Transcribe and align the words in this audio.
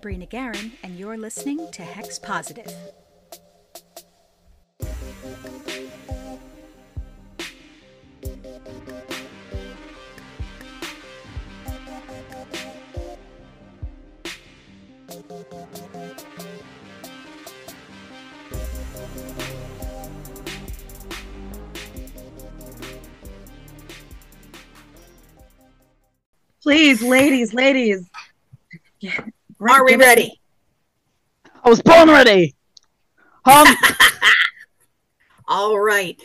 I'm 0.00 0.02
Bree 0.02 0.16
NicGarran, 0.16 0.72
and 0.82 0.98
you're 0.98 1.18
listening 1.18 1.70
to 1.72 1.82
Hex 1.82 2.18
Positive. 2.18 2.72
Please, 26.62 27.02
ladies, 27.02 27.52
ladies. 27.52 28.09
Are 29.68 29.84
we 29.84 29.96
ready? 29.96 30.40
I 31.62 31.68
was 31.68 31.82
born 31.82 32.08
ready. 32.08 32.54
Um, 33.44 33.66
All 35.48 35.78
right. 35.78 36.20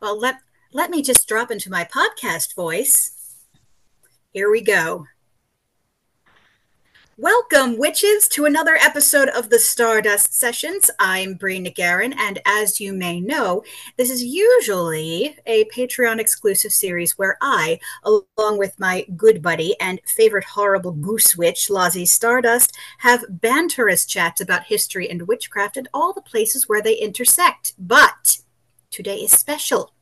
Well, 0.00 0.18
let 0.18 0.36
let 0.72 0.90
me 0.90 1.02
just 1.02 1.26
drop 1.26 1.50
into 1.50 1.70
my 1.70 1.84
podcast 1.84 2.54
voice. 2.54 3.36
Here 4.32 4.50
we 4.50 4.60
go. 4.60 5.06
Welcome, 7.18 7.76
witches, 7.76 8.26
to 8.28 8.46
another 8.46 8.76
episode 8.76 9.28
of 9.28 9.50
the 9.50 9.58
Stardust 9.58 10.32
Sessions. 10.32 10.90
I'm 10.98 11.34
Bree 11.34 11.60
NicGarran, 11.60 12.14
and 12.16 12.40
as 12.46 12.80
you 12.80 12.94
may 12.94 13.20
know, 13.20 13.62
this 13.98 14.08
is 14.08 14.24
usually 14.24 15.36
a 15.44 15.66
Patreon 15.66 16.18
exclusive 16.18 16.72
series 16.72 17.18
where 17.18 17.36
I, 17.42 17.78
along 18.02 18.56
with 18.56 18.80
my 18.80 19.04
good 19.14 19.42
buddy 19.42 19.76
and 19.78 20.00
favorite 20.06 20.44
horrible 20.44 20.92
goose 20.92 21.36
witch, 21.36 21.68
Lozzie 21.68 22.06
Stardust, 22.06 22.74
have 22.98 23.26
banterous 23.28 24.08
chats 24.08 24.40
about 24.40 24.64
history 24.64 25.10
and 25.10 25.28
witchcraft 25.28 25.76
and 25.76 25.88
all 25.92 26.14
the 26.14 26.22
places 26.22 26.66
where 26.66 26.80
they 26.80 26.94
intersect. 26.94 27.74
But 27.78 28.38
today 28.90 29.16
is 29.16 29.32
special 29.32 29.92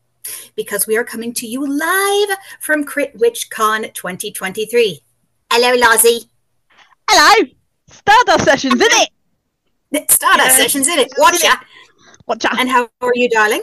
because 0.54 0.86
we 0.86 0.96
are 0.96 1.04
coming 1.04 1.34
to 1.34 1.46
you 1.48 1.66
live 1.66 2.38
from 2.60 2.84
Crit 2.84 3.18
Witch 3.18 3.50
Con 3.50 3.82
2023. 3.94 5.00
Hello, 5.50 5.74
Lozzie. 5.74 6.30
Hello. 7.10 7.48
Stardust 7.88 8.44
sessions, 8.44 8.74
isn't 8.74 9.08
it? 9.92 10.10
Stardust 10.10 10.48
Yes. 10.48 10.56
sessions 10.56 10.88
in 10.88 10.98
it. 10.98 11.12
Watcha. 11.18 11.60
Watch 12.26 12.44
out. 12.44 12.60
And 12.60 12.68
how 12.68 12.88
are 13.00 13.12
you, 13.14 13.28
darling? 13.28 13.62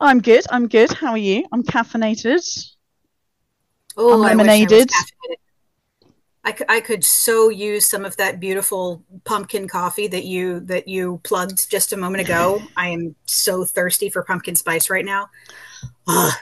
I'm 0.00 0.20
good. 0.20 0.44
I'm 0.50 0.66
good. 0.66 0.90
How 0.92 1.10
are 1.10 1.18
you? 1.18 1.44
I'm 1.52 1.62
caffeinated. 1.62 2.42
Oh, 3.96 4.22
I'm 4.24 4.40
I 4.40 4.44
I 4.44 4.46
lemonaded. 4.46 4.90
I 6.42 6.52
could, 6.52 6.70
I 6.70 6.80
could 6.80 7.04
so 7.04 7.50
use 7.50 7.86
some 7.86 8.06
of 8.06 8.16
that 8.16 8.40
beautiful 8.40 9.04
pumpkin 9.24 9.68
coffee 9.68 10.08
that 10.08 10.24
you 10.24 10.60
that 10.60 10.88
you 10.88 11.20
plugged 11.22 11.70
just 11.70 11.92
a 11.92 11.98
moment 11.98 12.22
ago. 12.22 12.62
I 12.78 12.88
am 12.88 13.14
so 13.26 13.66
thirsty 13.66 14.08
for 14.08 14.22
pumpkin 14.24 14.54
spice 14.56 14.88
right 14.88 15.04
now. 15.04 15.28
Ugh. 16.06 16.32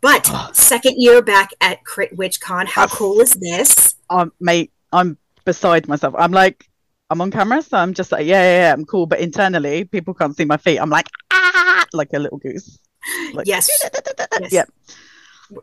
But 0.00 0.54
second 0.54 0.94
year 0.98 1.20
back 1.22 1.50
at 1.60 1.84
Crit 1.84 2.16
Witch 2.16 2.40
Con, 2.40 2.66
how 2.68 2.86
cool 2.86 3.20
is 3.20 3.32
this? 3.32 3.96
Um, 4.08 4.32
mate, 4.38 4.70
I'm 4.92 5.18
beside 5.48 5.88
myself. 5.88 6.14
I'm 6.18 6.30
like, 6.42 6.68
I'm 7.10 7.20
on 7.22 7.30
camera, 7.30 7.62
so 7.62 7.78
I'm 7.78 7.94
just 7.94 8.12
like, 8.12 8.26
yeah, 8.26 8.42
yeah, 8.42 8.58
yeah, 8.64 8.72
I'm 8.74 8.84
cool. 8.84 9.06
But 9.06 9.20
internally, 9.20 9.84
people 9.84 10.12
can't 10.12 10.36
see 10.36 10.44
my 10.44 10.58
feet. 10.58 10.78
I'm 10.78 10.90
like, 10.90 11.08
ah, 11.30 11.86
like 11.94 12.12
a 12.12 12.18
little 12.18 12.36
goose. 12.38 12.78
Like, 13.32 13.46
Yes. 13.46 13.64
Yes. 14.40 14.52
Yeah. 14.52 14.64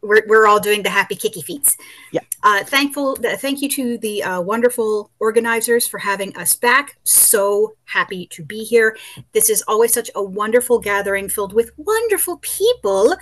We're, 0.02 0.24
we're 0.28 0.48
all 0.48 0.60
doing 0.60 0.82
the 0.82 0.90
happy 0.90 1.14
kicky 1.14 1.44
feets. 1.44 1.78
Yeah. 2.12 2.22
Uh, 2.42 2.64
thankful. 2.64 3.16
th- 3.18 3.38
Thank 3.38 3.62
you 3.62 3.70
to 3.70 4.00
the 4.00 4.24
uh, 4.24 4.42
wonderful 4.42 5.12
organizers 5.20 5.86
for 5.88 6.00
having 6.00 6.36
us 6.36 6.56
back. 6.56 6.98
So 7.04 7.76
happy 7.86 8.26
to 8.36 8.44
be 8.44 8.64
here. 8.64 8.98
This 9.34 9.48
is 9.48 9.64
always 9.68 9.94
such 9.94 10.10
a 10.16 10.24
wonderful 10.24 10.80
gathering 10.80 11.30
filled 11.30 11.54
with 11.54 11.70
wonderful 11.78 12.40
people. 12.42 13.16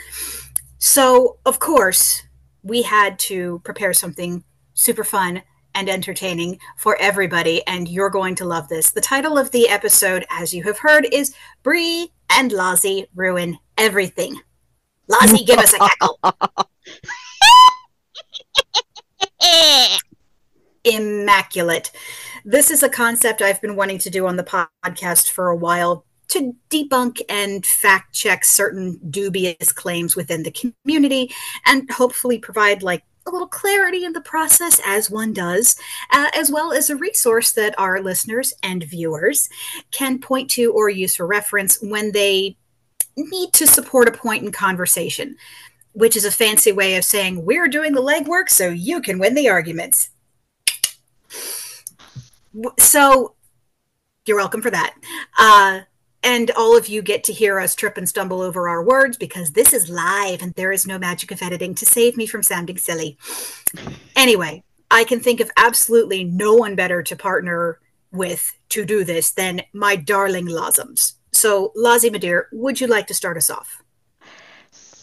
So, 0.77 1.37
of 1.45 1.59
course, 1.59 2.23
we 2.61 2.83
had 2.83 3.19
to 3.27 3.59
prepare 3.65 3.91
something 3.91 4.45
super 4.73 5.03
fun 5.03 5.41
and 5.75 5.89
entertaining 5.89 6.59
for 6.77 6.97
everybody, 6.99 7.65
and 7.67 7.87
you're 7.87 8.09
going 8.09 8.35
to 8.35 8.45
love 8.45 8.67
this. 8.67 8.91
The 8.91 9.01
title 9.01 9.37
of 9.37 9.51
the 9.51 9.69
episode, 9.69 10.25
as 10.29 10.53
you 10.53 10.63
have 10.63 10.79
heard, 10.79 11.07
is 11.11 11.35
Bree 11.63 12.11
and 12.29 12.51
Lozzie 12.51 13.07
Ruin 13.15 13.57
Everything. 13.77 14.39
Lozzie, 15.07 15.43
give 15.43 15.59
us 15.59 15.73
a 15.73 15.79
cackle. 15.79 16.19
Immaculate. 20.85 21.91
This 22.45 22.71
is 22.71 22.83
a 22.83 22.89
concept 22.89 23.41
I've 23.41 23.61
been 23.61 23.75
wanting 23.75 23.99
to 23.99 24.09
do 24.09 24.27
on 24.27 24.35
the 24.35 24.43
podcast 24.43 25.29
for 25.29 25.49
a 25.49 25.55
while 25.55 26.05
to 26.29 26.55
debunk 26.69 27.21
and 27.29 27.65
fact 27.65 28.13
check 28.13 28.43
certain 28.43 28.99
dubious 29.09 29.71
claims 29.71 30.15
within 30.15 30.43
the 30.43 30.51
community 30.51 31.31
and 31.65 31.89
hopefully 31.91 32.39
provide 32.39 32.81
like 32.81 33.03
a 33.25 33.31
little 33.31 33.47
clarity 33.47 34.03
in 34.03 34.13
the 34.13 34.21
process 34.21 34.81
as 34.85 35.09
one 35.09 35.33
does, 35.33 35.77
uh, 36.11 36.29
as 36.35 36.51
well 36.51 36.71
as 36.71 36.89
a 36.89 36.95
resource 36.95 37.51
that 37.53 37.77
our 37.77 38.01
listeners 38.01 38.53
and 38.61 38.83
viewers 38.83 39.49
can 39.91 40.19
point 40.19 40.49
to 40.51 40.71
or 40.73 40.89
use 40.89 41.15
for 41.15 41.25
reference 41.25 41.81
when 41.81 42.11
they 42.11 42.57
need 43.15 43.53
to 43.53 43.67
support 43.67 44.07
a 44.07 44.11
point 44.11 44.43
in 44.43 44.51
conversation, 44.51 45.35
which 45.93 46.15
is 46.15 46.25
a 46.25 46.31
fancy 46.31 46.71
way 46.71 46.95
of 46.95 47.05
saying 47.05 47.45
we're 47.45 47.67
doing 47.67 47.93
the 47.93 48.01
legwork 48.01 48.49
so 48.49 48.69
you 48.69 49.01
can 49.01 49.19
win 49.19 49.35
the 49.35 49.49
arguments. 49.49 50.09
So 52.79 53.35
you're 54.25 54.37
welcome 54.37 54.61
for 54.61 54.71
that. 54.71 54.95
Uh, 55.37 55.81
and 56.23 56.51
all 56.51 56.77
of 56.77 56.87
you 56.87 57.01
get 57.01 57.23
to 57.25 57.33
hear 57.33 57.59
us 57.59 57.75
trip 57.75 57.97
and 57.97 58.07
stumble 58.07 58.41
over 58.41 58.69
our 58.69 58.83
words 58.83 59.17
because 59.17 59.51
this 59.51 59.73
is 59.73 59.89
live 59.89 60.41
and 60.41 60.53
there 60.55 60.71
is 60.71 60.87
no 60.87 60.97
magic 60.97 61.31
of 61.31 61.41
editing 61.41 61.75
to 61.75 61.85
save 61.85 62.17
me 62.17 62.25
from 62.25 62.43
sounding 62.43 62.77
silly. 62.77 63.17
Anyway, 64.15 64.63
I 64.89 65.03
can 65.03 65.19
think 65.19 65.39
of 65.39 65.51
absolutely 65.57 66.23
no 66.23 66.53
one 66.53 66.75
better 66.75 67.03
to 67.03 67.15
partner 67.15 67.79
with 68.11 68.57
to 68.69 68.85
do 68.85 69.03
this 69.03 69.31
than 69.31 69.61
my 69.73 69.95
darling 69.95 70.47
Lozums. 70.47 71.13
So, 71.31 71.71
Lozzie 71.75 72.11
Madeir, 72.11 72.43
would 72.51 72.79
you 72.79 72.87
like 72.87 73.07
to 73.07 73.13
start 73.13 73.37
us 73.37 73.49
off? 73.49 73.83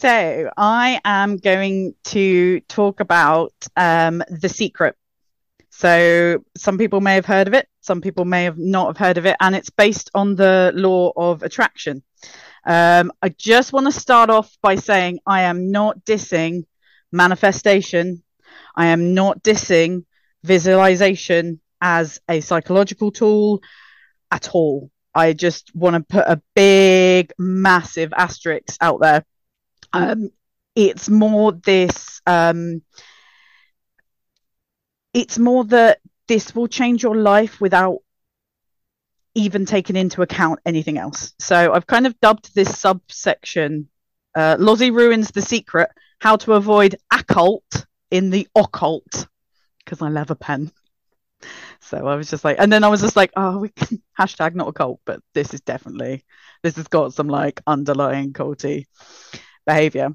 So 0.01 0.51
I 0.57 0.99
am 1.05 1.37
going 1.37 1.95
to 2.05 2.61
talk 2.61 3.01
about 3.01 3.53
um, 3.77 4.23
the 4.31 4.49
secret. 4.49 4.97
So 5.81 6.45
some 6.59 6.77
people 6.77 7.01
may 7.01 7.15
have 7.15 7.25
heard 7.25 7.49
of 7.49 7.55
it, 7.55 7.67
some 7.81 8.03
people 8.03 8.27
may 8.27 8.45
have 8.45 8.59
not 8.59 8.89
have 8.89 8.99
heard 8.99 9.17
of 9.17 9.25
it, 9.25 9.35
and 9.41 9.57
it's 9.57 9.71
based 9.71 10.11
on 10.15 10.37
the 10.37 10.73
law 10.75 11.11
of 11.17 11.43
attraction. 11.43 12.03
Um, 12.67 13.11
I 13.23 13.31
just 13.31 13.73
want 13.73 13.87
to 13.87 13.93
start 13.99 14.29
off 14.29 14.55
by 14.61 14.75
saying 14.75 15.21
I 15.27 15.43
am 15.43 15.71
not 15.71 16.05
dissing 16.05 16.65
manifestation. 17.13 18.23
I 18.77 18.89
am 18.89 19.15
not 19.15 19.43
dissing 19.43 20.05
visualization 20.45 21.61
as 21.81 22.21
a 22.29 22.43
psychological 22.43 23.11
tool 23.11 23.63
at 24.31 24.51
all. 24.53 24.91
I 25.15 25.33
just 25.33 25.75
want 25.75 25.97
to 25.97 26.03
put 26.03 26.27
a 26.27 26.43
big, 26.55 27.33
massive 27.39 28.13
asterisk 28.15 28.77
out 28.83 29.01
there 29.01 29.25
um, 29.93 30.31
it's 30.75 31.09
more 31.09 31.53
this 31.53 32.21
um, 32.27 32.83
it's 35.13 35.39
more 35.39 35.65
that 35.65 35.99
this 36.29 36.55
will 36.55 36.69
change 36.69 37.03
your 37.03 37.17
life 37.17 37.61
without 37.61 37.99
even 39.35 39.65
taking 39.65 39.97
into 39.97 40.23
account 40.23 40.59
anything 40.67 40.99
else 40.99 41.33
so 41.39 41.73
i've 41.73 41.87
kind 41.87 42.07
of 42.07 42.19
dubbed 42.21 42.55
this 42.55 42.79
subsection 42.79 43.89
uh, 44.35 44.57
lozzie 44.59 44.91
ruins 44.91 45.31
the 45.31 45.43
secret 45.43 45.91
how 46.21 46.37
to 46.37 46.53
avoid 46.53 46.97
occult 47.13 47.87
in 48.11 48.31
the 48.31 48.49
occult 48.57 49.27
because 49.85 50.03
i 50.03 50.09
love 50.09 50.31
a 50.31 50.37
pen 50.37 50.71
so 51.81 52.07
i 52.07 52.15
was 52.17 52.29
just 52.29 52.45
like 52.45 52.57
and 52.59 52.73
then 52.73 52.85
i 52.85 52.89
was 52.89 53.01
just 53.01 53.17
like 53.17 53.33
oh 53.37 53.59
we 53.59 53.69
can 53.69 54.03
hashtag 54.19 54.55
not 54.55 54.69
a 54.69 54.73
cult 54.73 55.01
but 55.05 55.21
this 55.33 55.55
is 55.55 55.61
definitely 55.61 56.25
this 56.63 56.77
has 56.77 56.89
got 56.89 57.15
some 57.15 57.29
like 57.29 57.61
underlying 57.67 58.33
culty 58.33 58.87
behavior. 59.67 60.11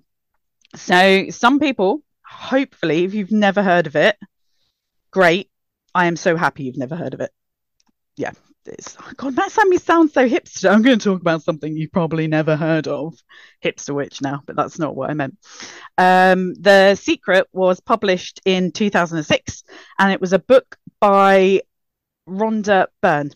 So, 0.75 1.29
some 1.29 1.59
people, 1.59 2.01
hopefully, 2.25 3.05
if 3.05 3.13
you've 3.13 3.31
never 3.31 3.63
heard 3.63 3.87
of 3.87 3.95
it, 3.95 4.17
great. 5.15 5.49
I 5.93 6.07
am 6.07 6.17
so 6.17 6.35
happy 6.35 6.63
you've 6.63 6.75
never 6.75 6.97
heard 6.97 7.13
of 7.13 7.21
it. 7.21 7.31
Yeah, 8.17 8.31
it's, 8.65 8.97
oh 8.99 9.11
God, 9.15 9.37
that 9.37 9.55
made 9.57 9.69
me 9.69 9.77
sound 9.77 10.11
so 10.11 10.27
hipster. 10.27 10.69
I'm 10.69 10.81
going 10.81 10.99
to 10.99 11.03
talk 11.03 11.21
about 11.21 11.41
something 11.41 11.77
you've 11.77 11.93
probably 11.93 12.27
never 12.27 12.57
heard 12.57 12.89
of. 12.89 13.17
Hipster 13.63 13.95
witch 13.95 14.21
now, 14.21 14.43
but 14.45 14.57
that's 14.57 14.77
not 14.77 14.93
what 14.93 15.09
I 15.09 15.13
meant. 15.13 15.37
Um, 15.97 16.53
the 16.55 16.95
Secret 16.95 17.47
was 17.53 17.79
published 17.79 18.41
in 18.43 18.73
2006, 18.73 19.63
and 19.97 20.11
it 20.11 20.19
was 20.19 20.33
a 20.33 20.39
book 20.39 20.75
by 20.99 21.61
Rhonda 22.27 22.87
Byrne. 23.01 23.31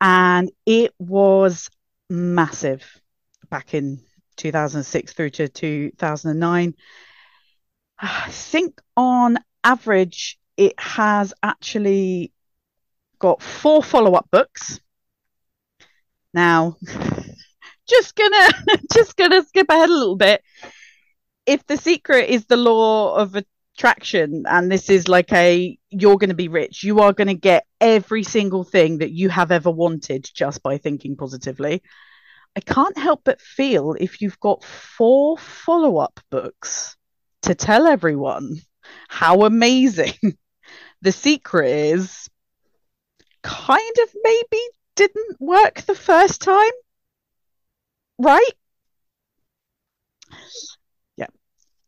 And 0.00 0.50
it 0.64 0.94
was 0.98 1.68
massive 2.08 2.82
back 3.50 3.74
in 3.74 4.00
2006 4.36 5.12
through 5.12 5.30
to 5.30 5.48
2009. 5.48 6.74
I 7.98 8.30
think 8.30 8.80
on 8.96 9.36
average, 9.62 10.38
it 10.56 10.78
has 10.78 11.34
actually 11.42 12.32
got 13.18 13.42
four 13.42 13.82
follow-up 13.82 14.28
books. 14.30 14.80
Now, 16.32 16.76
just 17.88 18.14
gonna 18.14 18.48
just 18.92 19.16
gonna 19.16 19.44
skip 19.44 19.68
ahead 19.68 19.88
a 19.88 19.92
little 19.92 20.16
bit. 20.16 20.42
If 21.46 21.66
the 21.66 21.76
secret 21.76 22.28
is 22.28 22.46
the 22.46 22.56
law 22.56 23.14
of 23.16 23.36
attraction, 23.76 24.44
and 24.48 24.70
this 24.70 24.90
is 24.90 25.08
like 25.08 25.32
a 25.32 25.78
you're 25.90 26.16
going 26.16 26.30
to 26.30 26.36
be 26.36 26.48
rich, 26.48 26.82
you 26.82 27.00
are 27.00 27.12
going 27.12 27.28
to 27.28 27.34
get 27.34 27.66
every 27.80 28.24
single 28.24 28.64
thing 28.64 28.98
that 28.98 29.12
you 29.12 29.28
have 29.28 29.52
ever 29.52 29.70
wanted 29.70 30.28
just 30.34 30.62
by 30.62 30.78
thinking 30.78 31.16
positively. 31.16 31.82
I 32.56 32.60
can't 32.60 32.96
help 32.96 33.22
but 33.24 33.40
feel 33.40 33.94
if 33.98 34.20
you've 34.20 34.40
got 34.40 34.64
four 34.64 35.36
follow-up 35.38 36.20
books 36.30 36.96
to 37.42 37.54
tell 37.54 37.86
everyone 37.86 38.56
how 39.08 39.42
amazing 39.42 40.14
the 41.02 41.12
secret 41.12 41.70
is 41.70 42.28
kind 43.42 43.96
of 44.02 44.08
maybe 44.22 44.62
didn't 44.96 45.40
work 45.40 45.82
the 45.82 45.94
first 45.94 46.40
time. 46.40 46.72
Right? 48.18 48.52
Yeah. 51.16 51.26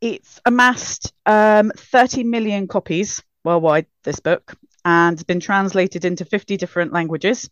It's 0.00 0.40
amassed 0.44 1.12
um 1.26 1.72
30 1.76 2.24
million 2.24 2.68
copies 2.68 3.22
worldwide 3.44 3.86
this 4.04 4.20
book 4.20 4.54
and 4.84 5.14
it's 5.14 5.24
been 5.24 5.40
translated 5.40 6.04
into 6.04 6.24
50 6.24 6.56
different 6.56 6.92
languages. 6.92 7.48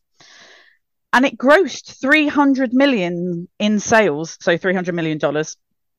And 1.12 1.24
it 1.24 1.38
grossed 1.38 1.98
300 2.00 2.74
million 2.74 3.48
in 3.58 3.80
sales 3.80 4.36
so 4.40 4.56
300 4.56 4.94
million 4.94 5.18
dollars. 5.18 5.56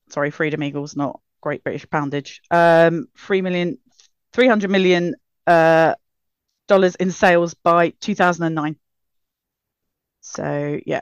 Sorry 0.09 0.31
freedom 0.31 0.63
eagles 0.63 0.95
not 0.95 1.19
great 1.41 1.63
british 1.63 1.89
poundage. 1.89 2.41
Um 2.51 3.07
3 3.17 3.41
million 3.41 3.77
300 4.33 4.69
million 4.69 5.15
dollars 5.47 6.95
in 6.95 7.11
sales 7.11 7.53
by 7.53 7.89
2009 8.01 8.77
so 10.27 10.79
yeah. 10.85 11.01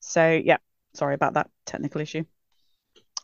So 0.00 0.40
yeah 0.44 0.58
sorry 0.94 1.14
about 1.14 1.34
that 1.34 1.50
technical 1.64 2.00
issue. 2.00 2.24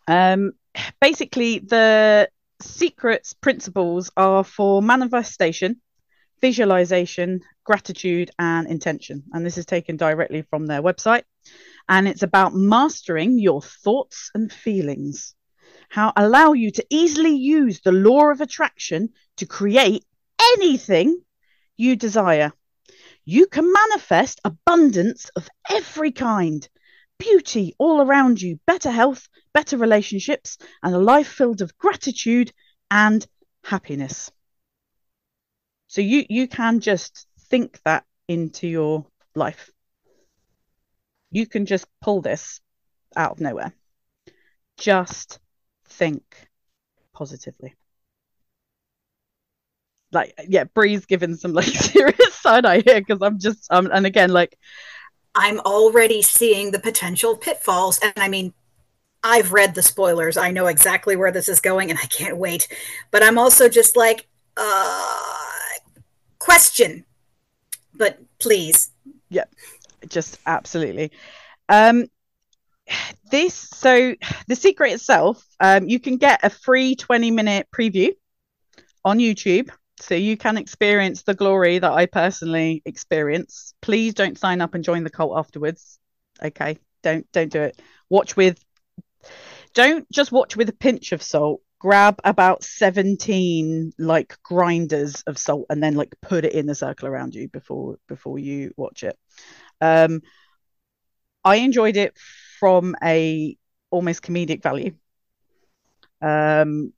Um 0.08 0.52
basically 1.00 1.58
the 1.58 2.28
secrets 2.60 3.34
principles 3.34 4.10
are 4.16 4.42
for 4.44 4.80
manifestation 4.82 5.80
visualization 6.40 7.40
gratitude 7.64 8.30
and 8.38 8.66
intention. 8.66 9.22
And 9.32 9.44
this 9.46 9.58
is 9.58 9.66
taken 9.66 9.96
directly 9.96 10.42
from 10.42 10.66
their 10.66 10.82
website 10.82 11.22
and 11.88 12.08
it's 12.08 12.22
about 12.22 12.54
mastering 12.54 13.38
your 13.38 13.62
thoughts 13.62 14.30
and 14.34 14.52
feelings. 14.52 15.34
How 15.88 16.12
allow 16.16 16.52
you 16.52 16.70
to 16.70 16.86
easily 16.90 17.36
use 17.36 17.80
the 17.80 17.92
law 17.92 18.30
of 18.30 18.40
attraction 18.40 19.10
to 19.36 19.46
create 19.46 20.04
anything 20.54 21.20
you 21.76 21.96
desire. 21.96 22.52
You 23.24 23.46
can 23.46 23.72
manifest 23.72 24.40
abundance 24.44 25.30
of 25.36 25.48
every 25.70 26.12
kind 26.12 26.68
beauty 27.18 27.74
all 27.78 28.00
around 28.00 28.42
you 28.42 28.58
better 28.66 28.90
health 28.90 29.28
better 29.54 29.76
relationships 29.76 30.58
and 30.82 30.94
a 30.94 30.98
life 30.98 31.28
filled 31.28 31.60
of 31.60 31.76
gratitude 31.78 32.52
and 32.90 33.26
happiness. 33.64 34.30
So 35.86 36.00
you 36.00 36.24
you 36.28 36.48
can 36.48 36.80
just 36.80 37.26
think 37.50 37.80
that 37.84 38.04
into 38.28 38.66
your 38.66 39.06
life 39.34 39.70
you 41.32 41.46
can 41.46 41.66
just 41.66 41.86
pull 42.00 42.20
this 42.20 42.60
out 43.16 43.32
of 43.32 43.40
nowhere. 43.40 43.74
Just 44.76 45.40
think 45.86 46.22
positively. 47.12 47.74
Like, 50.12 50.34
yeah, 50.46 50.64
Bree's 50.64 51.06
given 51.06 51.36
some 51.36 51.54
like 51.54 51.66
serious 51.66 52.34
side 52.34 52.66
eye 52.66 52.82
here 52.84 53.00
because 53.00 53.22
I'm 53.22 53.38
just, 53.38 53.66
um, 53.72 53.90
and 53.92 54.06
again, 54.06 54.30
like, 54.30 54.58
I'm 55.34 55.60
already 55.60 56.20
seeing 56.20 56.70
the 56.70 56.78
potential 56.78 57.36
pitfalls. 57.36 57.98
And 58.02 58.12
I 58.16 58.28
mean, 58.28 58.52
I've 59.24 59.52
read 59.52 59.74
the 59.74 59.82
spoilers. 59.82 60.36
I 60.36 60.50
know 60.50 60.66
exactly 60.66 61.16
where 61.16 61.32
this 61.32 61.48
is 61.48 61.60
going 61.60 61.88
and 61.88 61.98
I 61.98 62.06
can't 62.06 62.36
wait. 62.36 62.68
But 63.10 63.22
I'm 63.22 63.38
also 63.38 63.70
just 63.70 63.96
like, 63.96 64.28
uh, 64.58 65.22
question. 66.38 67.06
But 67.94 68.18
please. 68.38 68.90
Yep 69.30 69.50
just 70.08 70.38
absolutely. 70.46 71.12
Um, 71.68 72.06
this 73.30 73.54
so 73.54 74.14
the 74.48 74.56
secret 74.56 74.92
itself, 74.92 75.44
um, 75.60 75.88
you 75.88 76.00
can 76.00 76.16
get 76.16 76.40
a 76.42 76.50
free 76.50 76.94
20 76.96 77.30
minute 77.30 77.68
preview 77.74 78.12
on 79.04 79.18
YouTube. 79.18 79.70
So 80.00 80.16
you 80.16 80.36
can 80.36 80.56
experience 80.56 81.22
the 81.22 81.34
glory 81.34 81.78
that 81.78 81.92
I 81.92 82.06
personally 82.06 82.82
experience. 82.84 83.74
Please 83.82 84.14
don't 84.14 84.36
sign 84.36 84.60
up 84.60 84.74
and 84.74 84.82
join 84.82 85.04
the 85.04 85.10
cult 85.10 85.38
afterwards. 85.38 85.98
Okay. 86.42 86.78
Don't 87.02 87.30
don't 87.32 87.52
do 87.52 87.62
it. 87.62 87.80
Watch 88.10 88.36
with 88.36 88.58
don't 89.74 90.10
just 90.10 90.32
watch 90.32 90.56
with 90.56 90.68
a 90.68 90.74
pinch 90.74 91.12
of 91.12 91.22
salt. 91.22 91.60
Grab 91.78 92.20
about 92.22 92.62
17 92.62 93.92
like 93.98 94.38
grinders 94.44 95.22
of 95.26 95.36
salt 95.36 95.66
and 95.68 95.82
then 95.82 95.94
like 95.94 96.14
put 96.20 96.44
it 96.44 96.52
in 96.52 96.68
a 96.68 96.74
circle 96.74 97.08
around 97.08 97.34
you 97.34 97.48
before 97.48 97.96
before 98.08 98.38
you 98.38 98.72
watch 98.76 99.02
it. 99.02 99.16
Um, 99.82 100.22
I 101.44 101.56
enjoyed 101.56 101.96
it 101.96 102.16
from 102.60 102.94
a 103.02 103.56
almost 103.90 104.22
comedic 104.22 104.62
value. 104.62 104.94
Um, 106.22 106.92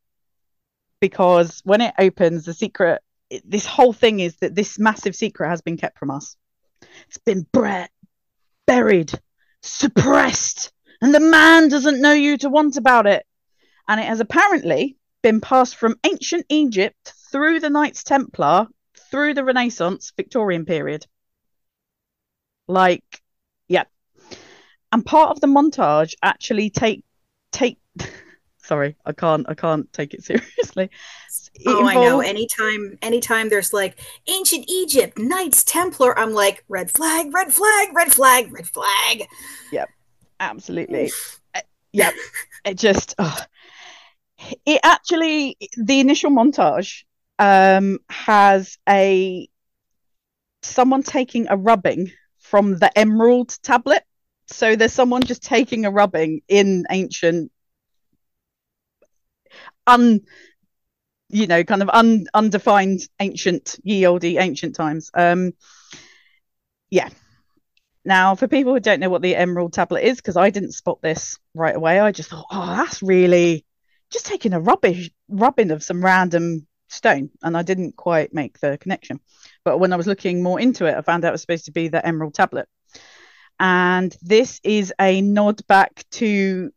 because 1.01 1.63
when 1.65 1.81
it 1.81 1.95
opens, 1.99 2.45
the 2.45 2.53
secret, 2.53 3.01
this 3.45 3.65
whole 3.65 3.95
thing 3.95 4.21
is 4.21 4.37
that 4.37 4.55
this 4.55 4.79
massive 4.79 5.17
secret 5.17 5.49
has 5.49 5.63
been 5.63 5.79
kept 5.79 5.99
from 5.99 6.11
us. 6.11 6.37
It's 7.09 7.19
been 7.19 7.47
bre- 7.53 7.91
buried, 8.67 9.13
suppressed, 9.63 10.71
and 11.01 11.15
the 11.15 11.21
man 11.21 11.69
doesn't 11.69 12.03
know 12.03 12.13
you 12.13 12.37
to 12.39 12.51
want 12.51 12.77
about 12.77 13.07
it. 13.07 13.25
And 13.89 13.99
it 13.99 14.07
has 14.07 14.21
apparently 14.21 14.97
been 15.23 15.41
passed 15.41 15.77
from 15.77 15.97
ancient 16.05 16.45
Egypt 16.51 17.15
through 17.33 17.61
the 17.61 17.71
Knights 17.71 18.05
Templar, 18.05 18.67
through 19.11 19.33
the 19.35 19.45
Renaissance, 19.45 20.13
Victorian 20.17 20.67
period. 20.67 21.07
Like, 22.67 23.23
yeah. 23.69 23.85
And 24.93 25.05
part 25.05 25.31
of 25.31 25.41
the 25.41 25.47
montage 25.47 26.15
actually 26.23 26.71
take 26.71 27.05
take 27.53 27.79
sorry, 28.65 28.97
I 29.05 29.13
can't 29.13 29.49
I 29.49 29.55
can't 29.55 29.93
take 29.93 30.15
it 30.15 30.25
seriously. 30.25 30.91
It 31.55 31.63
oh, 31.67 31.87
involves... 31.87 31.97
I 31.97 32.05
know. 32.05 32.21
Anytime 32.21 32.99
anytime 33.03 33.49
there's 33.49 33.73
like 33.73 33.99
ancient 34.29 34.65
Egypt, 34.69 35.19
Knights 35.19 35.65
Templar, 35.65 36.19
I'm 36.19 36.33
like, 36.33 36.65
red 36.69 36.91
flag, 36.91 37.33
red 37.33 37.53
flag, 37.53 37.89
red 37.95 38.13
flag, 38.13 38.53
red 38.53 38.67
flag. 38.67 39.29
Yep. 39.73 39.89
Absolutely. 40.41 41.13
uh, 41.55 41.61
yep. 41.93 42.15
it 42.65 42.77
just 42.77 43.15
oh. 43.19 43.39
it 44.67 44.81
actually 44.83 45.57
the 45.77 46.01
initial 46.01 46.31
montage 46.31 47.05
um 47.39 47.99
has 48.09 48.79
a 48.89 49.49
someone 50.63 51.03
taking 51.03 51.47
a 51.49 51.57
rubbing 51.57 52.11
from 52.45 52.77
the 52.79 52.97
emerald 52.97 53.57
tablet. 53.63 54.03
So 54.47 54.77
there's 54.77 54.93
someone 54.93 55.23
just 55.23 55.43
taking 55.43 55.87
a 55.87 55.91
rubbing 55.91 56.43
in 56.47 56.85
ancient, 56.91 57.51
un, 59.87 60.21
you 61.31 61.47
know, 61.47 61.65
kind 61.65 61.81
of 61.81 61.89
un, 61.89 62.27
undefined 62.35 63.01
ancient, 63.19 63.77
ye 63.83 64.07
olde 64.07 64.25
ancient 64.25 64.77
times. 64.77 65.11
Um, 65.15 65.53
yeah. 66.91 67.09
Now, 68.05 68.35
for 68.35 68.47
people 68.47 68.75
who 68.75 68.81
don't 68.81 69.01
know 69.01 69.09
what 69.09 69.23
the 69.23 69.35
emerald 69.35 69.73
tablet 69.73 70.05
is, 70.05 70.19
because 70.19 70.37
I 70.37 70.51
didn't 70.51 70.73
spot 70.73 71.01
this 71.01 71.39
right 71.55 71.75
away, 71.75 71.99
I 71.99 72.13
just 72.13 72.29
thought, 72.29 72.45
oh, 72.51 72.77
that's 72.77 73.03
really 73.03 73.65
just 74.11 74.27
taking 74.27 74.53
a 74.53 74.61
rubbish 74.61 75.11
rubbing 75.29 75.71
of 75.71 75.83
some 75.83 76.05
random 76.05 76.67
stone, 76.89 77.31
and 77.43 77.57
I 77.57 77.63
didn't 77.63 77.97
quite 77.97 78.35
make 78.35 78.61
the 78.61 78.77
connection. 78.77 79.21
But 79.65 79.79
when 79.79 79.93
I 79.93 79.97
was 79.97 80.07
looking 80.07 80.43
more 80.43 80.61
into 80.61 80.87
it, 80.87 80.95
I 80.95 81.03
found 81.03 81.25
out 81.25 81.29
it 81.29 81.33
was 81.33 81.41
supposed 81.41 81.65
to 81.67 81.73
be 81.73 81.89
the 81.89 82.07
Emerald 82.07 82.35
Tablet. 82.35 82.69
And 83.59 84.15
this 84.21 84.61
is 84.63 84.93
a 85.01 85.23
nod 85.23 85.67
back 85.67 86.05
to 86.13 86.71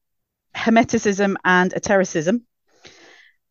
Hermeticism 0.55 1.35
and 1.43 1.73
Esotericism. 1.73 2.45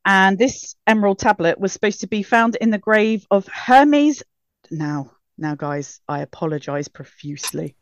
And 0.04 0.38
this 0.38 0.76
Emerald 0.86 1.18
Tablet 1.18 1.58
was 1.58 1.72
supposed 1.72 2.00
to 2.00 2.06
be 2.06 2.22
found 2.22 2.56
in 2.56 2.70
the 2.70 2.78
grave 2.78 3.26
of 3.30 3.46
Hermes. 3.48 4.22
Now, 4.70 5.12
now, 5.36 5.54
guys, 5.54 6.00
I 6.08 6.20
apologize 6.20 6.88
profusely 6.88 7.76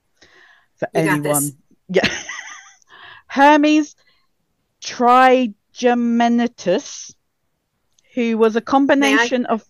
for 0.76 0.88
you 0.94 1.00
anyone. 1.00 1.50
Yeah. 1.88 2.08
Hermes 3.28 3.94
Trigemenitus, 4.82 7.14
who 8.14 8.38
was 8.38 8.56
a 8.56 8.60
combination 8.60 9.46
of 9.46 9.64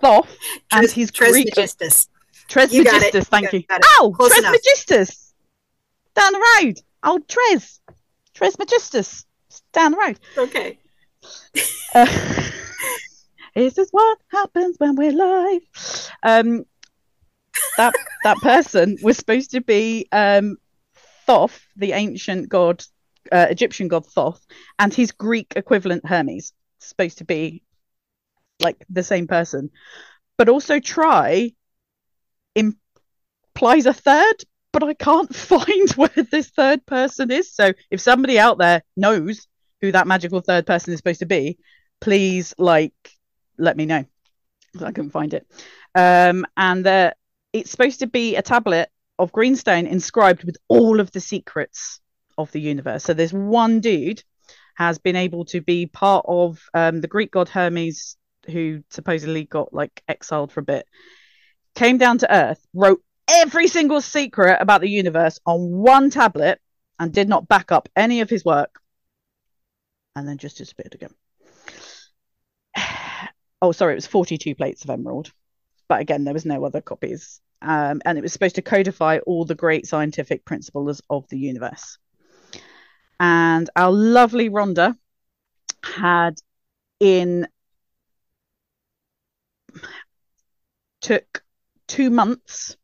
Thoth 0.00 0.36
and 0.72 0.90
his 0.90 1.10
Greek. 1.10 1.52
Trismegistus. 1.52 2.08
Trismegistus, 2.48 3.28
thank 3.28 3.52
you. 3.52 3.64
Oh, 3.70 4.14
Trismegistus. 4.18 5.34
Down 6.14 6.32
the 6.32 6.46
road. 6.62 6.80
Old 7.04 7.28
Tres. 7.28 7.80
Trismegistus. 8.34 9.24
It's 9.48 9.62
down 9.72 9.92
the 9.92 9.98
road. 9.98 10.18
Okay. 10.36 10.78
Uh, 11.94 12.06
this 13.54 13.78
is 13.78 13.88
what 13.90 14.18
happens 14.28 14.76
when 14.78 14.96
we're 14.96 15.12
live. 15.12 15.62
Um, 16.22 16.64
that 17.76 17.94
that 18.24 18.36
person 18.38 18.98
was 19.02 19.16
supposed 19.16 19.50
to 19.52 19.60
be 19.60 20.06
um, 20.12 20.56
Thoth, 21.26 21.60
the 21.76 21.92
ancient 21.92 22.48
god, 22.48 22.84
uh, 23.32 23.46
Egyptian 23.50 23.88
god 23.88 24.06
Thoth, 24.06 24.44
and 24.78 24.92
his 24.92 25.12
Greek 25.12 25.54
equivalent 25.56 26.06
Hermes. 26.06 26.52
Supposed 26.78 27.18
to 27.18 27.24
be 27.24 27.62
like 28.60 28.84
the 28.88 29.02
same 29.02 29.26
person, 29.26 29.70
but 30.36 30.48
also 30.48 30.80
try 30.80 31.52
implies 32.54 33.86
a 33.86 33.92
third, 33.92 34.44
but 34.72 34.82
I 34.82 34.94
can't 34.94 35.34
find 35.34 35.90
where 35.92 36.26
this 36.30 36.50
third 36.50 36.84
person 36.86 37.30
is. 37.30 37.52
So 37.52 37.72
if 37.90 38.00
somebody 38.00 38.38
out 38.38 38.58
there 38.58 38.82
knows 38.96 39.46
who 39.80 39.92
that 39.92 40.06
magical 40.06 40.40
third 40.40 40.66
person 40.66 40.92
is 40.92 40.98
supposed 40.98 41.20
to 41.20 41.26
be, 41.26 41.58
please 42.00 42.54
like 42.58 42.94
let 43.58 43.76
me 43.76 43.86
know. 43.86 44.04
I 44.80 44.92
couldn't 44.92 45.10
find 45.10 45.32
it. 45.32 45.46
Um, 45.94 46.46
and 46.56 46.86
uh, 46.86 47.12
it's 47.52 47.70
supposed 47.70 48.00
to 48.00 48.06
be 48.06 48.36
a 48.36 48.42
tablet 48.42 48.90
of 49.18 49.32
greenstone 49.32 49.86
inscribed 49.86 50.44
with 50.44 50.56
all 50.68 51.00
of 51.00 51.10
the 51.12 51.20
secrets 51.20 52.00
of 52.36 52.52
the 52.52 52.60
universe. 52.60 53.04
So 53.04 53.14
there's 53.14 53.32
one 53.32 53.80
dude 53.80 54.22
has 54.74 54.98
been 54.98 55.16
able 55.16 55.46
to 55.46 55.62
be 55.62 55.86
part 55.86 56.26
of 56.28 56.60
um, 56.74 57.00
the 57.00 57.08
Greek 57.08 57.30
god 57.30 57.48
Hermes, 57.48 58.16
who 58.48 58.82
supposedly 58.90 59.44
got 59.44 59.72
like 59.72 60.02
exiled 60.08 60.52
for 60.52 60.60
a 60.60 60.64
bit, 60.64 60.86
came 61.74 61.98
down 61.98 62.18
to 62.18 62.34
Earth, 62.34 62.64
wrote 62.74 63.02
every 63.28 63.68
single 63.68 64.00
secret 64.00 64.58
about 64.60 64.80
the 64.80 64.88
universe 64.88 65.40
on 65.46 65.70
one 65.70 66.10
tablet, 66.10 66.60
and 66.98 67.12
did 67.12 67.28
not 67.28 67.48
back 67.48 67.72
up 67.72 67.88
any 67.94 68.20
of 68.20 68.30
his 68.30 68.44
work, 68.44 68.80
and 70.14 70.26
then 70.26 70.38
just 70.38 70.58
disappeared 70.58 70.94
again. 70.94 71.14
oh, 73.62 73.72
sorry, 73.72 73.92
it 73.92 73.96
was 73.96 74.06
42 74.06 74.54
plates 74.54 74.84
of 74.84 74.90
emerald. 74.90 75.32
But 75.88 76.00
again, 76.00 76.24
there 76.24 76.34
was 76.34 76.46
no 76.46 76.64
other 76.64 76.80
copies. 76.80 77.40
Um, 77.62 78.02
and 78.04 78.18
it 78.18 78.22
was 78.22 78.32
supposed 78.32 78.56
to 78.56 78.62
codify 78.62 79.18
all 79.26 79.44
the 79.44 79.54
great 79.54 79.86
scientific 79.86 80.44
principles 80.44 81.00
of 81.08 81.28
the 81.28 81.38
universe. 81.38 81.98
And 83.18 83.70
our 83.76 83.92
lovely 83.92 84.50
Rhonda 84.50 84.96
had 85.82 86.38
in 87.00 87.46
took 91.00 91.42
two 91.86 92.10
months 92.10 92.76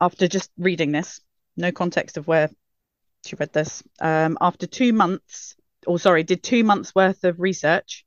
after 0.00 0.28
just 0.28 0.50
reading 0.58 0.92
this, 0.92 1.20
no 1.56 1.72
context 1.72 2.16
of 2.16 2.26
where 2.26 2.50
she 3.24 3.36
read 3.36 3.52
this. 3.52 3.82
Um, 4.00 4.38
after 4.40 4.66
two 4.66 4.92
months, 4.92 5.56
or 5.86 5.98
sorry, 5.98 6.22
did 6.22 6.42
two 6.42 6.64
months 6.64 6.94
worth 6.94 7.24
of 7.24 7.40
research 7.40 8.04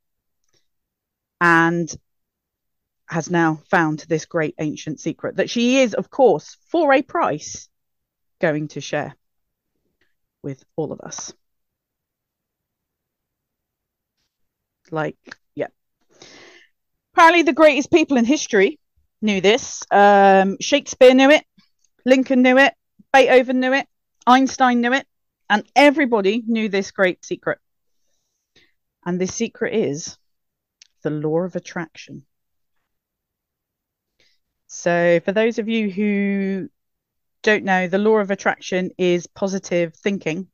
and 1.39 1.93
has 3.07 3.29
now 3.29 3.61
found 3.69 3.99
this 4.07 4.25
great 4.25 4.55
ancient 4.59 4.99
secret 4.99 5.35
that 5.35 5.49
she 5.49 5.79
is, 5.79 5.93
of 5.93 6.09
course, 6.09 6.57
for 6.67 6.93
a 6.93 7.01
price, 7.01 7.67
going 8.39 8.69
to 8.69 8.81
share 8.81 9.15
with 10.41 10.63
all 10.75 10.91
of 10.91 11.01
us. 11.01 11.33
Like. 14.89 15.17
Apparently, 17.13 17.43
the 17.43 17.53
greatest 17.53 17.91
people 17.91 18.17
in 18.17 18.25
history 18.25 18.79
knew 19.21 19.41
this. 19.41 19.83
Um, 19.91 20.57
Shakespeare 20.59 21.13
knew 21.13 21.29
it, 21.29 21.43
Lincoln 22.05 22.41
knew 22.41 22.57
it, 22.57 22.73
Beethoven 23.13 23.59
knew 23.59 23.73
it, 23.73 23.87
Einstein 24.25 24.81
knew 24.81 24.93
it, 24.93 25.05
and 25.49 25.63
everybody 25.75 26.43
knew 26.45 26.69
this 26.69 26.91
great 26.91 27.23
secret. 27.25 27.59
And 29.05 29.19
this 29.19 29.33
secret 29.33 29.73
is 29.73 30.17
the 31.03 31.09
law 31.09 31.39
of 31.39 31.55
attraction. 31.55 32.25
So, 34.67 35.19
for 35.25 35.33
those 35.33 35.59
of 35.59 35.67
you 35.67 35.89
who 35.89 36.69
don't 37.43 37.65
know, 37.65 37.87
the 37.87 37.97
law 37.97 38.19
of 38.19 38.31
attraction 38.31 38.91
is 38.97 39.27
positive 39.27 39.93
thinking. 39.95 40.47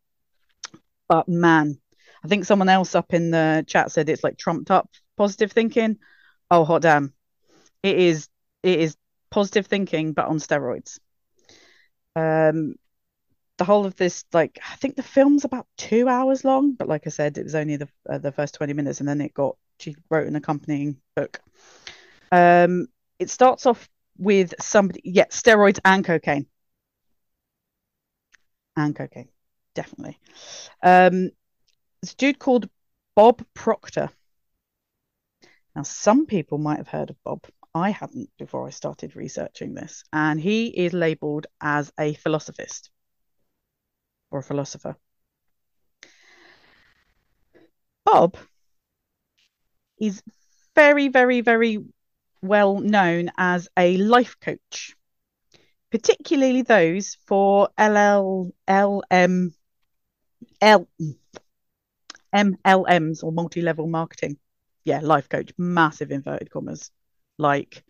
But 1.08 1.30
man, 1.30 1.80
I 2.24 2.28
think 2.28 2.46
someone 2.46 2.70
else 2.70 2.96
up 2.96 3.14
in 3.14 3.32
the 3.32 3.64
chat 3.68 3.92
said 3.92 4.10
it's 4.10 4.24
like 4.24 4.38
trumped 4.38 4.72
up 4.72 4.90
positive 5.18 5.52
thinking. 5.52 5.98
Oh, 6.50 6.64
hot 6.66 6.82
damn. 6.82 7.14
It 7.84 7.98
is 7.98 8.30
it 8.64 8.80
is 8.80 8.96
positive 9.30 9.68
thinking 9.68 10.14
but 10.14 10.28
on 10.28 10.38
steroids. 10.40 11.00
Um 12.16 12.76
the 13.58 13.66
whole 13.66 13.86
of 13.86 13.96
this 13.96 14.24
like 14.34 14.60
I 14.72 14.76
think 14.76 14.96
the 14.96 15.04
film's 15.04 15.46
about 15.46 15.68
2 15.78 16.08
hours 16.08 16.44
long, 16.44 16.74
but 16.74 16.88
like 16.88 17.08
I 17.08 17.10
said 17.10 17.38
it 17.38 17.44
was 17.44 17.56
only 17.56 17.78
the 17.78 17.90
uh, 18.10 18.18
the 18.20 18.32
first 18.32 18.56
20 18.56 18.74
minutes 18.74 19.00
and 19.00 19.10
then 19.10 19.22
it 19.22 19.34
got 19.34 19.58
she 19.80 19.96
wrote 20.10 20.28
an 20.28 20.36
accompanying 20.36 20.98
book. 21.16 21.40
Um 22.32 22.88
it 23.20 23.30
starts 23.30 23.66
off 23.66 23.90
with 24.18 24.54
somebody 24.62 25.02
yeah, 25.04 25.26
steroids 25.26 25.80
and 25.86 26.04
cocaine 26.06 26.48
and 28.78 28.96
cocaine, 28.96 29.28
definitely. 29.74 30.18
Um, 30.82 31.32
this 32.02 32.14
dude 32.14 32.40
called 32.40 32.70
Bob 33.16 33.44
Proctor. 33.54 34.10
Now, 35.78 35.84
some 35.84 36.26
people 36.26 36.58
might 36.58 36.78
have 36.78 36.88
heard 36.88 37.12
of 37.12 37.24
Bob. 37.24 37.46
I 37.76 37.92
hadn't 37.92 38.32
before 38.40 38.66
I 38.66 38.72
started 38.72 39.16
researching 39.16 39.76
this. 39.76 40.04
And 40.12 40.42
he 40.42 40.70
is 40.70 40.92
labeled 40.92 41.46
as 41.62 41.94
a 42.00 42.16
philosophist 42.16 42.90
or 44.32 44.40
a 44.40 44.44
philosopher. 44.44 44.96
Bob 48.06 48.38
is 50.02 50.24
very, 50.74 51.10
very, 51.10 51.42
very 51.42 51.78
well 52.42 52.80
known 52.80 53.30
as 53.38 53.70
a 53.78 53.98
life 53.98 54.36
coach 54.42 54.96
particularly 55.92 56.64
those 56.64 57.18
for 57.28 57.70
LL, 57.80 58.52
LM, 58.68 59.54
L, 60.60 60.88
MLMs 62.36 63.24
or 63.24 63.32
multi 63.32 63.62
level 63.62 63.88
marketing. 63.88 64.40
Yeah, 64.88 65.02
life 65.04 65.28
coach, 65.28 65.52
massive 65.58 66.12
inverted 66.12 66.50
commas. 66.50 66.92
Like, 67.38 67.84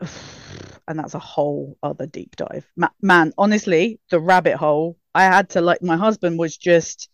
and 0.00 0.98
that's 0.98 1.14
a 1.14 1.20
whole 1.20 1.78
other 1.84 2.06
deep 2.06 2.34
dive. 2.34 2.66
Man, 3.00 3.32
honestly, 3.38 4.00
the 4.10 4.18
rabbit 4.18 4.56
hole, 4.56 4.98
I 5.14 5.22
had 5.22 5.50
to 5.50 5.60
like, 5.60 5.84
my 5.84 5.96
husband 5.96 6.36
was 6.36 6.56
just 6.56 7.08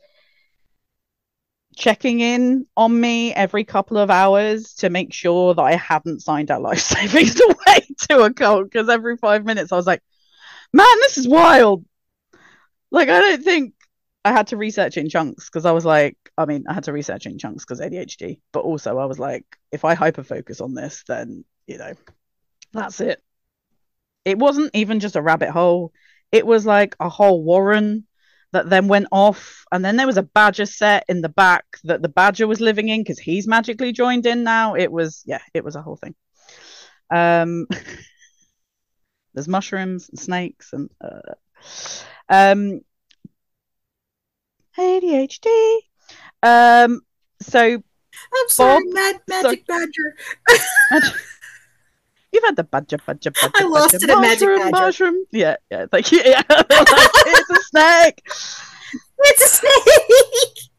checking 1.77 2.21
in 2.21 2.67
on 2.75 2.99
me 2.99 3.35
every 3.35 3.65
couple 3.65 3.99
of 3.99 4.09
hours 4.09 4.73
to 4.77 4.89
make 4.89 5.13
sure 5.13 5.53
that 5.53 5.61
I 5.61 5.77
hadn't 5.77 6.21
signed 6.21 6.51
our 6.51 6.59
life 6.59 6.81
savings 6.95 7.39
away 7.39 7.87
to 8.09 8.23
a 8.23 8.33
cult 8.33 8.65
because 8.65 8.89
every 8.89 9.19
five 9.19 9.45
minutes 9.45 9.73
I 9.73 9.77
was 9.77 9.87
like, 9.87 10.03
man, 10.73 10.87
this 11.01 11.19
is 11.19 11.29
wild. 11.29 11.85
Like, 12.91 13.11
I 13.11 13.21
don't 13.21 13.45
think 13.45 13.75
I 14.27 14.33
had 14.33 14.49
to 14.49 14.57
research 14.57 14.97
in 14.97 15.09
chunks 15.09 15.45
because 15.45 15.65
I 15.65 15.71
was 15.71 15.85
like, 15.85 16.17
I 16.37 16.47
mean, 16.47 16.65
I 16.69 16.75
had 16.75 16.83
to 16.85 16.93
research 16.93 17.27
in 17.27 17.39
chunks 17.39 17.65
because 17.65 17.81
ADHD, 17.81 18.41
but 18.53 18.65
also 18.65 18.99
I 18.99 19.05
was 19.05 19.21
like, 19.21 19.45
if 19.71 19.85
I 19.85 19.95
hyper 19.95 20.25
focus 20.25 20.61
on 20.61 20.75
this, 20.75 21.05
then, 21.07 21.45
you 21.69 21.79
know, 21.79 21.93
that's 22.73 23.01
it. 23.01 23.23
It 24.25 24.37
wasn't 24.37 24.75
even 24.75 24.99
just 24.99 25.15
a 25.15 25.23
rabbit 25.23 25.51
hole, 25.51 25.93
it 26.33 26.45
was 26.45 26.67
like 26.67 26.97
a 26.99 27.09
whole 27.09 27.45
warren 27.45 28.05
that 28.51 28.69
then 28.69 28.89
went 28.89 29.07
off. 29.13 29.65
And 29.71 29.85
then 29.85 29.95
there 29.95 30.09
was 30.09 30.17
a 30.17 30.25
badger 30.25 30.67
set 30.67 31.05
in 31.09 31.21
the 31.21 31.29
back 31.29 31.65
that 31.85 32.03
the 32.03 32.09
badger 32.09 32.49
was 32.49 32.61
living 32.61 32.89
in 32.89 33.03
because 33.03 33.21
he's 33.21 33.47
magically 33.47 33.93
joined 33.93 34.27
in 34.27 34.43
now. 34.43 34.75
It 34.75 34.91
was, 34.91 35.23
yeah, 35.25 35.43
it 35.55 35.63
was 35.63 35.77
a 35.77 35.83
whole 35.83 35.99
thing. 35.99 36.17
Um, 37.13 37.69
there's 39.35 39.47
mushrooms 39.47 40.09
and 40.09 40.19
snakes 40.19 40.73
and 40.73 40.91
uh, 41.01 41.35
um, 42.29 42.81
ADHD. 44.79 45.79
Um, 46.43 47.01
so 47.41 47.61
I'm 47.61 48.49
sorry, 48.49 48.83
Bob, 48.85 48.95
Mad 48.95 49.21
Magic 49.29 49.65
so, 49.69 49.79
Badger. 49.79 51.13
You've 52.33 52.45
had 52.45 52.57
the 52.57 52.65
badger, 52.65 52.99
badger, 52.99 53.31
badger. 53.31 53.53
I 53.55 53.65
lost 53.65 53.93
badger, 53.93 54.07
it 54.07 54.11
in 54.11 54.21
Magic 54.21 54.49
Badger. 54.49 54.71
Mushroom. 54.71 55.25
Yeah, 55.33 55.57
yeah. 55.71 55.87
Thank 55.91 56.13
you. 56.13 56.21
Yeah. 56.25 56.43
like, 56.49 56.67
it's 56.69 57.51
a 57.51 57.63
snake. 57.71 58.23
It's 59.19 59.45
a 59.45 59.49
snake. 59.49 60.71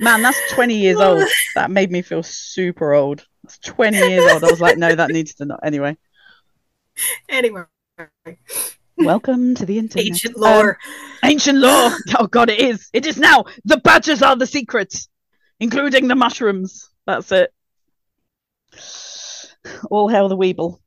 Man, 0.00 0.22
that's 0.22 0.38
20 0.52 0.74
years 0.74 0.98
old. 0.98 1.24
That 1.54 1.70
made 1.70 1.90
me 1.90 2.02
feel 2.02 2.22
super 2.22 2.92
old. 2.92 3.26
That's 3.42 3.58
20 3.58 3.96
years 3.96 4.32
old. 4.32 4.44
I 4.44 4.50
was 4.50 4.60
like, 4.60 4.78
no, 4.78 4.94
that 4.94 5.10
needs 5.10 5.34
to 5.34 5.44
not. 5.44 5.60
Anyway. 5.62 5.96
Anyway. 7.28 7.64
Welcome 8.98 9.54
to 9.56 9.66
the 9.66 9.78
internet. 9.78 10.06
Ancient 10.06 10.36
lore. 10.36 10.70
Um, 10.70 11.30
ancient 11.30 11.58
lore. 11.58 11.92
Oh 12.18 12.26
God, 12.26 12.50
it 12.50 12.60
is. 12.60 12.90
It 12.92 13.06
is 13.06 13.16
now. 13.18 13.44
The 13.64 13.78
badgers 13.78 14.22
are 14.22 14.36
the 14.36 14.46
secrets, 14.46 15.08
including 15.60 16.08
the 16.08 16.14
mushrooms. 16.16 16.90
That's 17.06 17.30
it. 17.32 17.52
All 19.90 20.08
hail 20.08 20.28
the 20.28 20.36
Weeble. 20.36 20.78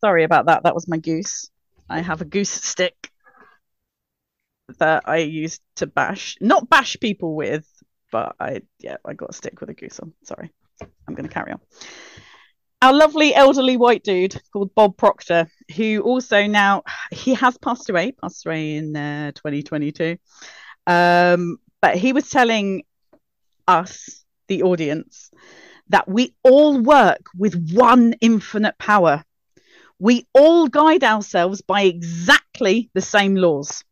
Sorry 0.00 0.24
about 0.24 0.46
that. 0.46 0.62
That 0.62 0.74
was 0.74 0.88
my 0.88 0.98
goose. 0.98 1.50
I 1.88 2.00
have 2.00 2.20
a 2.20 2.24
goose 2.24 2.50
stick. 2.50 3.10
that 4.78 5.04
I 5.06 5.18
used 5.18 5.62
to 5.76 5.86
bash, 5.86 6.36
not 6.40 6.68
bash 6.68 6.96
people 7.00 7.34
with, 7.34 7.66
but 8.12 8.36
I 8.38 8.62
yeah, 8.78 8.96
I 9.04 9.14
got 9.14 9.30
a 9.30 9.32
stick 9.32 9.60
with 9.60 9.70
a 9.70 9.74
goose 9.74 9.98
on. 10.00 10.12
Sorry, 10.24 10.52
I'm 10.80 11.14
going 11.14 11.28
to 11.28 11.34
carry 11.34 11.52
on. 11.52 11.60
Our 12.80 12.92
lovely 12.92 13.34
elderly 13.34 13.76
white 13.76 14.04
dude 14.04 14.40
called 14.52 14.72
Bob 14.72 14.96
Proctor, 14.96 15.50
who 15.74 16.00
also 16.02 16.46
now 16.46 16.84
he 17.10 17.34
has 17.34 17.58
passed 17.58 17.90
away, 17.90 18.12
passed 18.12 18.46
away 18.46 18.76
in 18.76 18.96
uh, 18.96 19.32
2022. 19.32 20.16
Um, 20.86 21.58
but 21.82 21.96
he 21.96 22.12
was 22.12 22.30
telling 22.30 22.84
us, 23.66 24.24
the 24.46 24.62
audience, 24.62 25.30
that 25.88 26.08
we 26.08 26.34
all 26.44 26.80
work 26.80 27.26
with 27.36 27.72
one 27.72 28.14
infinite 28.20 28.78
power. 28.78 29.24
We 29.98 30.28
all 30.32 30.68
guide 30.68 31.02
ourselves 31.02 31.62
by 31.62 31.82
exactly 31.82 32.90
the 32.94 33.00
same 33.00 33.34
laws. 33.34 33.82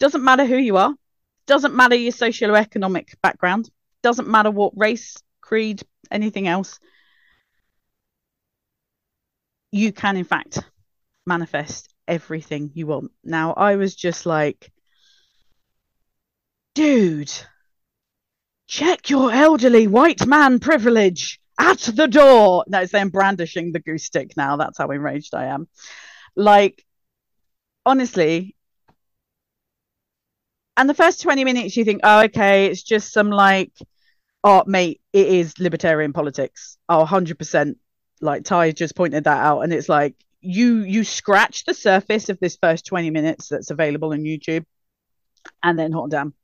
Doesn't 0.00 0.24
matter 0.24 0.46
who 0.46 0.56
you 0.56 0.78
are, 0.78 0.94
doesn't 1.46 1.74
matter 1.74 1.94
your 1.94 2.12
socioeconomic 2.12 3.14
background, 3.22 3.68
doesn't 4.02 4.28
matter 4.28 4.50
what 4.50 4.72
race, 4.74 5.16
creed, 5.42 5.82
anything 6.10 6.48
else. 6.48 6.80
You 9.74 9.92
can, 9.92 10.16
in 10.16 10.22
fact, 10.22 10.60
manifest 11.26 11.92
everything 12.06 12.70
you 12.74 12.86
want. 12.86 13.10
Now, 13.24 13.54
I 13.54 13.74
was 13.74 13.96
just 13.96 14.24
like, 14.24 14.70
dude, 16.76 17.32
check 18.68 19.10
your 19.10 19.32
elderly 19.32 19.88
white 19.88 20.24
man 20.28 20.60
privilege 20.60 21.40
at 21.58 21.80
the 21.80 22.06
door. 22.06 22.64
No, 22.68 22.82
it's 22.82 22.94
I'm 22.94 23.08
brandishing 23.08 23.72
the 23.72 23.80
goose 23.80 24.04
stick 24.04 24.36
now. 24.36 24.56
That's 24.56 24.78
how 24.78 24.86
enraged 24.90 25.34
I 25.34 25.46
am. 25.46 25.66
Like, 26.36 26.86
honestly, 27.84 28.54
and 30.76 30.88
the 30.88 30.94
first 30.94 31.20
20 31.20 31.42
minutes 31.42 31.76
you 31.76 31.84
think, 31.84 32.02
oh, 32.04 32.22
okay, 32.26 32.66
it's 32.66 32.84
just 32.84 33.12
some 33.12 33.30
like, 33.30 33.72
oh, 34.44 34.62
mate, 34.68 35.00
it 35.12 35.26
is 35.26 35.58
libertarian 35.58 36.12
politics. 36.12 36.78
Oh, 36.88 37.04
100%. 37.04 37.74
Like 38.20 38.44
Ty 38.44 38.72
just 38.72 38.96
pointed 38.96 39.24
that 39.24 39.44
out. 39.44 39.60
And 39.60 39.72
it's 39.72 39.88
like, 39.88 40.14
you 40.40 40.80
you 40.80 41.04
scratch 41.04 41.64
the 41.64 41.74
surface 41.74 42.28
of 42.28 42.38
this 42.38 42.58
first 42.60 42.84
20 42.86 43.10
minutes 43.10 43.48
that's 43.48 43.70
available 43.70 44.12
on 44.12 44.20
YouTube 44.20 44.64
and 45.62 45.78
then 45.78 45.92
hot 45.92 46.10
damn 46.10 46.34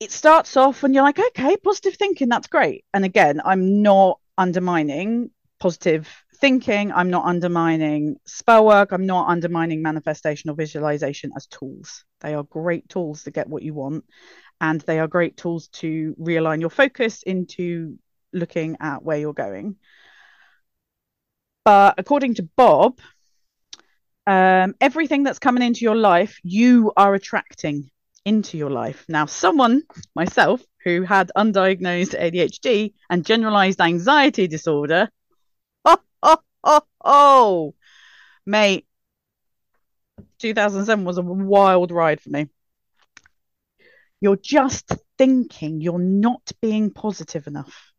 it 0.00 0.12
starts 0.12 0.56
off 0.56 0.84
and 0.84 0.94
you're 0.94 1.02
like, 1.02 1.18
okay, 1.18 1.56
positive 1.56 1.94
thinking, 1.96 2.28
that's 2.28 2.46
great. 2.48 2.84
And 2.94 3.04
again, 3.04 3.40
I'm 3.44 3.82
not 3.82 4.20
undermining 4.36 5.30
positive 5.58 6.08
thinking, 6.36 6.92
I'm 6.92 7.10
not 7.10 7.24
undermining 7.24 8.16
spell 8.24 8.64
work, 8.64 8.92
I'm 8.92 9.06
not 9.06 9.28
undermining 9.28 9.82
manifestation 9.82 10.50
or 10.50 10.54
visualization 10.54 11.32
as 11.36 11.46
tools. 11.46 12.04
They 12.20 12.34
are 12.34 12.44
great 12.44 12.88
tools 12.88 13.24
to 13.24 13.32
get 13.32 13.48
what 13.48 13.64
you 13.64 13.74
want, 13.74 14.04
and 14.60 14.80
they 14.82 14.98
are 14.98 15.06
great 15.06 15.36
tools 15.36 15.68
to 15.68 16.14
realign 16.20 16.60
your 16.60 16.70
focus 16.70 17.22
into 17.22 17.98
looking 18.32 18.76
at 18.80 19.02
where 19.02 19.18
you're 19.18 19.32
going. 19.32 19.76
But 21.64 21.94
according 21.98 22.34
to 22.34 22.48
Bob, 22.56 22.98
um, 24.26 24.74
everything 24.80 25.22
that's 25.22 25.38
coming 25.38 25.62
into 25.62 25.80
your 25.80 25.96
life, 25.96 26.38
you 26.42 26.92
are 26.96 27.14
attracting 27.14 27.90
into 28.24 28.58
your 28.58 28.70
life. 28.70 29.04
Now, 29.08 29.26
someone, 29.26 29.82
myself, 30.14 30.62
who 30.84 31.02
had 31.02 31.30
undiagnosed 31.36 32.18
ADHD 32.18 32.94
and 33.10 33.24
generalized 33.24 33.80
anxiety 33.80 34.46
disorder, 34.46 35.08
oh, 35.84 35.98
oh, 36.22 36.38
oh, 36.64 36.82
oh, 37.04 37.74
mate, 38.46 38.86
2007 40.38 41.04
was 41.04 41.18
a 41.18 41.22
wild 41.22 41.90
ride 41.90 42.20
for 42.20 42.30
me. 42.30 42.48
You're 44.20 44.36
just 44.36 44.92
thinking 45.16 45.80
you're 45.80 45.98
not 45.98 46.50
being 46.60 46.90
positive 46.90 47.46
enough. 47.46 47.92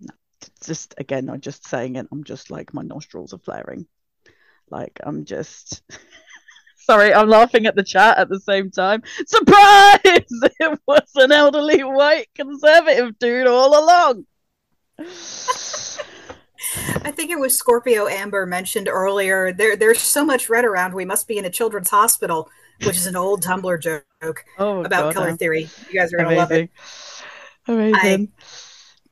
No, 0.00 0.14
just 0.64 0.94
again, 0.98 1.30
I'm 1.30 1.40
just 1.40 1.66
saying 1.66 1.96
it. 1.96 2.08
I'm 2.10 2.24
just 2.24 2.50
like 2.50 2.74
my 2.74 2.82
nostrils 2.82 3.32
are 3.32 3.38
flaring. 3.38 3.86
Like 4.70 5.00
I'm 5.02 5.24
just 5.24 5.82
Sorry, 6.90 7.14
I'm 7.14 7.28
laughing 7.28 7.66
at 7.66 7.76
the 7.76 7.84
chat 7.84 8.18
at 8.18 8.28
the 8.28 8.40
same 8.40 8.70
time. 8.70 9.02
Surprise! 9.26 10.00
It 10.62 10.78
was 10.86 11.08
an 11.14 11.32
elderly 11.32 11.82
white 11.84 12.28
conservative 12.34 13.18
dude 13.18 13.46
all 13.46 13.78
along. 13.78 14.26
I 14.98 15.04
think 17.12 17.30
it 17.30 17.38
was 17.38 17.56
Scorpio 17.56 18.08
Amber 18.08 18.46
mentioned 18.46 18.88
earlier. 18.88 19.52
There, 19.52 19.76
there's 19.76 20.00
so 20.00 20.24
much 20.24 20.48
red 20.48 20.64
around. 20.64 20.94
We 20.94 21.04
must 21.04 21.28
be 21.28 21.38
in 21.38 21.44
a 21.44 21.50
children's 21.50 21.90
hospital, 21.90 22.48
which 22.84 22.96
is 22.96 23.06
an 23.06 23.16
old 23.16 23.42
Tumblr 23.42 23.80
joke 23.80 24.04
oh, 24.58 24.84
about 24.84 24.88
God, 24.88 25.14
color 25.14 25.36
theory. 25.36 25.68
You 25.88 25.98
guys 25.98 26.12
are 26.12 26.18
gonna 26.18 26.36
love 26.36 26.52
it. 26.52 26.70
Amazing. 27.66 28.32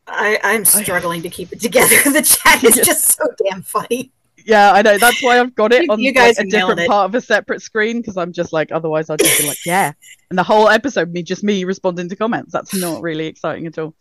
I, 0.07 0.39
I, 0.43 0.53
am 0.53 0.65
struggling 0.65 1.21
to 1.23 1.29
keep 1.29 1.53
it 1.53 1.61
together. 1.61 1.97
The 2.11 2.23
chat 2.23 2.65
is 2.65 2.77
just 2.87 3.19
so 3.19 3.25
damn 3.45 3.61
funny 3.61 4.11
yeah, 4.49 4.73
I 4.73 4.81
know. 4.81 4.97
That's 4.97 5.23
why 5.23 5.39
I've 5.39 5.55
got 5.55 5.75
it 5.75 5.91
on 5.91 6.01
you 6.01 6.11
guys 6.11 6.39
like, 6.39 6.47
a 6.47 6.51
different 6.51 6.81
it. 6.81 6.89
part 6.89 7.05
of 7.05 7.15
a 7.15 7.21
separate 7.21 7.61
screen 7.61 8.01
because 8.01 8.17
I'm 8.17 8.33
just 8.33 8.51
like, 8.51 8.73
otherwise 8.73 9.11
I'd 9.11 9.19
just 9.19 9.39
be 9.39 9.47
like, 9.47 9.67
yeah. 9.67 9.93
And 10.31 10.39
the 10.39 10.43
whole 10.43 10.71
episode, 10.71 11.13
me 11.13 11.23
just 11.23 11.45
me 11.45 11.65
responding 11.65 12.09
to 12.09 12.17
comments. 12.17 12.53
That's 12.53 12.75
not 12.75 13.03
really 13.03 13.27
exciting 13.27 13.67
at 13.67 13.79
all. 13.79 13.95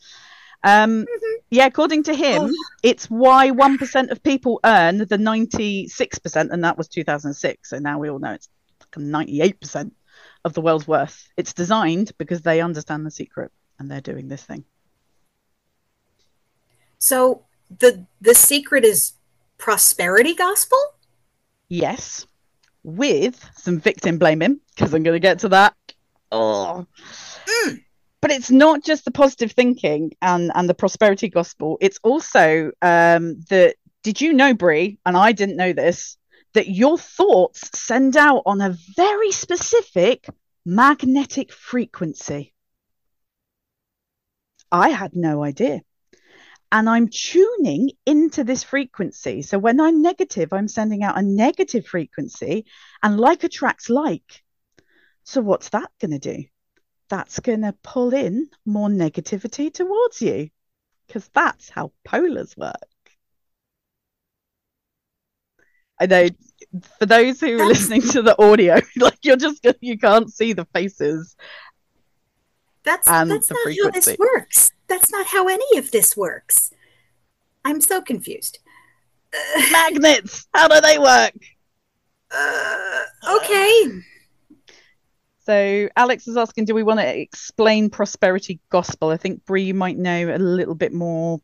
Um, 0.63 1.02
mm-hmm. 1.02 1.36
yeah, 1.52 1.65
according 1.65 2.04
to 2.04 2.13
him, 2.13 2.43
oh. 2.43 2.65
it's 2.82 3.08
why 3.08 3.52
one 3.52 3.78
percent 3.78 4.10
of 4.10 4.24
people 4.24 4.62
earn 4.63 5.00
the 5.00 5.17
ninety-six 5.17 6.17
percent, 6.17 6.52
and 6.52 6.63
that 6.63 6.78
was 6.78 6.88
two 6.88 7.04
thousand 7.04 7.34
six. 7.34 7.70
So 7.70 7.80
now 7.80 8.00
we 8.00 8.10
all 8.10 8.20
know 8.20 8.32
it's 8.32 8.48
ninety-eight 8.96 9.60
percent 9.60 9.93
of 10.48 10.54
the 10.54 10.62
world's 10.62 10.88
worth. 10.88 11.30
It's 11.38 11.54
designed 11.54 12.12
because 12.18 12.42
they 12.42 12.62
understand 12.62 13.06
the 13.06 13.12
secret 13.12 13.52
and 13.78 13.92
they're 13.92 14.02
doing 14.02 14.28
this 14.28 14.44
thing. 14.44 14.64
So 16.98 17.46
the 17.70 18.08
the 18.22 18.34
secret 18.34 18.84
is 18.84 19.14
prosperity 19.58 20.34
gospel? 20.34 20.80
Yes, 21.70 22.26
with 22.84 23.44
some 23.56 23.80
victim 23.80 24.18
blaming, 24.18 24.60
because 24.70 24.94
I'm 24.94 25.04
going 25.04 25.16
to 25.16 25.20
get 25.20 25.40
to 25.40 25.50
that. 25.50 25.76
Oh. 26.32 26.86
Mm. 27.46 27.84
But 28.22 28.32
it's 28.32 28.50
not 28.50 28.84
just 28.84 29.06
the 29.06 29.12
positive 29.12 29.52
thinking 29.52 30.14
and, 30.22 30.52
and 30.56 30.68
the 30.68 30.74
prosperity 30.74 31.30
gospel. 31.30 31.78
It's 31.82 32.00
also 32.04 32.72
um, 32.82 33.42
that, 33.50 33.76
did 34.04 34.22
you 34.22 34.34
know, 34.34 34.54
Bree, 34.54 34.98
and 35.06 35.16
I 35.16 35.34
didn't 35.34 35.58
know 35.58 35.74
this, 35.74 36.18
that 36.58 36.67
your 36.67 36.98
thoughts 36.98 37.70
send 37.80 38.17
out 38.17 38.41
on 38.48 38.62
a 38.62 38.76
very 38.96 39.32
specific 39.32 40.28
magnetic 40.65 41.54
frequency? 41.54 42.54
I 44.72 44.89
had 44.89 45.15
no 45.15 45.43
idea 45.43 45.82
and 46.72 46.89
I'm 46.89 47.08
tuning 47.08 47.91
into 48.06 48.43
this 48.43 48.63
frequency. 48.63 49.41
So 49.41 49.58
when 49.58 49.80
I'm 49.80 50.02
negative, 50.02 50.52
I'm 50.52 50.67
sending 50.67 51.04
out 51.04 51.17
a 51.17 51.22
negative 51.22 51.86
frequency, 51.86 52.65
and 53.02 53.20
like 53.20 53.43
attracts 53.43 53.89
like. 53.89 54.43
So 55.24 55.41
what's 55.41 55.70
that 55.70 55.91
going 56.02 56.20
to 56.20 56.20
do? 56.20 56.46
That's 57.10 57.39
going 57.39 57.62
to 57.62 57.76
pull 57.84 58.13
in 58.13 58.50
more 58.65 58.89
negativity 58.89 59.72
towards 59.72 60.22
you 60.22 60.50
because 61.06 61.30
that's 61.34 61.70
how 61.70 61.93
polars 62.06 62.58
work. 62.58 62.76
I 66.00 66.06
know 66.06 66.30
for 67.00 67.06
those 67.06 67.40
who 67.40 67.60
are 67.60 67.66
listening 67.66 68.02
to 68.02 68.22
the 68.22 68.42
audio, 68.42 68.80
like 68.98 69.20
you're 69.24 69.38
just 69.38 69.66
you 69.82 69.98
can't 69.98 70.32
see 70.32 70.54
the 70.54 70.66
faces. 70.66 71.36
That's 72.84 73.08
and 73.08 73.30
that's 73.32 73.50
not 73.50 73.60
frequency. 73.64 73.82
how 73.82 73.92
this 73.92 74.18
works 74.18 74.72
that's 74.88 75.12
not 75.12 75.28
how 75.28 75.48
any 75.48 75.78
of 75.78 75.92
this 75.92 76.16
works. 76.18 76.72
I'm 77.64 77.82
so 77.82 78.02
confused. 78.02 78.60
Magnets, 79.72 80.48
how 80.54 80.68
do 80.68 80.80
they 80.82 80.98
work? 80.98 81.34
Uh, 82.32 83.04
okay. 83.36 84.02
So 85.46 85.90
Alex 85.96 86.28
is 86.28 86.38
asking, 86.38 86.66
do 86.66 86.76
we 86.76 86.84
want 86.84 87.00
to 87.00 87.20
explain 87.20 87.90
prosperity 87.90 88.60
gospel? 88.70 89.10
I 89.10 89.18
think 89.18 89.46
Bree, 89.46 89.64
you 89.64 89.74
might 89.74 89.98
know 89.98 90.34
a 90.34 90.38
little 90.38 90.76
bit 90.76 90.94
more. 90.94 91.40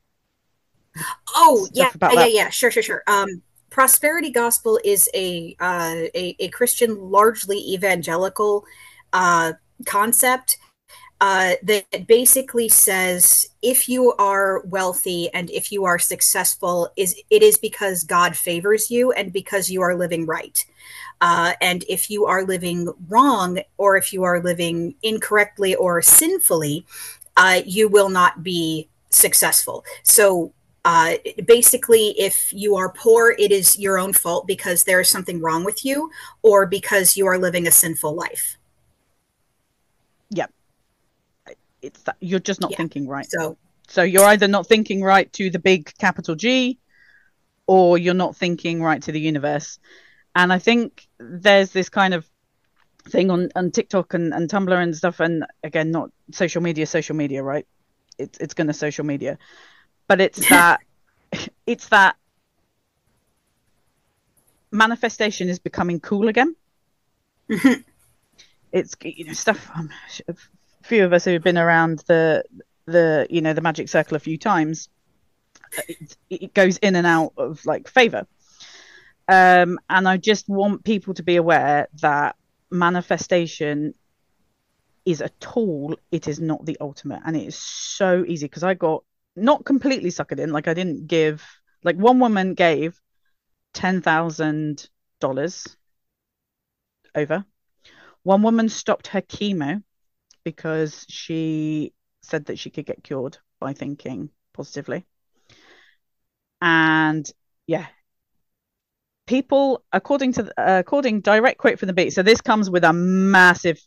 Oh 1.35 1.67
yeah, 1.73 1.89
yeah, 2.01 2.09
that. 2.15 2.31
yeah, 2.31 2.49
sure, 2.49 2.69
sure, 2.69 2.83
sure. 2.83 3.03
Um, 3.07 3.41
prosperity 3.73 4.29
gospel 4.29 4.79
is 4.85 5.09
a 5.15 5.55
uh, 5.59 6.05
a, 6.13 6.35
a 6.39 6.47
Christian, 6.49 7.09
largely 7.09 7.57
evangelical 7.57 8.65
uh, 9.11 9.53
concept 9.85 10.57
uh, 11.19 11.53
that 11.63 12.07
basically 12.07 12.69
says 12.69 13.47
if 13.63 13.89
you 13.89 14.13
are 14.19 14.61
wealthy 14.65 15.29
and 15.33 15.49
if 15.49 15.71
you 15.71 15.85
are 15.85 15.97
successful 15.97 16.89
is 16.95 17.19
it 17.31 17.41
is 17.41 17.57
because 17.57 18.03
god 18.03 18.37
favors 18.37 18.91
you 18.91 19.11
and 19.13 19.33
because 19.33 19.69
you 19.71 19.81
are 19.81 19.95
living 19.95 20.25
right. 20.25 20.65
Uh, 21.19 21.53
and 21.59 21.83
if 21.89 22.09
you 22.09 22.25
are 22.25 22.43
living 22.43 22.93
wrong 23.07 23.59
or 23.77 23.97
if 23.97 24.13
you 24.13 24.23
are 24.23 24.43
living 24.43 24.93
incorrectly 25.01 25.73
or 25.75 26.01
sinfully 26.01 26.85
uh, 27.37 27.61
you 27.65 27.87
will 27.89 28.09
not 28.09 28.43
be 28.43 28.87
successful. 29.09 29.83
So 30.03 30.53
Uh, 30.85 31.15
basically, 31.45 32.09
if 32.19 32.51
you 32.51 32.75
are 32.75 32.91
poor, 32.91 33.35
it 33.39 33.51
is 33.51 33.79
your 33.79 33.97
own 33.97 34.11
fault 34.11 34.45
because 34.45 34.83
there 34.83 34.99
is 34.99 35.09
something 35.09 35.39
wrong 35.39 35.63
with 35.63 35.85
you 35.85 36.11
or 36.41 36.65
because 36.65 37.15
you 37.15 37.25
are 37.25 37.37
living 37.37 37.65
a 37.67 37.71
sinful 37.71 38.13
life. 38.13 38.57
Yep. 40.31 40.51
It's 41.81 42.01
that 42.03 42.17
you're 42.19 42.39
just 42.39 42.59
not 42.59 42.71
Yeah. 42.71 42.77
thinking 42.77 43.07
right. 43.07 43.27
So, 43.29 43.57
So 43.87 44.03
you're 44.03 44.25
either 44.25 44.47
not 44.47 44.67
thinking 44.67 45.01
right 45.01 45.31
to 45.33 45.49
the 45.49 45.59
big 45.59 45.93
capital 45.97 46.35
G 46.35 46.79
or 47.67 47.97
you're 47.97 48.13
not 48.13 48.35
thinking 48.35 48.81
right 48.81 49.01
to 49.03 49.11
the 49.11 49.19
universe. 49.19 49.79
And 50.35 50.51
I 50.51 50.59
think 50.59 51.07
there's 51.19 51.71
this 51.71 51.89
kind 51.89 52.13
of 52.13 52.27
thing 53.09 53.29
on, 53.29 53.49
on 53.55 53.71
TikTok 53.71 54.13
and, 54.13 54.33
and 54.33 54.49
Tumblr 54.49 54.83
and 54.83 54.95
stuff. 54.95 55.19
And 55.19 55.45
again, 55.63 55.91
not 55.91 56.11
social 56.31 56.61
media, 56.61 56.85
social 56.87 57.15
media, 57.15 57.43
right? 57.43 57.67
It's, 58.17 58.37
it's 58.39 58.53
going 58.53 58.67
to 58.67 58.73
social 58.73 59.05
media. 59.05 59.37
But 60.07 60.21
it's 60.21 60.39
that, 60.49 60.81
it's 61.65 61.89
that 61.89 62.15
manifestation 64.71 65.49
is 65.49 65.59
becoming 65.59 65.99
cool 65.99 66.27
again. 66.27 66.55
it's, 68.71 68.95
you 69.03 69.25
know, 69.25 69.33
stuff, 69.33 69.69
um, 69.75 69.89
a 70.27 70.35
few 70.83 71.05
of 71.05 71.13
us 71.13 71.25
who've 71.25 71.43
been 71.43 71.57
around 71.57 72.03
the, 72.07 72.43
the 72.85 73.27
you 73.29 73.41
know 73.41 73.53
the 73.53 73.61
magic 73.61 73.87
circle 73.87 74.17
a 74.17 74.19
few 74.19 74.37
times 74.37 74.89
it, 75.87 76.17
it 76.29 76.53
goes 76.53 76.77
in 76.77 76.95
and 76.95 77.07
out 77.07 77.33
of 77.37 77.65
like 77.65 77.87
favor. 77.87 78.27
Um 79.27 79.79
and 79.89 80.07
i 80.07 80.17
just 80.17 80.49
want 80.49 80.83
people 80.83 81.13
to 81.13 81.23
be 81.23 81.37
aware 81.37 81.87
that 82.01 82.35
manifestation 82.69 83.93
is 85.05 85.21
a 85.21 85.29
tool. 85.39 85.97
It 86.11 86.27
is 86.27 86.39
not 86.39 86.65
the 86.65 86.77
ultimate. 86.81 87.21
And 87.25 87.35
it 87.35 87.47
is 87.47 87.55
so 87.55 88.25
easy 88.27 88.47
because 88.47 88.63
i 88.63 88.73
got 88.73 89.03
not 89.35 89.65
completely 89.65 90.09
suck 90.09 90.31
it 90.31 90.39
in 90.39 90.51
like 90.51 90.67
i 90.67 90.73
didn't 90.73 91.07
give 91.07 91.43
like 91.83 91.95
one 91.95 92.19
woman 92.19 92.53
gave 92.53 92.99
ten 93.73 94.01
thousand 94.01 94.87
dollars 95.19 95.65
over 97.15 97.45
one 98.23 98.41
woman 98.41 98.69
stopped 98.69 99.07
her 99.07 99.21
chemo 99.21 99.83
because 100.43 101.05
she 101.09 101.93
said 102.21 102.45
that 102.45 102.59
she 102.59 102.69
could 102.69 102.85
get 102.85 103.03
cured 103.03 103.37
by 103.59 103.73
thinking 103.73 104.29
positively. 104.53 105.05
And 106.61 107.29
yeah, 107.67 107.87
people, 109.27 109.83
according 109.91 110.33
to 110.33 110.43
uh, 110.57 110.79
according 110.79 111.21
direct 111.21 111.57
quote 111.57 111.79
from 111.79 111.87
the 111.87 111.93
beat. 111.93 112.11
So 112.13 112.23
this 112.23 112.41
comes 112.41 112.69
with 112.69 112.83
a 112.83 112.93
massive 112.93 113.79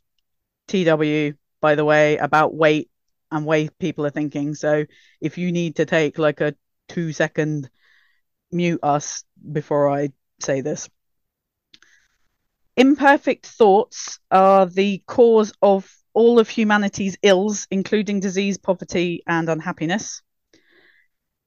TW, 0.69 1.37
by 1.61 1.75
the 1.75 1.85
way, 1.85 2.17
about 2.19 2.55
weight 2.55 2.91
and 3.31 3.47
way 3.47 3.69
people 3.79 4.07
are 4.07 4.11
thinking. 4.11 4.55
So 4.55 4.85
if 5.21 5.39
you 5.39 5.53
need 5.53 5.77
to 5.77 5.87
take 5.87 6.19
like 6.19 6.41
a 6.41 6.55
two 6.89 7.13
second 7.13 7.69
mute 8.53 8.81
us 8.83 9.25
before 9.53 9.91
I 9.91 10.11
say 10.41 10.61
this. 10.61 10.89
Imperfect 12.77 13.47
thoughts 13.47 14.19
are 14.31 14.67
the 14.67 15.03
cause 15.07 15.53
of 15.63 15.91
all 16.13 16.39
of 16.39 16.49
humanity's 16.49 17.17
ills, 17.23 17.67
including 17.71 18.21
disease, 18.21 18.59
poverty, 18.59 19.23
and 19.27 19.49
unhappiness. 19.49 20.23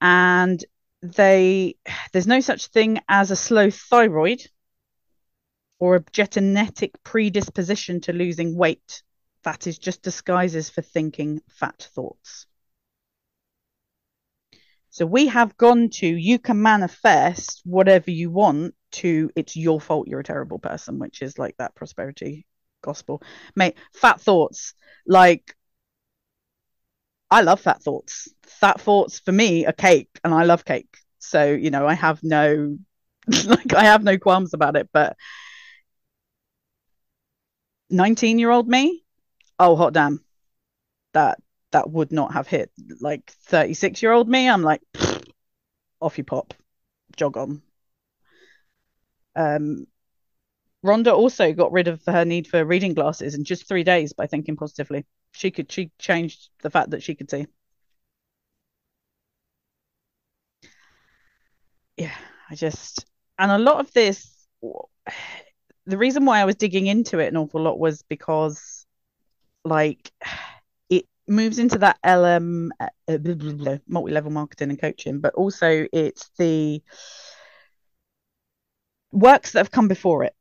And 0.01 0.63
they 1.01 1.75
there's 2.11 2.27
no 2.27 2.39
such 2.39 2.67
thing 2.67 2.99
as 3.07 3.31
a 3.31 3.35
slow 3.35 3.69
thyroid 3.69 4.41
or 5.79 5.95
a 5.95 6.03
genetic 6.11 7.01
predisposition 7.03 8.01
to 8.01 8.13
losing 8.13 8.55
weight. 8.55 9.03
That 9.43 9.67
is 9.67 9.77
just 9.77 10.01
disguises 10.01 10.69
for 10.69 10.81
thinking 10.81 11.41
fat 11.49 11.87
thoughts. 11.93 12.45
So 14.91 15.05
we 15.05 15.27
have 15.27 15.55
gone 15.57 15.89
to 15.95 16.07
you 16.07 16.39
can 16.39 16.61
manifest 16.61 17.61
whatever 17.63 18.11
you 18.11 18.31
want 18.31 18.75
to 18.91 19.29
it's 19.35 19.55
your 19.55 19.79
fault 19.79 20.07
you're 20.07 20.19
a 20.19 20.23
terrible 20.23 20.59
person, 20.59 20.99
which 20.99 21.21
is 21.21 21.37
like 21.37 21.55
that 21.57 21.75
prosperity 21.75 22.45
gospel. 22.81 23.21
Mate, 23.55 23.77
fat 23.93 24.19
thoughts. 24.19 24.73
Like 25.05 25.55
I 27.31 27.41
love 27.41 27.59
fat 27.61 27.81
thoughts. 27.83 28.29
Fat 28.43 28.81
thoughts 28.81 29.19
for 29.19 29.31
me 29.31 29.65
are 29.65 29.71
cake 29.73 30.09
and 30.23 30.33
I 30.33 30.43
love 30.43 30.65
cake. 30.65 30.97
So, 31.19 31.45
you 31.51 31.69
know, 31.69 31.85
I 31.87 31.93
have 31.93 32.23
no 32.23 32.77
like 33.45 33.73
I 33.73 33.83
have 33.83 34.03
no 34.03 34.17
qualms 34.17 34.53
about 34.53 34.75
it, 34.75 34.89
but 34.91 35.15
19 37.89 38.39
year 38.39 38.49
old 38.49 38.67
me, 38.67 39.03
oh 39.59 39.75
hot 39.75 39.93
damn. 39.93 40.23
That 41.13 41.39
that 41.71 41.89
would 41.91 42.11
not 42.11 42.33
have 42.33 42.47
hit 42.47 42.71
like 43.01 43.31
36 43.45 44.01
year 44.03 44.11
old 44.13 44.29
me. 44.29 44.49
I'm 44.49 44.63
like 44.63 44.81
off 46.01 46.17
you 46.17 46.23
pop. 46.23 46.53
Jog 47.17 47.37
on. 47.37 47.61
Um 49.35 49.87
Rhonda 50.85 51.13
also 51.13 51.53
got 51.53 51.71
rid 51.71 51.87
of 51.87 52.03
her 52.05 52.25
need 52.25 52.47
for 52.47 52.65
reading 52.65 52.93
glasses 52.93 53.35
in 53.35 53.43
just 53.45 53.67
three 53.67 53.83
days 53.83 54.13
by 54.13 54.27
thinking 54.27 54.57
positively. 54.57 55.05
She 55.33 55.51
could 55.51 55.71
she 55.71 55.91
changed 55.99 56.49
the 56.61 56.69
fact 56.69 56.91
that 56.91 57.03
she 57.03 57.15
could 57.15 57.29
see. 57.31 57.47
Yeah, 61.97 62.15
I 62.49 62.55
just 62.55 63.05
and 63.37 63.51
a 63.51 63.57
lot 63.57 63.79
of 63.79 63.91
this 63.93 64.47
the 65.85 65.97
reason 65.97 66.25
why 66.25 66.39
I 66.39 66.45
was 66.45 66.55
digging 66.55 66.87
into 66.87 67.19
it 67.19 67.27
an 67.27 67.37
awful 67.37 67.61
lot 67.61 67.79
was 67.79 68.03
because 68.03 68.78
like 69.63 70.11
it 70.89 71.05
moves 71.27 71.59
into 71.59 71.79
that 71.79 71.99
LM 72.03 72.71
uh, 72.79 72.89
multi-level 73.87 74.31
marketing 74.31 74.69
and 74.69 74.81
coaching, 74.81 75.19
but 75.19 75.33
also 75.35 75.87
it's 75.91 76.29
the 76.37 76.81
works 79.11 79.51
that 79.51 79.59
have 79.59 79.71
come 79.71 79.87
before 79.87 80.23
it. 80.23 80.35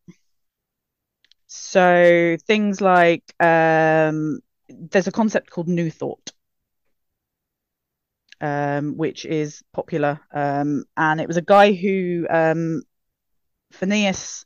So 1.46 2.36
things 2.46 2.80
like 2.80 3.24
um, 3.40 4.40
there's 4.68 5.06
a 5.06 5.12
concept 5.12 5.50
called 5.50 5.68
New 5.68 5.90
Thought, 5.90 6.32
um, 8.40 8.96
which 8.96 9.24
is 9.24 9.62
popular, 9.72 10.20
um, 10.32 10.84
and 10.96 11.20
it 11.20 11.26
was 11.26 11.38
a 11.38 11.42
guy 11.42 11.72
who 11.72 12.26
um, 12.28 12.82
Phineas 13.72 14.44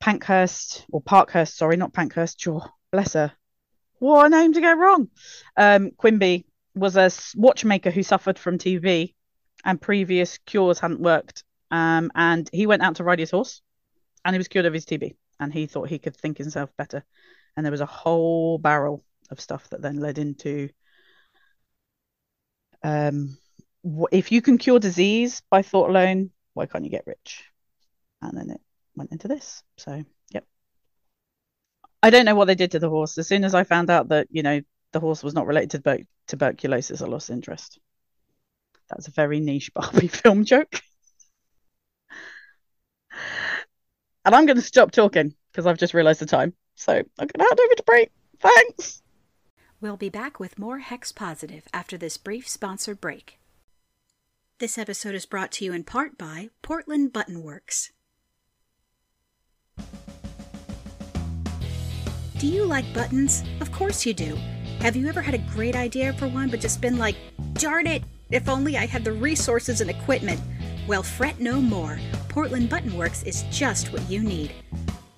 Pankhurst 0.00 0.86
or 0.90 1.00
Parkhurst, 1.00 1.56
sorry, 1.56 1.76
not 1.76 1.92
Pankhurst. 1.92 2.40
Sure, 2.40 2.64
bless 2.92 3.14
her. 3.14 3.32
What 3.98 4.26
a 4.26 4.28
name 4.28 4.52
to 4.52 4.60
get 4.60 4.78
wrong. 4.78 5.08
Um, 5.56 5.90
Quimby 5.92 6.46
was 6.74 6.96
a 6.96 7.10
watchmaker 7.36 7.90
who 7.90 8.02
suffered 8.02 8.38
from 8.38 8.58
TB, 8.58 9.14
and 9.64 9.80
previous 9.80 10.38
cures 10.38 10.78
hadn't 10.78 11.00
worked. 11.00 11.44
Um, 11.70 12.10
and 12.14 12.48
he 12.52 12.66
went 12.66 12.82
out 12.82 12.96
to 12.96 13.04
ride 13.04 13.18
his 13.18 13.30
horse, 13.30 13.60
and 14.24 14.34
he 14.34 14.38
was 14.38 14.48
cured 14.48 14.66
of 14.66 14.72
his 14.72 14.86
TB 14.86 15.14
and 15.40 15.52
he 15.52 15.66
thought 15.66 15.88
he 15.88 15.98
could 15.98 16.16
think 16.16 16.38
himself 16.38 16.70
better. 16.76 17.04
And 17.56 17.64
there 17.64 17.70
was 17.70 17.80
a 17.80 17.86
whole 17.86 18.58
barrel 18.58 19.04
of 19.30 19.40
stuff 19.40 19.68
that 19.70 19.82
then 19.82 19.98
led 19.98 20.18
into 20.18 20.70
um, 22.82 23.36
if 24.12 24.30
you 24.30 24.40
can 24.40 24.58
cure 24.58 24.78
disease 24.78 25.42
by 25.50 25.62
thought 25.62 25.90
alone, 25.90 26.30
why 26.54 26.66
can't 26.66 26.84
you 26.84 26.90
get 26.90 27.06
rich? 27.06 27.44
And 28.22 28.36
then 28.36 28.50
it 28.50 28.60
went 28.94 29.12
into 29.12 29.28
this. 29.28 29.62
So. 29.76 30.04
I 32.02 32.10
don't 32.10 32.24
know 32.24 32.34
what 32.34 32.46
they 32.46 32.54
did 32.54 32.72
to 32.72 32.78
the 32.78 32.90
horse. 32.90 33.18
As 33.18 33.26
soon 33.26 33.44
as 33.44 33.54
I 33.54 33.64
found 33.64 33.90
out 33.90 34.08
that, 34.08 34.28
you 34.30 34.42
know, 34.42 34.60
the 34.92 35.00
horse 35.00 35.22
was 35.22 35.34
not 35.34 35.46
related 35.46 35.82
to 35.84 36.06
tuberculosis, 36.26 37.02
I 37.02 37.06
lost 37.06 37.30
interest. 37.30 37.78
That's 38.88 39.08
a 39.08 39.12
very 39.12 39.40
niche 39.40 39.72
Barbie 39.74 40.08
film 40.08 40.44
joke. 40.44 40.80
And 44.24 44.34
I'm 44.34 44.46
going 44.46 44.56
to 44.56 44.62
stop 44.62 44.92
talking 44.92 45.34
because 45.50 45.66
I've 45.66 45.78
just 45.78 45.94
realized 45.94 46.20
the 46.20 46.26
time. 46.26 46.54
So 46.74 46.92
I'm 46.92 47.04
going 47.18 47.28
to 47.38 47.44
hand 47.44 47.60
over 47.60 47.74
to 47.74 47.82
Bree. 47.82 48.08
Thanks. 48.40 49.02
We'll 49.80 49.96
be 49.96 50.08
back 50.08 50.38
with 50.38 50.58
more 50.58 50.78
Hex 50.78 51.12
Positive 51.12 51.66
after 51.72 51.96
this 51.96 52.16
brief 52.16 52.48
sponsored 52.48 53.00
break. 53.00 53.38
This 54.58 54.76
episode 54.76 55.14
is 55.14 55.26
brought 55.26 55.52
to 55.52 55.64
you 55.64 55.72
in 55.72 55.84
part 55.84 56.18
by 56.18 56.50
Portland 56.62 57.12
Button 57.12 57.42
Works. 57.42 57.92
Do 62.38 62.46
you 62.46 62.64
like 62.64 62.94
buttons? 62.94 63.42
Of 63.60 63.72
course 63.72 64.06
you 64.06 64.14
do. 64.14 64.36
Have 64.78 64.94
you 64.94 65.08
ever 65.08 65.20
had 65.20 65.34
a 65.34 65.38
great 65.38 65.74
idea 65.74 66.12
for 66.12 66.28
one 66.28 66.48
but 66.48 66.60
just 66.60 66.80
been 66.80 66.96
like, 66.96 67.16
darn 67.54 67.88
it, 67.88 68.04
if 68.30 68.48
only 68.48 68.78
I 68.78 68.86
had 68.86 69.04
the 69.04 69.12
resources 69.12 69.80
and 69.80 69.90
equipment? 69.90 70.40
Well, 70.86 71.02
fret 71.02 71.40
no 71.40 71.60
more. 71.60 71.98
Portland 72.28 72.70
Button 72.70 72.96
Works 72.96 73.24
is 73.24 73.42
just 73.50 73.92
what 73.92 74.08
you 74.08 74.20
need. 74.20 74.52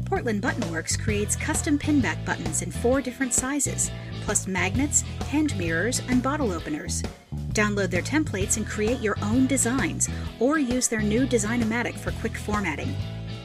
Portland 0.06 0.40
Button 0.40 0.72
Works 0.72 0.96
creates 0.96 1.36
custom 1.36 1.78
pinback 1.78 2.24
buttons 2.24 2.62
in 2.62 2.70
four 2.70 3.02
different 3.02 3.34
sizes, 3.34 3.90
plus 4.22 4.46
magnets, 4.46 5.02
hand 5.28 5.54
mirrors, 5.58 6.00
and 6.08 6.22
bottle 6.22 6.50
openers. 6.50 7.02
Download 7.50 7.90
their 7.90 8.00
templates 8.00 8.56
and 8.56 8.66
create 8.66 9.00
your 9.00 9.18
own 9.20 9.46
designs, 9.46 10.08
or 10.38 10.58
use 10.58 10.88
their 10.88 11.02
new 11.02 11.26
Designomatic 11.26 11.98
for 11.98 12.12
quick 12.12 12.38
formatting. 12.38 12.96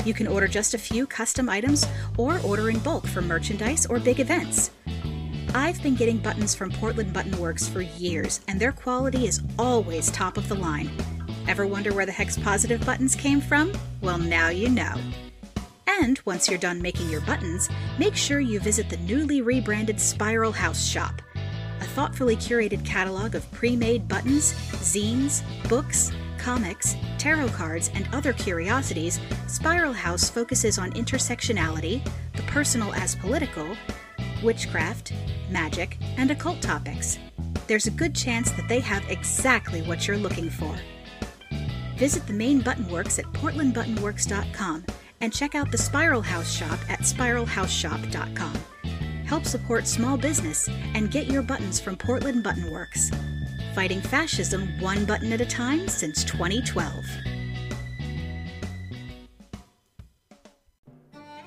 You 0.05 0.13
can 0.13 0.27
order 0.27 0.47
just 0.47 0.73
a 0.73 0.77
few 0.77 1.07
custom 1.07 1.49
items 1.49 1.85
or 2.17 2.39
order 2.45 2.69
in 2.69 2.79
bulk 2.79 3.07
for 3.07 3.21
merchandise 3.21 3.85
or 3.87 3.99
big 3.99 4.19
events. 4.19 4.71
I've 5.55 5.81
been 5.81 5.95
getting 5.95 6.17
buttons 6.17 6.53
from 6.53 6.71
Portland 6.71 7.11
Button 7.11 7.37
Works 7.39 7.67
for 7.67 7.81
years, 7.81 8.41
and 8.47 8.59
their 8.59 8.71
quality 8.71 9.25
is 9.25 9.41
always 9.57 10.11
top 10.11 10.37
of 10.37 10.47
the 10.47 10.55
line. 10.55 10.91
Ever 11.47 11.65
wonder 11.65 11.93
where 11.93 12.05
the 12.05 12.11
Hex 12.11 12.37
Positive 12.37 12.85
buttons 12.85 13.15
came 13.15 13.41
from? 13.41 13.71
Well, 14.01 14.17
now 14.17 14.49
you 14.49 14.69
know. 14.69 14.95
And 15.87 16.19
once 16.25 16.49
you're 16.49 16.59
done 16.59 16.81
making 16.81 17.09
your 17.09 17.21
buttons, 17.21 17.69
make 17.97 18.15
sure 18.15 18.39
you 18.39 18.59
visit 18.59 18.89
the 18.89 18.97
newly 18.97 19.41
rebranded 19.41 19.99
Spiral 19.99 20.51
House 20.51 20.85
shop. 20.85 21.21
A 21.81 21.85
thoughtfully 21.85 22.35
curated 22.35 22.85
catalog 22.85 23.33
of 23.33 23.49
pre 23.51 23.75
made 23.75 24.07
buttons, 24.07 24.53
zines, 24.53 25.41
books, 25.69 26.11
comics, 26.37 26.95
tarot 27.25 27.49
cards, 27.49 27.89
and 27.95 28.07
other 28.13 28.33
curiosities, 28.33 29.19
Spiral 29.47 29.93
House 29.93 30.29
focuses 30.29 30.77
on 30.77 30.91
intersectionality, 30.91 31.99
the 32.33 32.43
personal 32.43 32.93
as 32.93 33.15
political, 33.15 33.75
witchcraft, 34.43 35.11
magic, 35.49 35.97
and 36.17 36.29
occult 36.29 36.61
topics. 36.61 37.17
There's 37.65 37.87
a 37.87 37.91
good 37.91 38.13
chance 38.13 38.51
that 38.51 38.67
they 38.69 38.79
have 38.79 39.09
exactly 39.09 39.81
what 39.81 40.07
you're 40.07 40.19
looking 40.19 40.51
for. 40.51 40.75
Visit 41.97 42.27
the 42.27 42.33
main 42.33 42.59
button 42.61 42.87
works 42.89 43.17
at 43.17 43.25
portlandbuttonworks.com 43.33 44.85
and 45.21 45.33
check 45.33 45.55
out 45.55 45.71
the 45.71 45.79
Spiral 45.79 46.21
House 46.21 46.51
shop 46.51 46.77
at 46.89 46.99
spiralhouseshop.com. 46.99 48.53
Help 49.25 49.45
support 49.45 49.87
small 49.87 50.15
business 50.15 50.69
and 50.93 51.09
get 51.09 51.25
your 51.25 51.41
buttons 51.41 51.79
from 51.79 51.95
Portland 51.95 52.43
Button 52.43 52.69
Works. 52.69 53.09
Fighting 53.75 53.99
fascism 53.99 54.69
one 54.79 55.03
button 55.03 55.33
at 55.33 55.41
a 55.41 55.45
time 55.45 55.89
since 55.89 56.23
2012. 56.23 57.05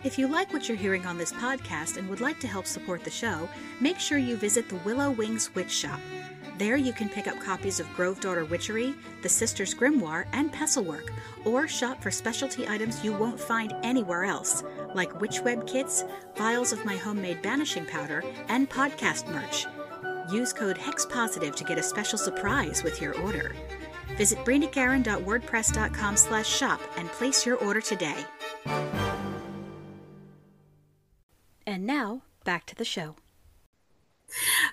If 0.04 0.18
you 0.18 0.28
like 0.28 0.52
what 0.52 0.68
you're 0.68 0.76
hearing 0.76 1.06
on 1.06 1.16
this 1.16 1.32
podcast 1.32 1.96
and 1.96 2.06
would 2.10 2.20
like 2.20 2.38
to 2.40 2.46
help 2.46 2.66
support 2.66 3.02
the 3.02 3.10
show, 3.10 3.48
make 3.80 3.98
sure 3.98 4.18
you 4.18 4.36
visit 4.36 4.68
the 4.68 4.76
Willow 4.84 5.10
Wings 5.10 5.54
Witch 5.54 5.70
Shop. 5.70 6.00
There 6.58 6.76
you 6.76 6.92
can 6.92 7.08
pick 7.08 7.26
up 7.26 7.40
copies 7.40 7.80
of 7.80 7.90
Grove 7.94 8.20
Daughter 8.20 8.44
Witchery, 8.44 8.94
The 9.22 9.28
Sisters 9.30 9.74
Grimoire, 9.74 10.26
and 10.34 10.52
Pestlework, 10.52 11.10
or 11.46 11.66
shop 11.66 12.02
for 12.02 12.10
specialty 12.10 12.68
items 12.68 13.02
you 13.02 13.14
won't 13.14 13.40
find 13.40 13.72
anywhere 13.82 14.24
else, 14.24 14.62
like 14.94 15.18
witch 15.18 15.40
web 15.40 15.66
kits, 15.66 16.04
vials 16.36 16.72
of 16.72 16.84
my 16.84 16.96
homemade 16.96 17.40
banishing 17.40 17.86
powder, 17.86 18.22
and 18.48 18.68
podcast 18.68 19.32
merch. 19.32 19.66
Use 20.30 20.52
code 20.52 20.78
HEXPOSITIVE 20.78 21.54
to 21.56 21.64
get 21.64 21.78
a 21.78 21.82
special 21.82 22.18
surprise 22.18 22.82
with 22.82 23.00
your 23.00 23.18
order. 23.20 23.54
Visit 24.16 24.38
breenicgarran.wordpress.com 24.40 26.16
slash 26.16 26.48
shop 26.48 26.80
and 26.96 27.08
place 27.08 27.46
your 27.46 27.56
order 27.56 27.80
today. 27.80 28.24
And 31.66 31.86
now, 31.86 32.22
back 32.44 32.66
to 32.66 32.74
the 32.74 32.84
show. 32.84 33.16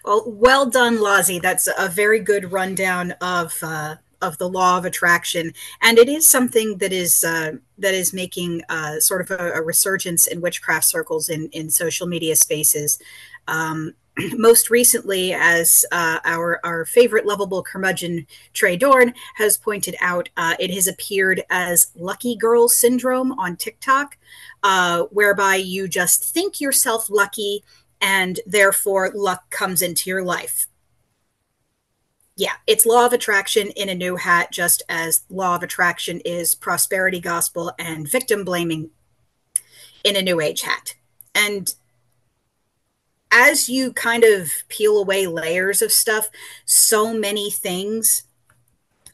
Well, 0.03 0.23
well 0.27 0.65
done, 0.65 0.99
Lozzie. 1.01 1.39
That's 1.39 1.67
a 1.77 1.89
very 1.89 2.19
good 2.19 2.51
rundown 2.51 3.11
of 3.21 3.53
uh, 3.61 3.95
of 4.21 4.37
the 4.37 4.49
law 4.49 4.77
of 4.77 4.85
attraction, 4.85 5.53
and 5.81 5.97
it 5.97 6.09
is 6.09 6.27
something 6.27 6.77
that 6.79 6.91
is 6.91 7.23
uh, 7.23 7.53
that 7.77 7.93
is 7.93 8.13
making 8.13 8.63
uh, 8.69 8.99
sort 8.99 9.21
of 9.21 9.31
a, 9.31 9.51
a, 9.53 9.61
resurgence 9.61 10.27
in 10.27 10.41
witchcraft 10.41 10.85
circles 10.85 11.29
in 11.29 11.49
in 11.49 11.69
social 11.69 12.07
media 12.07 12.35
spaces. 12.35 12.99
Um, 13.47 13.93
most 14.37 14.69
recently, 14.69 15.33
as 15.33 15.85
uh, 15.91 16.19
our 16.23 16.59
our 16.63 16.85
favorite 16.85 17.25
lovable 17.25 17.63
curmudgeon 17.63 18.25
Trey 18.53 18.77
Dorn 18.77 19.13
has 19.35 19.57
pointed 19.57 19.95
out, 19.99 20.29
uh, 20.37 20.55
it 20.59 20.71
has 20.71 20.87
appeared 20.87 21.43
as 21.49 21.91
"lucky 21.95 22.35
girl 22.35 22.69
syndrome" 22.69 23.33
on 23.33 23.55
TikTok, 23.55 24.17
uh, 24.63 25.03
whereby 25.11 25.55
you 25.55 25.87
just 25.87 26.23
think 26.23 26.61
yourself 26.61 27.09
lucky, 27.09 27.63
and 27.99 28.39
therefore 28.45 29.11
luck 29.13 29.49
comes 29.49 29.81
into 29.81 30.09
your 30.09 30.23
life. 30.23 30.67
Yeah, 32.37 32.53
it's 32.67 32.85
law 32.85 33.05
of 33.05 33.13
attraction 33.13 33.69
in 33.71 33.87
a 33.87 33.95
new 33.95 34.17
hat, 34.17 34.51
just 34.51 34.83
as 34.89 35.23
law 35.29 35.55
of 35.55 35.63
attraction 35.63 36.19
is 36.21 36.53
prosperity 36.53 37.19
gospel 37.19 37.73
and 37.79 38.09
victim 38.09 38.43
blaming 38.43 38.89
in 40.03 40.15
a 40.15 40.21
new 40.21 40.41
age 40.41 40.61
hat. 40.61 40.95
And 41.33 41.73
as 43.35 43.67
you 43.67 43.91
kind 43.91 44.23
of 44.23 44.49
peel 44.69 44.97
away 44.97 45.27
layers 45.27 45.81
of 45.81 45.91
stuff, 45.91 46.29
so 46.63 47.13
many 47.13 47.51
things 47.51 48.23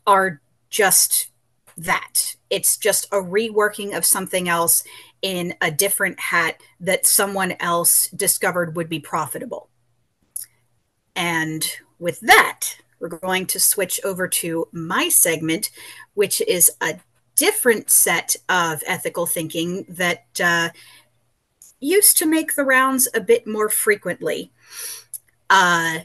are 0.05 0.39
just 0.69 1.31
that. 1.75 2.35
It's 2.51 2.77
just 2.77 3.05
a 3.05 3.15
reworking 3.15 3.97
of 3.97 4.05
something 4.05 4.47
else 4.47 4.83
in 5.23 5.55
a 5.59 5.71
different 5.71 6.19
hat 6.19 6.61
that 6.79 7.07
someone 7.07 7.55
else 7.59 8.09
discovered 8.09 8.75
would 8.75 8.89
be 8.89 8.99
profitable. 8.99 9.69
And 11.15 11.67
with 11.97 12.19
that, 12.19 12.77
we're 12.99 13.09
going 13.09 13.47
to 13.47 13.59
switch 13.59 13.99
over 14.03 14.27
to 14.27 14.67
my 14.71 15.09
segment, 15.09 15.71
which 16.13 16.41
is 16.41 16.69
a 16.79 16.99
different 17.35 17.89
set 17.89 18.35
of 18.49 18.83
ethical 18.85 19.25
thinking 19.25 19.83
that 19.89 20.25
uh, 20.43 20.69
used 21.81 22.17
to 22.19 22.25
make 22.25 22.55
the 22.55 22.63
rounds 22.63 23.09
a 23.13 23.19
bit 23.19 23.45
more 23.45 23.67
frequently. 23.67 24.51
Uh, 25.49 25.99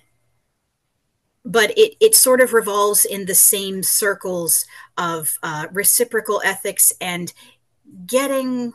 but 1.44 1.70
it, 1.78 1.94
it 2.00 2.14
sort 2.16 2.40
of 2.40 2.52
revolves 2.52 3.04
in 3.04 3.26
the 3.26 3.34
same 3.34 3.82
circles 3.84 4.66
of 4.98 5.38
uh, 5.44 5.68
reciprocal 5.72 6.42
ethics 6.44 6.92
and 7.00 7.32
getting 8.06 8.72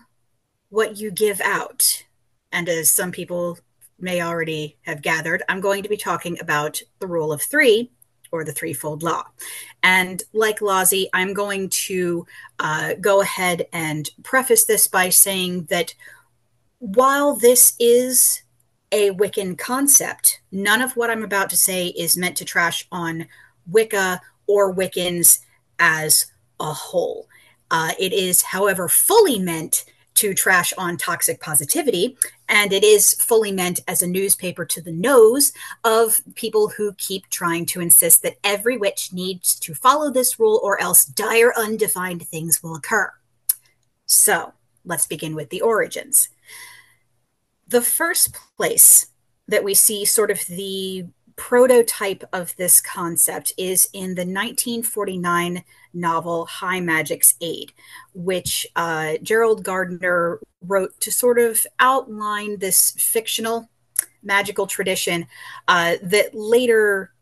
what 0.70 0.96
you 0.98 1.12
give 1.12 1.42
out. 1.42 2.06
And 2.54 2.70
as 2.70 2.90
some 2.90 3.12
people 3.12 3.60
may 4.00 4.22
already 4.22 4.78
have 4.84 5.02
gathered, 5.02 5.44
I'm 5.50 5.60
going 5.60 5.84
to 5.84 5.90
be 5.90 5.98
talking 5.98 6.40
about 6.40 6.82
the 7.00 7.08
rule 7.08 7.34
of 7.34 7.42
three 7.42 7.92
or 8.32 8.46
the 8.46 8.54
threefold 8.54 9.04
law. 9.04 9.26
And 9.84 10.24
like 10.32 10.62
Lozzie, 10.62 11.10
I'm 11.14 11.34
going 11.34 11.70
to 11.70 12.26
uh, 12.60 12.94
go 13.02 13.22
ahead 13.22 13.68
and 13.74 14.10
preface 14.24 14.64
this 14.64 14.88
by 14.88 15.10
saying 15.10 15.66
that 15.66 15.94
while 16.82 17.36
this 17.36 17.76
is 17.80 18.42
a 18.92 19.12
Wiccan 19.12 19.56
concept, 19.56 20.42
none 20.52 20.82
of 20.82 20.98
what 20.98 21.12
I'm 21.12 21.24
about 21.24 21.52
to 21.52 21.56
say 21.56 21.88
is 21.90 22.18
meant 22.18 22.36
to 22.38 22.46
trash 22.46 22.88
on 22.92 23.28
Wicca 23.68 24.20
or 24.48 24.74
Wiccans 24.74 25.40
as 25.78 26.26
a 26.60 26.74
whole. 26.74 27.28
Uh, 27.70 27.92
it 28.00 28.12
is, 28.14 28.42
however, 28.42 28.90
fully 28.90 29.38
meant 29.38 29.86
to 30.16 30.34
trash 30.34 30.74
on 30.76 30.98
toxic 30.98 31.40
positivity, 31.40 32.18
and 32.50 32.74
it 32.74 32.84
is 32.84 33.14
fully 33.14 33.52
meant 33.52 33.80
as 33.88 34.02
a 34.02 34.08
newspaper 34.08 34.66
to 34.66 34.82
the 34.82 34.92
nose 34.92 35.54
of 35.84 36.20
people 36.34 36.68
who 36.68 36.94
keep 36.94 37.30
trying 37.30 37.66
to 37.68 37.80
insist 37.80 38.24
that 38.24 38.38
every 38.44 38.76
witch 38.76 39.14
needs 39.14 39.54
to 39.60 39.76
follow 39.76 40.12
this 40.12 40.40
rule 40.40 40.60
or 40.64 40.82
else 40.82 41.06
dire, 41.06 41.54
undefined 41.56 42.28
things 42.28 42.64
will 42.64 42.76
occur. 42.76 43.14
So 44.08 44.54
let's 44.84 45.06
begin 45.06 45.36
with 45.36 45.52
the 45.52 45.62
origins 45.62 46.30
the 47.72 47.82
first 47.82 48.38
place 48.58 49.08
that 49.48 49.64
we 49.64 49.74
see 49.74 50.06
sort 50.06 50.30
of 50.30 50.46
the 50.48 51.06
prototype 51.38 52.24
of 52.34 52.56
this 52.58 52.82
concept 52.82 53.54
is 53.58 53.88
in 53.94 54.16
the 54.16 54.22
1949 54.22 55.64
novel 55.94 56.46
High 56.46 56.82
Magic's 56.82 57.36
Aid, 57.42 57.72
which 58.14 58.68
uh, 58.76 59.14
Gerald 59.24 59.64
Gardner 59.64 60.40
wrote 60.62 61.00
to 61.00 61.12
sort 61.12 61.40
of 61.40 61.66
outline 61.80 62.60
this 62.60 62.92
fictional 62.92 63.70
magical 64.22 64.68
tradition 64.68 65.26
uh, 65.68 65.96
that 66.04 66.36
later 66.36 67.14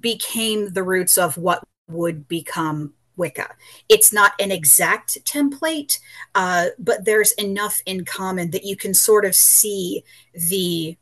became 0.00 0.72
the 0.72 0.82
roots 0.82 1.16
of 1.16 1.38
what 1.38 1.62
would 1.88 2.26
become 2.28 2.92
Wicca. 3.22 3.48
It's 3.88 4.12
not 4.12 4.32
an 4.40 4.50
exact 4.50 5.24
template, 5.24 6.00
uh, 6.34 6.66
but 6.78 7.04
there's 7.04 7.32
enough 7.32 7.80
in 7.86 8.04
common 8.04 8.50
that 8.50 8.64
you 8.64 8.76
can 8.76 8.94
sort 8.94 9.24
of 9.24 9.36
see 9.36 10.02
the 10.34 10.98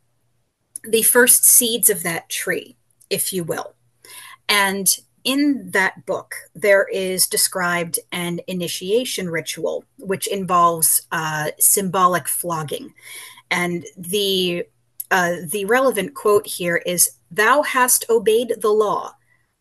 the 0.85 1.03
first 1.03 1.45
seeds 1.45 1.89
of 1.89 2.03
that 2.03 2.29
tree, 2.29 2.77
if 3.09 3.33
you 3.33 3.43
will. 3.45 3.75
And 4.49 4.87
in 5.25 5.71
that 5.71 6.05
book, 6.05 6.35
there 6.55 6.87
is 6.89 7.27
described 7.27 7.99
an 8.13 8.41
initiation 8.47 9.31
ritual, 9.31 9.85
which 9.99 10.27
involves 10.27 11.07
uh, 11.13 11.51
symbolic 11.59 12.29
flogging. 12.29 12.93
And 13.51 13.87
the 13.97 14.67
uh, 15.11 15.37
the 15.55 15.65
relevant 15.65 16.15
quote 16.15 16.47
here 16.47 16.77
is, 16.85 17.11
"Thou 17.31 17.63
hast 17.63 18.05
obeyed 18.11 18.53
the 18.61 18.75
law." 18.85 19.15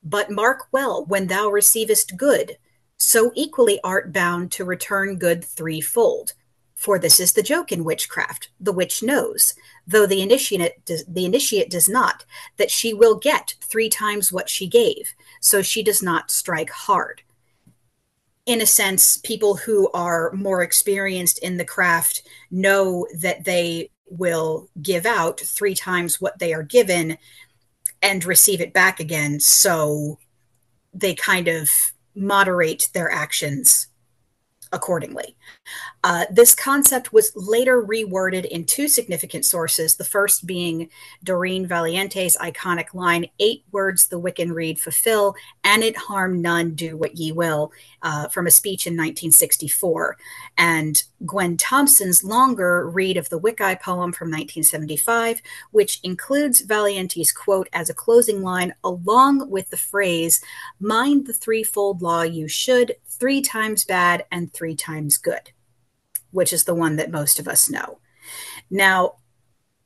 But 0.03 0.31
mark 0.31 0.67
well, 0.71 1.05
when 1.05 1.27
thou 1.27 1.49
receivest 1.49 2.17
good, 2.17 2.57
so 2.97 3.31
equally 3.35 3.79
art 3.83 4.11
bound 4.11 4.51
to 4.53 4.65
return 4.65 5.17
good 5.17 5.43
threefold. 5.43 6.33
For 6.75 6.97
this 6.97 7.19
is 7.19 7.33
the 7.33 7.43
joke 7.43 7.73
in 7.73 7.83
witchcraft. 7.83 8.51
The 8.59 8.71
witch 8.71 9.03
knows, 9.03 9.53
though 9.85 10.05
the 10.05 10.21
initiate, 10.21 10.85
does, 10.85 11.03
the 11.05 11.25
initiate 11.25 11.69
does 11.69 11.89
not, 11.89 12.23
that 12.55 12.71
she 12.71 12.93
will 12.93 13.15
get 13.15 13.55
three 13.61 13.89
times 13.89 14.31
what 14.31 14.49
she 14.49 14.65
gave, 14.65 15.13
so 15.41 15.61
she 15.61 15.83
does 15.83 16.01
not 16.01 16.31
strike 16.31 16.69
hard. 16.69 17.21
In 18.45 18.61
a 18.61 18.65
sense, 18.65 19.17
people 19.17 19.57
who 19.57 19.91
are 19.91 20.31
more 20.31 20.63
experienced 20.63 21.39
in 21.39 21.57
the 21.57 21.65
craft 21.65 22.23
know 22.49 23.05
that 23.13 23.43
they 23.43 23.91
will 24.09 24.69
give 24.81 25.05
out 25.05 25.39
three 25.41 25.75
times 25.75 26.21
what 26.21 26.39
they 26.39 26.53
are 26.53 26.63
given 26.63 27.17
and 28.01 28.23
receive 28.25 28.61
it 28.61 28.73
back 28.73 28.99
again. 28.99 29.39
So 29.39 30.19
they 30.93 31.13
kind 31.13 31.47
of 31.47 31.69
moderate 32.15 32.89
their 32.93 33.11
actions 33.11 33.88
accordingly. 34.71 35.35
Uh, 36.03 36.25
this 36.31 36.53
concept 36.53 37.11
was 37.11 37.31
later 37.35 37.81
reworded 37.83 38.45
in 38.45 38.65
two 38.65 38.87
significant 38.87 39.45
sources, 39.45 39.95
the 39.95 40.03
first 40.03 40.45
being 40.45 40.89
Doreen 41.23 41.67
Valiente's 41.67 42.37
iconic 42.37 42.93
line, 42.93 43.27
Eight 43.39 43.63
words 43.71 44.07
the 44.07 44.19
Wiccan 44.19 44.53
Rede 44.53 44.79
fulfill, 44.79 45.35
and 45.63 45.83
it 45.83 45.97
harm 45.97 46.41
none, 46.41 46.75
do 46.75 46.97
what 46.97 47.17
ye 47.17 47.31
will, 47.31 47.71
uh, 48.01 48.27
from 48.27 48.47
a 48.47 48.51
speech 48.51 48.85
in 48.85 48.93
1964. 48.93 50.17
And 50.57 51.01
Gwen 51.25 51.57
Thompson's 51.57 52.23
longer 52.23 52.89
Rede 52.89 53.17
of 53.17 53.29
the 53.29 53.37
Wicca 53.37 53.79
poem 53.81 54.11
from 54.11 54.29
1975, 54.29 55.41
which 55.71 55.99
includes 56.03 56.61
Valiente's 56.61 57.31
quote 57.31 57.67
as 57.73 57.89
a 57.89 57.93
closing 57.93 58.41
line, 58.41 58.73
along 58.83 59.49
with 59.49 59.69
the 59.69 59.77
phrase, 59.77 60.41
Mind 60.79 61.27
the 61.27 61.33
threefold 61.33 62.01
law 62.01 62.21
you 62.21 62.47
should, 62.47 62.95
three 63.19 63.41
times 63.41 63.85
bad 63.85 64.25
and 64.31 64.53
three 64.53 64.75
times 64.75 65.17
good 65.17 65.51
which 66.31 66.53
is 66.53 66.63
the 66.63 66.75
one 66.75 66.95
that 66.97 67.11
most 67.11 67.39
of 67.39 67.47
us 67.47 67.69
know. 67.69 67.99
Now, 68.69 69.15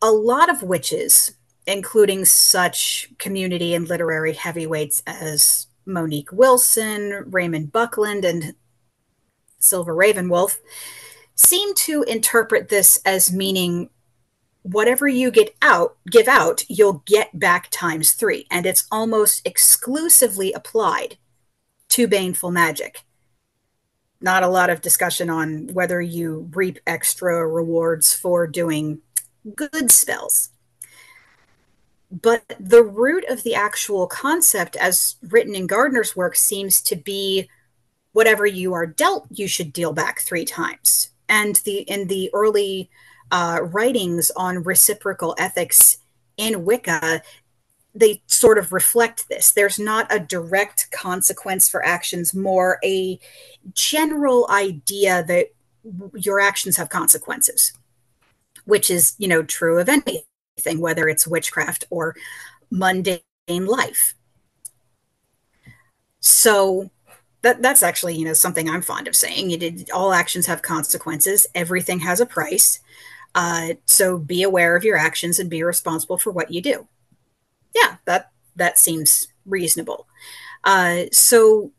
a 0.02 0.12
lot 0.12 0.50
of 0.50 0.64
witches, 0.64 1.34
including 1.66 2.26
such 2.26 3.10
community 3.18 3.74
and 3.74 3.88
literary 3.88 4.34
heavyweights 4.34 5.02
as 5.08 5.68
Monique 5.86 6.32
Wilson, 6.32 7.26
Raymond 7.28 7.72
Buckland, 7.72 8.26
and 8.26 8.56
Silver 9.60 9.96
Ravenwolf, 9.96 10.58
seem 11.36 11.74
to 11.76 12.04
interpret 12.04 12.70
this 12.70 13.00
as 13.06 13.32
meaning 13.32 13.90
whatever 14.64 15.08
you 15.10 15.30
get 15.30 15.54
out 15.62 15.98
give 16.10 16.30
out 16.30 16.64
you'll 16.70 17.04
get 17.06 17.38
back 17.38 17.68
times 17.70 18.14
three 18.14 18.48
and 18.50 18.66
it's 18.66 18.88
almost 18.90 19.46
exclusively 19.46 20.54
applied 20.54 21.18
to 21.90 22.08
baneful 22.08 22.50
magic 22.50 23.04
not 24.24 24.42
a 24.42 24.48
lot 24.48 24.70
of 24.70 24.82
discussion 24.82 25.30
on 25.30 25.68
whether 25.74 26.02
you 26.02 26.50
reap 26.54 26.80
extra 26.88 27.46
rewards 27.46 28.14
for 28.14 28.48
doing 28.48 29.02
good 29.54 29.92
spells. 29.92 30.50
But 32.10 32.56
the 32.60 32.84
root 32.84 33.26
of 33.28 33.44
the 33.44 33.54
actual 33.54 34.08
concept, 34.08 34.78
as 34.78 35.18
written 35.30 35.56
in 35.56 35.68
Gardner's 35.68 36.16
work, 36.16 36.38
seems 36.38 36.82
to 36.84 36.96
be 36.96 37.50
whatever 38.14 38.46
you 38.46 38.74
are 38.74 38.86
dealt, 38.86 39.28
you 39.30 39.48
should 39.48 39.74
deal 39.74 39.92
back 39.92 40.22
three 40.22 40.46
times. 40.46 41.10
And 41.28 41.58
the 41.66 41.80
in 41.80 42.08
the 42.08 42.30
early 42.34 42.90
uh, 43.30 43.60
writings 43.62 44.32
on 44.38 44.64
reciprocal 44.64 45.36
ethics 45.38 45.98
in 46.38 46.64
Wicca, 46.64 47.22
they 47.96 48.22
sort 48.28 48.58
of 48.58 48.74
reflect 48.74 49.30
this. 49.30 49.52
There's 49.52 49.78
not 49.78 50.14
a 50.14 50.20
direct 50.20 50.90
consequence 50.92 51.70
for 51.70 51.86
actions, 51.86 52.34
more 52.34 52.80
a 52.84 53.20
general 53.74 54.48
idea 54.50 55.24
that 55.28 55.48
your 56.16 56.40
actions 56.40 56.78
have 56.78 56.90
consequences, 56.90 57.74
which 58.66 58.90
is, 58.90 59.16
you 59.18 59.28
know, 59.28 59.44
true 59.44 59.80
of 59.80 59.90
anything, 59.90 60.80
whether 60.80 61.08
it's 61.08 61.28
witchcraft 61.28 61.86
or 61.90 62.16
mundane 62.72 63.20
life. 63.50 64.16
So 66.20 66.90
that 67.42 67.62
that's 67.62 67.84
actually, 67.84 68.16
you 68.16 68.26
know, 68.26 68.34
something 68.34 68.70
I'm 68.70 68.82
fond 68.82 69.08
of 69.08 69.16
saying. 69.16 69.50
You 69.50 69.58
did 69.58 69.92
all 69.92 70.14
actions 70.14 70.48
have 70.48 70.62
consequences. 70.62 71.46
Everything 71.54 72.00
has 72.00 72.20
a 72.22 72.26
price. 72.26 72.80
Uh, 73.36 73.74
so 73.86 74.18
be 74.18 74.42
aware 74.42 74.76
of 74.76 74.84
your 74.84 74.96
actions 74.96 75.40
and 75.40 75.50
be 75.50 75.64
responsible 75.64 76.18
for 76.18 76.32
what 76.32 76.52
you 76.52 76.62
do 76.62 76.88
yeah, 77.76 77.98
that 78.06 78.32
that 78.56 78.78
seems 78.78 79.28
reasonable. 79.46 80.08
Uh, 80.64 81.04
so 81.12 81.72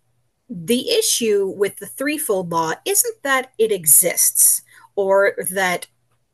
the 0.49 0.91
issue 0.91 1.47
with 1.57 1.77
the 1.77 1.87
threefold 1.87 2.51
law 2.51 2.75
isn't 2.85 3.23
that 3.23 3.53
it 3.59 3.73
exists 3.73 4.63
or 4.97 5.35
that 5.51 5.87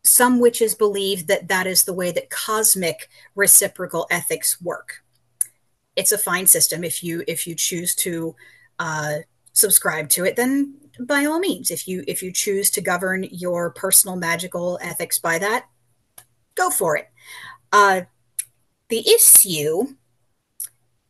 some 0.03 0.41
witches 0.41 0.75
believe 0.75 1.27
that 1.27 1.49
that 1.49 1.67
is 1.67 1.85
the 1.85 1.93
way 1.93 2.11
that 2.11 2.31
cosmic 2.31 3.09
reciprocal 3.35 4.07
ethics 4.11 4.61
work. 4.61 5.03
It's 5.95 6.13
a 6.13 6.19
fine 6.19 6.47
system 6.47 6.85
if 6.85 7.05
you 7.05 7.23
if 7.29 7.47
you 7.47 7.55
choose 7.55 7.95
to 7.97 8.35
uh, 8.79 9.19
subscribe 9.53 10.09
to 10.11 10.25
it. 10.25 10.37
Then 10.37 10.75
by 10.99 11.25
all 11.25 11.39
means, 11.39 11.71
if 11.71 11.87
you 11.87 12.03
if 12.09 12.23
you 12.23 12.33
choose 12.33 12.71
to 12.71 12.81
govern 12.81 13.25
your 13.31 13.71
personal 13.71 14.17
magical 14.17 14.79
ethics 14.83 15.19
by 15.19 15.39
that, 15.39 15.67
go 16.55 16.71
for 16.71 16.97
it. 16.97 17.09
Uh, 17.73 18.03
the 18.91 19.09
issue 19.09 19.95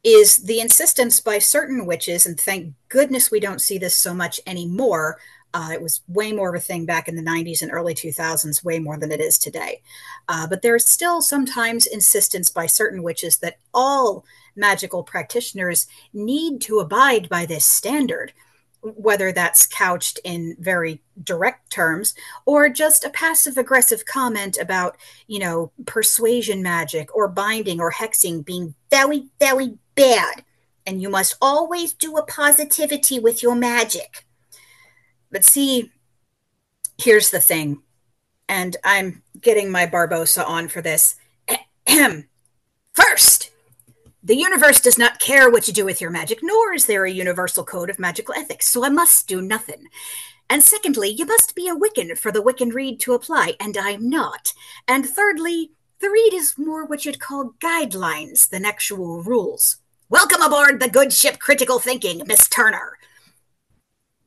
is 0.05 0.38
the 0.38 0.61
insistence 0.61 1.21
by 1.21 1.38
certain 1.38 1.85
witches, 1.85 2.27
and 2.27 2.38
thank 2.38 2.75
goodness 2.88 3.31
we 3.31 3.40
don't 3.40 3.61
see 3.61 3.79
this 3.79 3.95
so 3.95 4.14
much 4.14 4.40
anymore. 4.47 5.19
Uh, 5.53 5.71
it 5.73 5.83
was 5.83 6.03
way 6.07 6.33
more 6.33 6.51
of 6.51 6.55
a 6.55 6.64
thing 6.64 6.87
back 6.87 7.09
in 7.09 7.16
the 7.16 7.23
90s 7.23 7.61
and 7.61 7.73
early 7.73 7.95
2000s, 7.95 8.64
way 8.64 8.79
more 8.79 8.97
than 8.97 9.11
it 9.11 9.21
is 9.21 9.38
today. 9.38 9.83
Uh, 10.29 10.47
but 10.47 10.62
there's 10.62 10.88
still 10.88 11.21
sometimes 11.21 11.87
insistence 11.87 12.51
by 12.51 12.66
certain 12.66 13.03
witches 13.03 13.38
that 13.38 13.59
all 13.75 14.25
magical 14.55 15.03
practitioners 15.03 15.87
need 16.12 16.61
to 16.61 16.79
abide 16.79 17.29
by 17.29 17.45
this 17.45 17.64
standard 17.64 18.33
whether 18.83 19.33
that's 19.33 19.66
couched 19.66 20.19
in 20.25 20.57
very 20.59 21.01
direct 21.23 21.71
terms 21.71 22.14
or 22.47 22.69
just 22.69 23.05
a 23.05 23.11
passive 23.11 23.59
aggressive 23.59 24.05
comment 24.05 24.59
about, 24.59 24.97
you 25.27 25.38
know, 25.38 25.71
persuasion 25.87 26.62
magic 26.62 27.14
or 27.14 27.29
binding 27.29 27.81
or 27.81 27.93
hexing 27.93 28.45
being 28.45 28.75
very, 28.90 29.29
very 29.38 29.79
bad. 29.95 30.45
And 30.87 31.03
you 31.03 31.11
must 31.11 31.37
always 31.43 31.93
do 31.93 32.16
a 32.16 32.25
positivity 32.25 33.19
with 33.19 33.43
your 33.43 33.55
magic. 33.55 34.25
But 35.31 35.45
see, 35.45 35.93
here's 36.99 37.31
the 37.31 37.40
thing, 37.40 37.83
and 38.49 38.77
I'm 38.83 39.23
getting 39.40 39.71
my 39.71 39.87
Barbossa 39.87 40.47
on 40.47 40.69
for 40.69 40.83
this. 40.83 41.16
First, 42.93 43.49
the 44.22 44.37
universe 44.37 44.80
does 44.80 44.98
not 44.98 45.18
care 45.18 45.50
what 45.50 45.66
you 45.66 45.72
do 45.72 45.85
with 45.85 46.00
your 46.00 46.11
magic, 46.11 46.40
nor 46.42 46.74
is 46.74 46.87
there 46.87 47.04
a 47.04 47.11
universal 47.11 47.64
code 47.64 47.88
of 47.88 47.98
magical 47.98 48.35
ethics, 48.35 48.68
so 48.68 48.85
I 48.85 48.90
must 48.90 49.26
do 49.26 49.40
nothing. 49.40 49.87
And 50.50 50.62
secondly, 50.62 51.09
you 51.09 51.24
must 51.24 51.54
be 51.54 51.68
a 51.68 51.74
Wiccan 51.74 52.18
for 52.18 52.30
the 52.30 52.42
Wiccan 52.42 52.74
Rede 52.74 53.00
to 53.00 53.14
apply, 53.14 53.54
and 53.59 53.78
I'm 53.78 54.11
not. 54.11 54.52
And 54.87 55.09
thirdly, 55.09 55.70
the 56.00 56.11
Rede 56.11 56.35
is 56.35 56.59
more 56.59 56.85
what 56.85 57.04
you'd 57.04 57.20
call 57.20 57.54
guidelines 57.61 58.48
than 58.48 58.64
actual 58.64 59.22
rules. 59.22 59.78
Welcome 60.11 60.42
aboard 60.42 60.80
the 60.80 60.88
good 60.88 61.12
ship 61.12 61.38
Critical 61.38 61.78
Thinking, 61.78 62.22
Miss 62.26 62.48
Turner. 62.48 62.98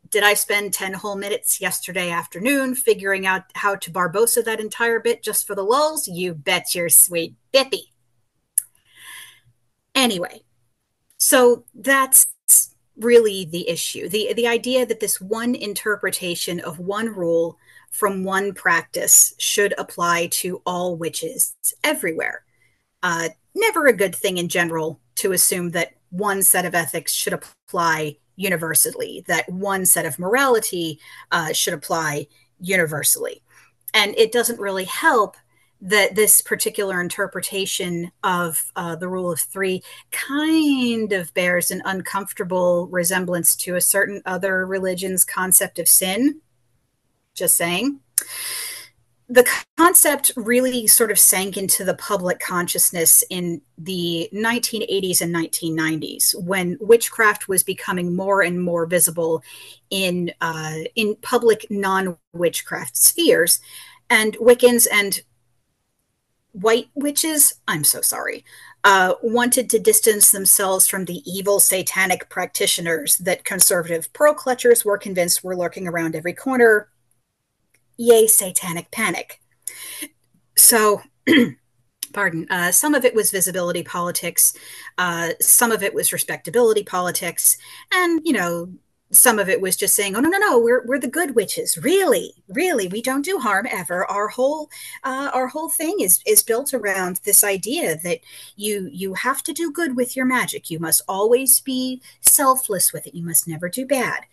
Did 0.10 0.24
I 0.24 0.34
spend 0.34 0.74
10 0.74 0.94
whole 0.94 1.16
minutes 1.16 1.60
yesterday 1.60 2.10
afternoon 2.10 2.74
figuring 2.74 3.28
out 3.28 3.44
how 3.56 3.76
to 3.76 3.92
Barbossa 3.92 4.46
that 4.46 4.60
entire 4.60 5.00
bit 5.00 5.24
just 5.24 5.46
for 5.46 5.56
the 5.56 5.64
lulls? 5.64 6.08
You 6.08 6.34
bet 6.34 6.74
your 6.74 6.90
sweet 6.90 7.36
bippy. 7.54 7.93
Anyway, 9.96 10.42
so 11.18 11.64
that's 11.76 12.28
really 12.98 13.46
the 13.46 13.70
issue. 13.70 14.08
The 14.10 14.34
the 14.34 14.48
idea 14.48 14.86
that 14.86 15.00
this 15.00 15.20
one 15.20 15.56
interpretation 15.56 16.60
of 16.60 16.80
one 16.80 17.08
rule 17.08 17.58
from 17.92 18.24
one 18.24 18.54
practice 18.54 19.34
should 19.38 19.74
apply 19.78 20.28
to 20.28 20.62
all 20.66 20.96
witches 20.96 21.56
everywhere. 21.84 22.44
Uh, 23.02 23.30
never 23.56 23.88
a 23.88 23.96
good 23.96 24.16
thing 24.16 24.38
in 24.38 24.48
general 24.48 25.00
to 25.16 25.32
assume 25.32 25.72
that 25.72 25.94
one 26.10 26.42
set 26.42 26.66
of 26.66 26.76
ethics 26.76 27.12
should 27.12 27.34
apply 27.34 28.18
universally, 28.36 29.24
that 29.28 29.48
one 29.52 29.86
set 29.86 30.06
of 30.06 30.20
morality 30.20 31.00
uh, 31.32 31.54
should 31.54 31.74
apply 31.74 32.28
universally. 32.60 33.44
And 33.94 34.16
it 34.18 34.32
doesn't 34.32 34.60
really 34.60 34.86
help 34.86 35.38
that 35.84 36.16
this 36.16 36.40
particular 36.40 37.02
interpretation 37.02 38.10
of 38.24 38.72
uh, 38.78 38.96
the 38.96 39.10
rule 39.10 39.30
of 39.30 39.40
three 39.42 39.84
kind 40.12 41.12
of 41.12 41.34
bears 41.34 41.72
an 41.72 41.82
uncomfortable 41.84 42.88
resemblance 42.88 43.54
to 43.54 43.76
a 43.76 43.82
certain 43.82 44.22
other 44.26 44.66
religion's 44.66 45.26
concept 45.26 45.78
of 45.80 45.88
sin. 45.88 46.40
Just 47.36 47.58
saying. 47.58 48.00
The 49.28 49.46
concept 49.78 50.32
really 50.38 50.88
sort 50.88 51.12
of 51.12 51.20
sank 51.20 51.58
into 51.58 51.84
the 51.84 51.96
public 51.96 52.40
consciousness 52.40 53.24
in 53.30 53.62
the 53.78 54.30
1980s 54.34 55.22
and 55.22 55.36
1990s 55.36 56.42
when 56.46 56.78
witchcraft 56.80 57.50
was 57.50 57.64
becoming 57.64 58.16
more 58.16 58.42
and 58.42 58.64
more 58.64 58.86
visible 58.86 59.42
in 59.90 60.32
uh, 60.40 60.80
in 60.96 61.16
public 61.22 61.66
non-witchcraft 61.70 62.96
spheres, 62.96 63.60
and 64.10 64.38
Wiccans 64.38 64.88
and 64.92 65.22
white 66.54 66.90
witches, 66.96 67.54
I'm 67.68 67.84
so 67.84 68.02
sorry, 68.02 68.46
uh, 68.84 69.16
wanted 69.22 69.70
to 69.72 69.80
distance 69.80 70.32
themselves 70.32 70.88
from 70.88 71.06
the 71.06 71.22
evil 71.30 71.60
satanic 71.60 72.30
practitioners 72.30 73.18
that 73.18 73.46
conservative 73.46 74.12
pearl 74.14 74.34
clutchers 74.34 74.84
were 74.86 74.98
convinced 74.98 75.44
were 75.44 75.56
lurking 75.56 75.88
around 75.88 76.16
every 76.16 76.34
corner. 76.34 76.90
Yay, 77.98 78.28
satanic 78.28 78.90
panic. 78.92 79.40
so 80.56 81.02
pardon 82.14 82.48
uh, 82.50 82.72
some 82.72 82.94
of 82.94 83.06
it 83.06 83.16
was 83.16 83.32
visibility 83.32 83.84
politics 83.84 84.54
uh, 84.98 85.30
some 85.42 85.72
of 85.72 85.82
it 85.82 85.94
was 85.94 86.14
respectability 86.14 86.84
politics 86.84 87.58
and 87.94 88.22
you 88.24 88.34
know 88.34 88.70
some 89.14 89.40
of 89.40 89.48
it 89.48 89.62
was 89.62 89.76
just 89.76 89.96
saying, 89.96 90.16
"Oh 90.16 90.20
no, 90.20 90.30
no, 90.30 90.38
no, 90.38 90.60
we're 90.60 90.86
we're 90.86 91.00
the 91.00 91.08
good 91.08 91.36
witches. 91.36 91.78
Really, 91.78 92.34
really, 92.50 92.88
we 92.88 93.02
don't 93.02 93.24
do 93.24 93.38
harm 93.40 93.68
ever. 93.70 94.06
Our 94.06 94.28
whole 94.28 94.70
uh, 95.04 95.30
our 95.34 95.48
whole 95.48 95.70
thing 95.70 96.00
is 96.02 96.20
is 96.26 96.44
built 96.44 96.74
around 96.74 97.20
this 97.24 97.44
idea 97.44 97.98
that 98.04 98.20
you 98.56 98.90
you 98.92 99.14
have 99.14 99.44
to 99.44 99.54
do 99.54 99.72
good 99.72 99.96
with 99.96 100.16
your 100.16 100.26
magic. 100.26 100.70
You 100.70 100.80
must 100.80 101.02
always 101.08 101.60
be 101.62 102.02
selfless 102.22 102.92
with 102.92 103.08
it. 103.08 103.16
You 103.16 103.24
must 103.26 103.48
never 103.48 103.70
do 103.70 103.86
bad." 103.86 104.26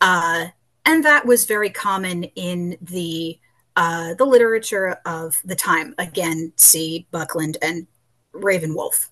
Uh, 0.00 0.46
and 0.84 1.04
that 1.04 1.26
was 1.26 1.46
very 1.46 1.70
common 1.70 2.24
in 2.24 2.76
the 2.80 3.38
uh, 3.76 4.14
the 4.14 4.24
literature 4.24 4.98
of 5.06 5.36
the 5.44 5.56
time. 5.56 5.94
Again, 5.98 6.52
see 6.56 7.06
Buckland 7.10 7.58
and 7.62 7.86
Ravenwolf. 8.34 9.08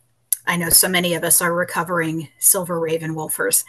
I 0.46 0.56
know 0.56 0.68
so 0.68 0.88
many 0.88 1.14
of 1.14 1.24
us 1.24 1.40
are 1.40 1.54
recovering 1.54 2.28
silver 2.38 2.78
raven 2.78 3.14
wolfers, 3.14 3.64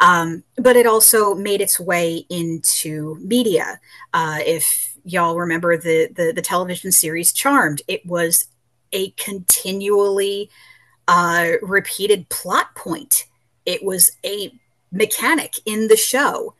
um, 0.00 0.44
but 0.56 0.76
it 0.76 0.86
also 0.86 1.34
made 1.34 1.60
its 1.60 1.80
way 1.80 2.24
into 2.30 3.16
media. 3.20 3.80
Uh, 4.14 4.38
if 4.46 4.96
y'all 5.04 5.36
remember 5.36 5.76
the, 5.76 6.08
the, 6.14 6.32
the 6.32 6.42
television 6.42 6.92
series 6.92 7.32
Charmed, 7.32 7.82
it 7.88 8.04
was 8.06 8.46
a 8.92 9.10
continually 9.12 10.50
uh, 11.08 11.52
repeated 11.62 12.28
plot 12.28 12.74
point. 12.74 13.26
It 13.66 13.82
was 13.82 14.12
a 14.24 14.52
mechanic 14.92 15.54
in 15.66 15.88
the 15.88 15.96
show 15.96 16.54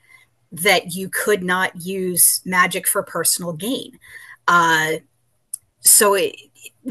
that 0.52 0.94
you 0.94 1.08
could 1.08 1.42
not 1.42 1.80
use 1.80 2.40
magic 2.44 2.88
for 2.88 3.02
personal 3.02 3.52
gain. 3.52 3.98
Uh, 4.48 4.94
so 5.80 6.14
it, 6.14 6.34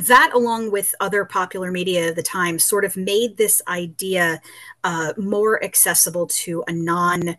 that 0.07 0.31
along 0.33 0.71
with 0.71 0.95
other 0.99 1.25
popular 1.25 1.71
media 1.71 2.09
of 2.09 2.15
the 2.15 2.23
time 2.23 2.59
sort 2.59 2.85
of 2.85 2.95
made 2.97 3.37
this 3.37 3.61
idea 3.67 4.41
uh, 4.83 5.13
more 5.17 5.63
accessible 5.63 6.27
to 6.27 6.63
a 6.67 6.71
non 6.71 7.37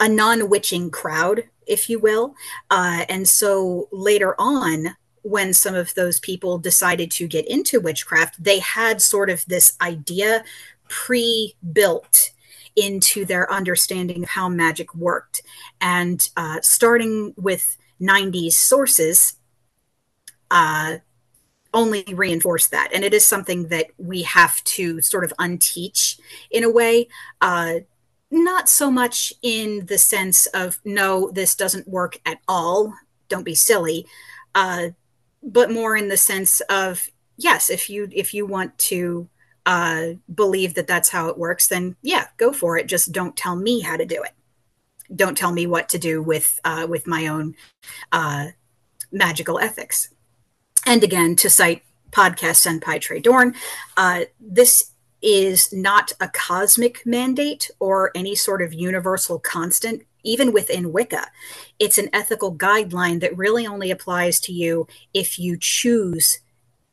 a 0.00 0.08
non-witching 0.08 0.90
crowd 0.90 1.44
if 1.66 1.88
you 1.88 1.98
will. 1.98 2.34
Uh, 2.70 3.04
and 3.08 3.28
so 3.28 3.88
later 3.92 4.34
on 4.38 4.96
when 5.22 5.54
some 5.54 5.76
of 5.76 5.94
those 5.94 6.18
people 6.18 6.58
decided 6.58 7.10
to 7.12 7.28
get 7.28 7.46
into 7.46 7.80
witchcraft 7.80 8.42
they 8.42 8.58
had 8.58 9.00
sort 9.00 9.30
of 9.30 9.44
this 9.46 9.76
idea 9.80 10.42
pre-built 10.88 12.32
into 12.74 13.24
their 13.24 13.50
understanding 13.52 14.24
of 14.24 14.30
how 14.30 14.48
magic 14.48 14.94
worked. 14.94 15.42
And 15.80 16.28
uh, 16.36 16.60
starting 16.62 17.34
with 17.36 17.76
90s 18.00 18.52
sources 18.54 19.36
uh, 20.50 20.98
only 21.74 22.04
reinforce 22.12 22.68
that. 22.68 22.90
And 22.92 23.04
it 23.04 23.14
is 23.14 23.24
something 23.24 23.68
that 23.68 23.86
we 23.98 24.22
have 24.22 24.62
to 24.64 25.00
sort 25.00 25.24
of 25.24 25.32
unteach 25.38 26.18
in 26.50 26.64
a 26.64 26.70
way. 26.70 27.08
Uh, 27.40 27.80
not 28.30 28.68
so 28.68 28.90
much 28.90 29.32
in 29.42 29.86
the 29.86 29.98
sense 29.98 30.46
of, 30.46 30.80
no, 30.84 31.30
this 31.30 31.54
doesn't 31.54 31.88
work 31.88 32.18
at 32.24 32.38
all. 32.48 32.94
Don't 33.28 33.44
be 33.44 33.54
silly. 33.54 34.06
Uh, 34.54 34.88
but 35.42 35.70
more 35.70 35.96
in 35.96 36.08
the 36.08 36.16
sense 36.16 36.60
of, 36.62 37.08
yes, 37.36 37.70
if 37.70 37.90
you 37.90 38.08
if 38.12 38.32
you 38.32 38.46
want 38.46 38.78
to 38.78 39.28
uh, 39.66 40.08
believe 40.32 40.74
that 40.74 40.86
that's 40.86 41.08
how 41.08 41.28
it 41.28 41.38
works, 41.38 41.66
then 41.66 41.96
yeah, 42.02 42.28
go 42.36 42.52
for 42.52 42.78
it. 42.78 42.86
Just 42.86 43.12
don't 43.12 43.36
tell 43.36 43.56
me 43.56 43.80
how 43.80 43.96
to 43.96 44.04
do 44.04 44.22
it. 44.22 44.32
Don't 45.14 45.36
tell 45.36 45.52
me 45.52 45.66
what 45.66 45.88
to 45.90 45.98
do 45.98 46.22
with 46.22 46.60
uh, 46.64 46.86
with 46.88 47.06
my 47.06 47.26
own 47.26 47.54
uh, 48.12 48.48
magical 49.10 49.58
ethics. 49.58 50.12
And 50.86 51.04
again, 51.04 51.36
to 51.36 51.50
cite 51.50 51.82
podcast 52.10 52.66
Senpai 52.66 53.00
Trey 53.00 53.20
Dorn, 53.20 53.54
uh, 53.96 54.22
this 54.40 54.90
is 55.22 55.72
not 55.72 56.12
a 56.20 56.28
cosmic 56.28 57.06
mandate 57.06 57.70
or 57.78 58.10
any 58.14 58.34
sort 58.34 58.60
of 58.60 58.74
universal 58.74 59.38
constant, 59.38 60.02
even 60.24 60.52
within 60.52 60.92
Wicca. 60.92 61.28
It's 61.78 61.98
an 61.98 62.10
ethical 62.12 62.54
guideline 62.54 63.20
that 63.20 63.36
really 63.36 63.66
only 63.66 63.90
applies 63.90 64.40
to 64.40 64.52
you 64.52 64.86
if 65.14 65.38
you 65.38 65.56
choose 65.58 66.40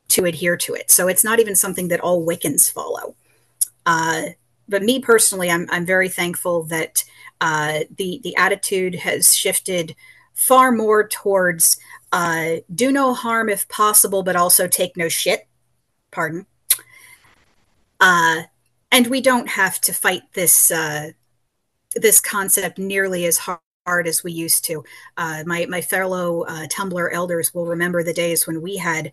to 0.10 0.26
adhere 0.26 0.58
to 0.58 0.74
it. 0.74 0.92
So 0.92 1.08
it's 1.08 1.24
not 1.24 1.40
even 1.40 1.56
something 1.56 1.88
that 1.88 2.00
all 2.00 2.26
Wiccans 2.26 2.72
follow. 2.72 3.16
Uh, 3.86 4.30
but 4.68 4.84
me 4.84 5.00
personally, 5.00 5.50
I'm, 5.50 5.68
I'm 5.72 5.86
very 5.86 6.10
thankful 6.10 6.64
that 6.66 7.04
uh, 7.42 7.80
the 7.98 8.20
the 8.24 8.36
attitude 8.36 8.96
has 8.96 9.36
shifted 9.36 9.96
far 10.34 10.72
more 10.72 11.08
towards 11.08 11.80
uh, 12.12 12.56
do 12.74 12.92
no 12.92 13.14
harm 13.14 13.50
if 13.50 13.68
possible, 13.68 14.24
but 14.24 14.36
also 14.36 14.68
take 14.68 14.98
no 14.98 15.10
shit. 15.10 15.48
Pardon. 16.12 16.46
Uh, 18.00 18.44
and 18.92 19.08
we 19.08 19.22
don't 19.22 19.50
have 19.50 19.80
to 19.82 19.94
fight 19.94 20.24
this 20.34 20.72
uh, 20.72 21.12
this 21.96 22.20
concept 22.20 22.78
nearly 22.78 23.26
as 23.26 23.38
hard 23.38 24.08
as 24.08 24.24
we 24.24 24.32
used 24.32 24.66
to. 24.66 24.84
Uh, 25.18 25.44
my 25.46 25.66
my 25.68 25.82
fellow 25.82 26.44
uh, 26.44 26.68
Tumblr 26.68 27.10
elders 27.14 27.54
will 27.54 27.66
remember 27.66 28.04
the 28.04 28.14
days 28.14 28.48
when 28.48 28.62
we 28.62 28.78
had 28.78 29.12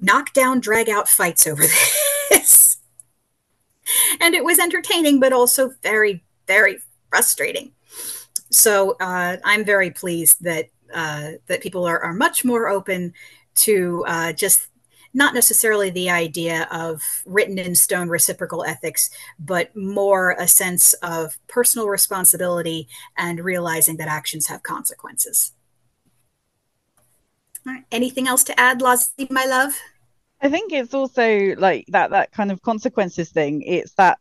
knockdown, 0.00 0.60
drag 0.60 0.88
out 0.88 1.08
fights 1.08 1.46
over 1.46 1.62
this, 2.30 2.78
and 4.20 4.34
it 4.34 4.44
was 4.44 4.58
entertaining, 4.58 5.20
but 5.20 5.32
also 5.32 5.70
very 5.82 6.22
very 6.46 6.78
frustrating. 7.10 7.72
So 8.50 8.96
uh, 9.00 9.38
I'm 9.44 9.64
very 9.64 9.90
pleased 9.90 10.44
that 10.44 10.68
uh, 10.94 11.32
that 11.46 11.62
people 11.62 11.84
are, 11.86 12.00
are 12.00 12.14
much 12.14 12.44
more 12.44 12.68
open 12.68 13.12
to 13.54 14.04
uh, 14.06 14.32
just 14.32 14.68
not 15.14 15.34
necessarily 15.34 15.90
the 15.90 16.08
idea 16.10 16.66
of 16.70 17.02
written 17.26 17.58
in 17.58 17.74
stone 17.74 18.08
reciprocal 18.08 18.64
ethics, 18.64 19.10
but 19.38 19.74
more 19.76 20.36
a 20.38 20.48
sense 20.48 20.94
of 20.94 21.38
personal 21.48 21.88
responsibility 21.88 22.88
and 23.16 23.44
realizing 23.44 23.96
that 23.98 24.08
actions 24.08 24.46
have 24.46 24.62
consequences. 24.62 25.52
Anything 27.92 28.26
else 28.26 28.42
to 28.44 28.58
add, 28.58 28.80
Lozzie, 28.80 29.28
my 29.30 29.44
love? 29.44 29.78
I 30.40 30.48
think 30.48 30.72
it's 30.72 30.94
also 30.94 31.54
like 31.56 31.84
that 31.88 32.10
that 32.10 32.32
kind 32.32 32.50
of 32.50 32.60
consequences 32.62 33.30
thing. 33.30 33.62
It's 33.62 33.92
that 33.94 34.18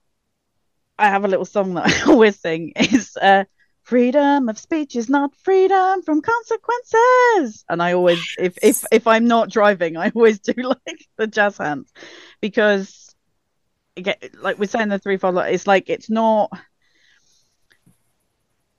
I 1.00 1.08
have 1.08 1.26
a 1.26 1.28
little 1.28 1.46
song 1.46 1.74
that 1.74 1.88
I 2.06 2.12
always 2.12 2.40
sing 2.40 2.74
is 2.76 3.18
uh 3.18 3.46
freedom 3.92 4.48
of 4.48 4.58
speech 4.58 4.96
is 4.96 5.10
not 5.10 5.36
freedom 5.36 6.02
from 6.04 6.22
consequences. 6.22 7.66
And 7.68 7.84
i 7.84 7.92
always 7.92 8.24
if 8.40 8.58
if 8.64 8.86
if 8.90 9.06
i'm 9.06 9.26
not 9.26 9.50
driving 9.50 9.98
i 9.98 10.10
always 10.16 10.40
do 10.40 10.54
like 10.64 11.06
the 11.18 11.28
jazz 11.28 11.58
hands. 11.58 11.92
Because 12.40 13.14
again 13.98 14.16
like 14.40 14.58
we're 14.58 14.68
saying 14.68 14.88
the 14.88 14.98
threefold 14.98 15.38
it's 15.40 15.68
like 15.68 15.90
it's 15.90 16.10
not 16.10 16.50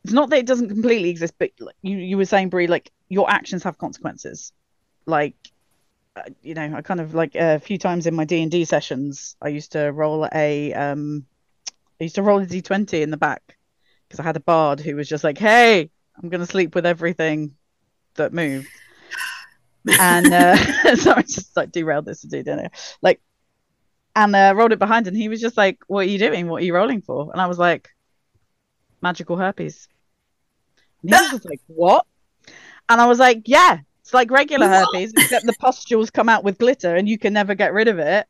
it's 0.03 0.15
not 0.15 0.31
that 0.31 0.39
it 0.39 0.47
doesn't 0.47 0.71
completely 0.71 1.11
exist 1.11 1.35
but 1.39 1.51
you 1.83 1.99
you 1.99 2.17
were 2.17 2.25
saying 2.25 2.49
Bree 2.49 2.67
like 2.67 2.91
your 3.11 3.31
actions 3.31 3.65
have 3.65 3.77
consequences. 3.77 4.55
Like 5.05 5.37
uh, 6.17 6.23
you 6.41 6.55
know 6.55 6.73
I 6.75 6.81
kind 6.81 7.01
of 7.01 7.13
like 7.13 7.35
a 7.35 7.59
few 7.59 7.77
times 7.77 8.07
in 8.07 8.15
my 8.15 8.25
D&D 8.25 8.65
sessions 8.65 9.37
I 9.43 9.49
used 9.49 9.73
to 9.73 9.93
roll 9.93 10.27
a 10.33 10.73
um 10.73 11.27
I 12.01 12.05
used 12.05 12.15
to 12.15 12.23
roll 12.23 12.39
a 12.39 12.47
d20 12.47 13.03
in 13.03 13.11
the 13.11 13.19
back 13.19 13.59
because 14.13 14.21
I 14.23 14.29
had 14.29 14.37
a 14.37 14.41
bard 14.41 14.79
who 14.79 14.95
was 14.95 15.09
just 15.09 15.25
like, 15.25 15.39
"Hey, 15.39 15.91
I'm 16.23 16.29
gonna 16.29 16.45
sleep 16.45 16.75
with 16.75 16.85
everything 16.85 17.57
that 18.17 18.35
moved," 18.35 18.69
and 19.89 20.27
uh, 20.33 20.57
so 20.97 21.15
I 21.15 21.23
just 21.23 21.57
like 21.57 21.73
derailed 21.73 22.05
this 22.05 22.21
to 22.21 22.29
do 22.29 22.43
dinner, 22.43 22.69
like, 23.01 23.23
and 24.15 24.37
uh, 24.37 24.53
rolled 24.55 24.73
it 24.73 24.79
behind, 24.79 25.07
and 25.07 25.17
he 25.17 25.31
was 25.31 25.41
just 25.41 25.57
like, 25.57 25.79
"What 25.87 26.01
are 26.01 26.11
you 26.11 26.19
doing? 26.19 26.47
What 26.47 26.63
are 26.63 26.65
you 26.67 26.75
rolling 26.75 27.01
for?" 27.01 27.31
And 27.33 27.41
I 27.41 27.47
was 27.47 27.59
like, 27.59 27.89
"Magical 29.01 29.39
herpes." 29.39 29.89
And 31.01 31.11
he 31.11 31.17
was 31.19 31.31
just 31.31 31.49
like, 31.49 31.61
"What?" 31.69 32.05
And 32.91 33.01
I 33.01 33.07
was 33.07 33.19
like, 33.19 33.45
"Yeah, 33.47 33.79
it's 34.03 34.13
like 34.13 34.31
regular 34.31 34.69
herpes, 34.69 35.15
except 35.17 35.47
the 35.47 35.55
pustules 35.59 36.11
come 36.11 36.29
out 36.29 36.45
with 36.45 36.59
glitter, 36.59 36.97
and 36.97 37.09
you 37.09 37.17
can 37.19 37.33
never 37.33 37.55
get 37.55 37.73
rid 37.73 37.89
of 37.89 37.99
it." 37.99 38.27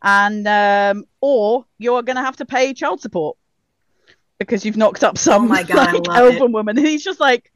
And 0.00 0.46
um, 0.46 1.06
or 1.20 1.66
you're 1.78 2.02
gonna 2.02 2.22
have 2.22 2.36
to 2.36 2.46
pay 2.46 2.72
child 2.72 3.00
support 3.00 3.36
because 4.38 4.64
you've 4.64 4.76
knocked 4.76 5.04
up 5.04 5.18
some 5.18 5.44
oh 5.44 5.48
my 5.48 5.62
God, 5.64 6.06
like, 6.06 6.18
elven 6.18 6.42
it. 6.42 6.52
woman. 6.52 6.78
And 6.78 6.86
he's 6.86 7.04
just 7.04 7.20
like, 7.20 7.50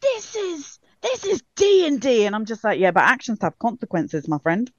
this 0.00 0.34
is 0.34 0.78
this 1.02 1.24
is 1.24 1.42
D 1.54 1.86
and 1.86 2.00
D, 2.00 2.26
and 2.26 2.34
I'm 2.34 2.44
just 2.44 2.64
like, 2.64 2.78
yeah, 2.78 2.90
but 2.90 3.04
actions 3.04 3.38
have 3.42 3.58
consequences, 3.58 4.28
my 4.28 4.38
friend. 4.38 4.70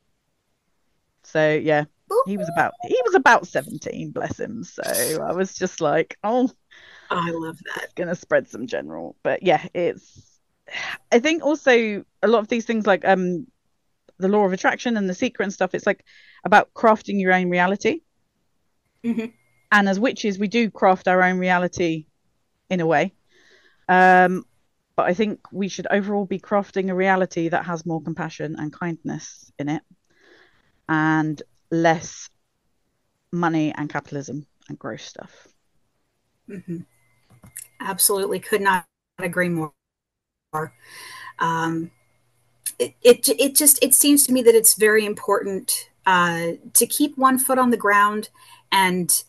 So 1.24 1.54
yeah, 1.54 1.86
he 2.26 2.38
was 2.38 2.50
about 2.50 2.74
he 2.84 3.00
was 3.06 3.16
about 3.16 3.48
17, 3.48 4.12
bless 4.12 4.40
him. 4.40 4.64
So 4.64 4.84
I 4.84 5.34
was 5.34 5.54
just 5.54 5.82
like, 5.82 6.18
oh, 6.24 6.50
I 7.10 7.32
love 7.32 7.60
that. 7.76 7.96
Gonna 7.96 8.16
spread 8.16 8.48
some 8.48 8.68
general, 8.68 9.16
but 9.24 9.44
yeah, 9.44 9.66
it's. 9.74 10.24
I 11.14 11.20
think 11.20 11.46
also 11.46 12.04
a 12.22 12.28
lot 12.28 12.40
of 12.40 12.50
these 12.50 12.66
things 12.66 12.86
like 12.86 13.06
um 13.06 13.48
the 14.18 14.28
law 14.28 14.44
of 14.44 14.52
attraction 14.52 14.98
and 14.98 15.10
the 15.10 15.14
secret 15.14 15.46
and 15.46 15.54
stuff. 15.54 15.74
It's 15.74 15.86
like 15.86 16.04
about 16.44 16.74
crafting 16.74 17.22
your 17.22 17.34
own 17.34 17.50
reality. 17.50 18.02
Mm-hmm 19.04 19.28
and 19.72 19.89
as 19.89 19.99
witches 19.99 20.39
we 20.39 20.47
do 20.47 20.70
craft 20.70 21.07
our 21.07 21.22
own 21.24 21.38
reality 21.38 22.05
in 22.70 22.80
a 22.80 22.86
way 22.86 23.13
um 23.89 24.45
but 24.97 25.05
I 25.05 25.13
think 25.13 25.39
we 25.51 25.70
should 25.70 25.86
overall 25.91 26.26
be 26.26 26.39
crafting 26.39 26.89
a 26.89 26.95
reality 26.95 27.49
that 27.49 27.65
has 27.65 27.86
more 27.86 28.01
compassion 28.01 28.55
and 28.57 28.74
kindness 28.74 29.51
in 29.59 29.70
it 29.70 29.84
and 30.89 31.41
less 31.70 32.30
money 33.32 33.72
and 33.78 33.88
capitalism 33.89 34.47
and 34.68 34.80
gross 34.80 35.03
stuff. 35.03 35.47
Mm-hmm. 36.49 36.80
Absolutely, 37.80 38.39
could 38.39 38.61
not 38.61 38.86
agree 39.20 39.49
more. 39.49 39.74
Um, 41.38 41.91
it, 42.80 42.95
it, 43.03 43.30
it 43.30 43.55
just 43.55 43.84
it 43.84 43.93
seems 43.93 44.26
to 44.26 44.34
me 44.34 44.41
that 44.41 44.55
it's 44.55 44.74
very 44.74 45.05
important 45.05 45.91
uh, 46.07 46.53
to 46.74 46.88
keep 46.88 47.18
one 47.18 47.38
foot 47.38 47.59
on 47.59 47.70
the 47.70 47.78
ground 47.78 48.30
and 48.72 49.24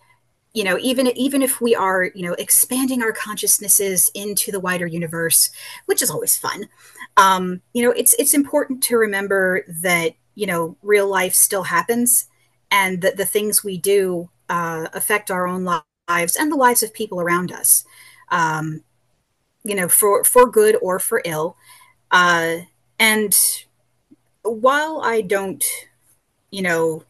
you 0.54 0.64
know 0.64 0.78
even 0.80 1.06
even 1.16 1.42
if 1.42 1.60
we 1.60 1.74
are 1.74 2.10
you 2.14 2.22
know 2.22 2.34
expanding 2.34 3.02
our 3.02 3.12
consciousnesses 3.12 4.10
into 4.14 4.50
the 4.50 4.60
wider 4.60 4.86
universe 4.86 5.50
which 5.86 6.02
is 6.02 6.10
always 6.10 6.36
fun 6.36 6.68
um, 7.16 7.60
you 7.72 7.82
know 7.82 7.90
it's 7.90 8.14
it's 8.14 8.34
important 8.34 8.82
to 8.82 8.96
remember 8.96 9.64
that 9.82 10.14
you 10.34 10.46
know 10.46 10.76
real 10.82 11.08
life 11.08 11.34
still 11.34 11.64
happens 11.64 12.28
and 12.70 13.02
that 13.02 13.16
the 13.16 13.26
things 13.26 13.64
we 13.64 13.78
do 13.78 14.28
uh, 14.48 14.86
affect 14.92 15.30
our 15.30 15.46
own 15.46 15.64
lives 15.64 16.36
and 16.36 16.50
the 16.50 16.56
lives 16.56 16.82
of 16.82 16.92
people 16.92 17.20
around 17.20 17.52
us. 17.52 17.84
Um, 18.30 18.82
you 19.64 19.74
know 19.74 19.88
for 19.88 20.24
for 20.24 20.46
good 20.46 20.76
or 20.80 20.98
for 20.98 21.22
ill. 21.24 21.56
Uh, 22.10 22.58
and 22.98 23.38
while 24.42 25.02
i 25.04 25.20
don't 25.20 25.64
you 26.50 26.62
know 26.62 27.04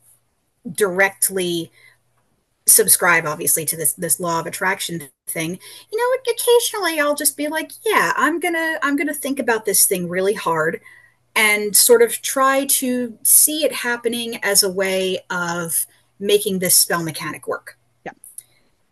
directly 0.72 1.70
subscribe 2.68 3.26
obviously 3.26 3.64
to 3.64 3.76
this 3.76 3.92
this 3.94 4.20
law 4.20 4.40
of 4.40 4.46
attraction 4.46 5.08
thing 5.26 5.58
you 5.92 5.98
know 5.98 6.32
occasionally 6.32 7.00
i'll 7.00 7.14
just 7.14 7.36
be 7.36 7.48
like 7.48 7.70
yeah 7.84 8.12
i'm 8.16 8.38
gonna 8.38 8.78
i'm 8.82 8.96
gonna 8.96 9.14
think 9.14 9.38
about 9.38 9.64
this 9.64 9.86
thing 9.86 10.08
really 10.08 10.34
hard 10.34 10.80
and 11.34 11.76
sort 11.76 12.02
of 12.02 12.20
try 12.22 12.66
to 12.66 13.16
see 13.22 13.64
it 13.64 13.72
happening 13.72 14.38
as 14.42 14.62
a 14.62 14.70
way 14.70 15.18
of 15.30 15.86
making 16.18 16.58
this 16.58 16.74
spell 16.74 17.04
mechanic 17.04 17.46
work. 17.46 17.78
Yeah. 18.04 18.12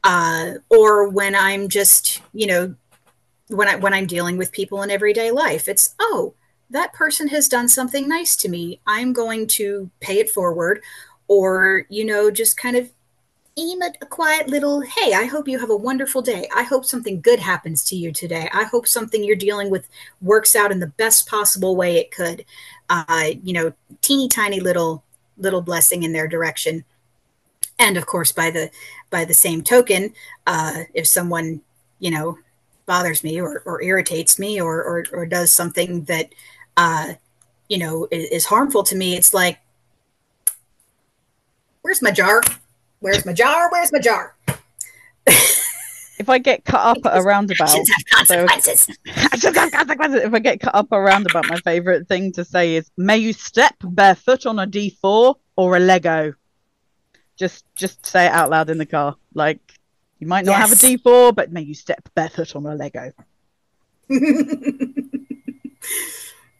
Uh, 0.04 0.54
or 0.70 1.08
when 1.08 1.34
i'm 1.34 1.68
just 1.68 2.22
you 2.32 2.46
know 2.46 2.74
when 3.48 3.68
i 3.68 3.76
when 3.76 3.94
i'm 3.94 4.06
dealing 4.06 4.36
with 4.36 4.52
people 4.52 4.82
in 4.82 4.90
everyday 4.90 5.30
life 5.30 5.68
it's 5.68 5.94
oh 5.98 6.34
that 6.70 6.92
person 6.92 7.28
has 7.28 7.48
done 7.48 7.68
something 7.68 8.08
nice 8.08 8.36
to 8.36 8.48
me. 8.48 8.80
I'm 8.86 9.12
going 9.12 9.46
to 9.48 9.90
pay 10.00 10.18
it 10.18 10.30
forward 10.30 10.82
or 11.28 11.86
you 11.88 12.04
know 12.04 12.30
just 12.30 12.56
kind 12.56 12.76
of 12.76 12.90
aim 13.56 13.80
at 13.80 13.96
a 14.02 14.06
quiet 14.06 14.48
little, 14.48 14.82
hey, 14.82 15.14
I 15.14 15.24
hope 15.24 15.48
you 15.48 15.58
have 15.58 15.70
a 15.70 15.76
wonderful 15.76 16.20
day. 16.20 16.48
I 16.54 16.62
hope 16.62 16.84
something 16.84 17.20
good 17.20 17.40
happens 17.40 17.84
to 17.84 17.96
you 17.96 18.12
today. 18.12 18.50
I 18.52 18.64
hope 18.64 18.86
something 18.86 19.24
you're 19.24 19.36
dealing 19.36 19.70
with 19.70 19.88
works 20.20 20.54
out 20.54 20.70
in 20.70 20.78
the 20.78 20.88
best 20.88 21.26
possible 21.26 21.74
way 21.74 21.96
it 21.96 22.10
could. 22.10 22.44
Uh, 22.90 23.30
you 23.42 23.52
know, 23.52 23.72
teeny 24.02 24.28
tiny 24.28 24.60
little 24.60 25.02
little 25.38 25.62
blessing 25.62 26.02
in 26.02 26.12
their 26.12 26.28
direction. 26.28 26.84
And 27.78 27.96
of 27.96 28.06
course, 28.06 28.32
by 28.32 28.50
the 28.50 28.70
by 29.10 29.24
the 29.24 29.34
same 29.34 29.62
token, 29.62 30.12
uh, 30.46 30.84
if 30.94 31.06
someone, 31.06 31.62
you 31.98 32.10
know, 32.10 32.38
bothers 32.84 33.24
me 33.24 33.40
or, 33.40 33.62
or 33.64 33.82
irritates 33.82 34.38
me 34.38 34.60
or, 34.60 34.82
or, 34.82 35.04
or 35.12 35.26
does 35.26 35.50
something 35.50 36.04
that 36.04 36.28
uh, 36.76 37.14
you 37.68 37.78
know 37.78 38.06
is, 38.10 38.30
is 38.30 38.44
harmful 38.46 38.82
to 38.84 38.96
me, 38.96 39.16
it's 39.16 39.32
like, 39.32 39.58
where's 41.82 42.02
my 42.02 42.10
jar? 42.10 42.42
Where's 43.00 43.24
my 43.26 43.32
jar? 43.32 43.70
Where's 43.70 43.92
my 43.92 43.98
jar? 43.98 44.36
if 46.18 46.28
I 46.28 46.38
get 46.38 46.64
cut 46.64 46.80
up 46.80 46.98
at 47.04 47.18
a 47.18 47.22
roundabout, 47.22 47.70
have 47.70 47.86
consequences. 48.10 48.84
So, 48.84 48.92
if 49.06 50.34
I 50.34 50.38
get 50.38 50.60
cut 50.60 50.74
up 50.74 50.88
at 50.90 50.96
a 50.96 51.00
roundabout, 51.00 51.48
my 51.48 51.60
favorite 51.60 52.08
thing 52.08 52.32
to 52.32 52.44
say 52.44 52.76
is, 52.76 52.90
"May 52.96 53.18
you 53.18 53.32
step 53.32 53.74
barefoot 53.82 54.46
on 54.46 54.58
a 54.58 54.66
D4 54.66 55.34
or 55.56 55.76
a 55.76 55.80
Lego." 55.80 56.34
Just, 57.36 57.66
just 57.74 58.06
say 58.06 58.26
it 58.26 58.32
out 58.32 58.48
loud 58.48 58.70
in 58.70 58.78
the 58.78 58.86
car. 58.86 59.16
Like, 59.34 59.60
you 60.18 60.26
might 60.26 60.46
not 60.46 60.52
yes. 60.52 60.70
have 60.70 60.72
a 60.72 60.96
D4, 60.96 61.34
but 61.34 61.52
may 61.52 61.60
you 61.60 61.74
step 61.74 62.08
barefoot 62.14 62.56
on 62.56 62.64
a 62.64 62.74
Lego. 62.74 63.12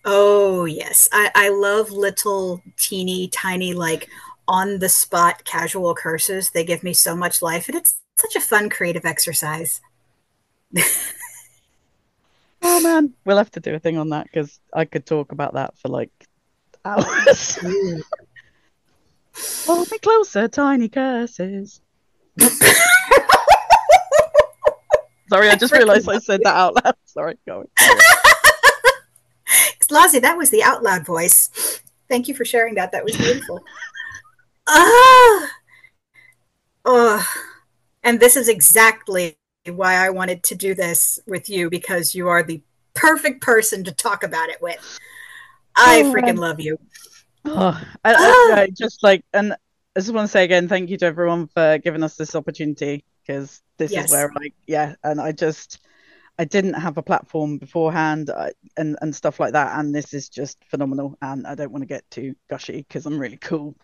oh 0.05 0.65
yes, 0.65 1.09
I, 1.13 1.31
I 1.35 1.49
love 1.49 1.91
little 1.91 2.61
teeny 2.77 3.29
tiny 3.29 3.73
like 3.73 4.09
on 4.49 4.79
the 4.79 4.89
spot 4.89 5.45
casual 5.45 5.95
curses. 5.95 6.51
They 6.51 6.65
give 6.65 6.83
me 6.83 6.93
so 6.93 7.17
much 7.17 7.43
life, 7.43 7.69
and 7.69 7.77
it's 7.77 7.97
such 8.17 8.37
a 8.37 8.41
fun 8.41 8.71
creative 8.71 9.05
exercise. 9.05 9.81
oh 12.63 12.81
man, 12.81 13.13
we'll 13.25 13.37
have 13.37 13.51
to 13.53 13.61
do 13.61 13.75
a 13.75 13.79
thing 13.79 13.99
on 13.99 14.11
that 14.11 14.25
because 14.25 14.59
I 14.73 14.85
could 14.85 15.07
talk 15.07 15.33
about 15.33 15.55
that 15.55 15.79
for 15.79 15.89
like 15.89 16.11
hours. 16.85 17.59
Hold 19.67 19.91
me 19.91 19.99
closer, 19.99 20.49
tiny 20.49 20.89
curses. 20.89 21.81
Sorry, 25.29 25.51
I 25.51 25.57
just 25.57 25.73
realized 25.73 26.09
I 26.09 26.19
said 26.19 26.41
that 26.45 26.55
out 26.55 26.75
loud. 26.85 26.95
Sorry, 27.05 27.37
going. 27.47 27.69
Lozzie, 29.91 30.19
that 30.19 30.37
was 30.37 30.51
the 30.51 30.63
out 30.63 30.83
loud 30.83 31.07
voice. 31.07 31.81
Thank 32.09 32.29
you 32.29 32.35
for 32.35 32.45
sharing 32.45 32.75
that. 32.75 32.93
That 32.93 33.05
was 33.05 33.17
beautiful 33.17 33.63
ah, 34.69 35.51
oh. 36.85 37.27
And 38.03 38.21
this 38.21 38.37
is 38.37 38.49
exactly 38.49 39.37
why 39.67 39.95
I 39.95 40.11
wanted 40.11 40.43
to 40.45 40.55
do 40.55 40.75
this 40.75 41.19
with 41.27 41.51
you 41.51 41.69
because 41.69 42.15
you 42.15 42.29
are 42.29 42.43
the 42.43 42.63
perfect 42.95 43.43
person 43.43 43.85
to 43.85 43.93
talk 43.93 44.23
about 44.23 44.49
it 44.49 44.63
with. 44.63 44.99
I 45.77 46.03
oh, 46.03 46.13
freaking 46.13 46.39
love 46.39 46.61
you. 46.61 46.79
Oh, 47.45 47.81
I, 48.05 48.15
I, 48.15 48.61
I 48.63 48.69
just 48.71 49.03
like, 49.03 49.25
and 49.33 49.53
I 49.53 50.01
just 50.01 50.13
want 50.13 50.27
to 50.27 50.33
say 50.33 50.45
again, 50.45 50.69
thank 50.69 50.91
you 50.91 50.97
to 50.99 51.07
everyone 51.07 51.49
for 51.49 51.79
giving 51.79 52.03
us 52.03 52.17
this 52.17 52.35
opportunity 52.35 53.05
because 53.23 53.63
this 53.77 53.93
yes. 53.93 54.07
is 54.07 54.11
where, 54.11 54.33
like, 54.35 54.55
yeah, 54.67 54.95
and 55.05 55.21
I 55.21 55.33
just, 55.33 55.81
I 56.39 56.45
didn't 56.45 56.75
have 56.75 56.99
a 56.99 57.03
platform 57.03 57.57
beforehand 57.57 58.29
uh, 58.31 58.51
and 58.77 58.97
and 59.01 59.15
stuff 59.15 59.41
like 59.41 59.53
that, 59.53 59.79
and 59.79 59.95
this 59.95 60.13
is 60.13 60.29
just 60.29 60.59
phenomenal. 60.65 61.17
And 61.23 61.47
I 61.47 61.55
don't 61.55 61.73
want 61.73 61.83
to 61.83 61.87
get 61.87 62.09
too 62.11 62.35
gushy 62.51 62.79
because 62.79 63.07
I'm 63.07 63.19
really 63.19 63.39
cool. 63.39 63.75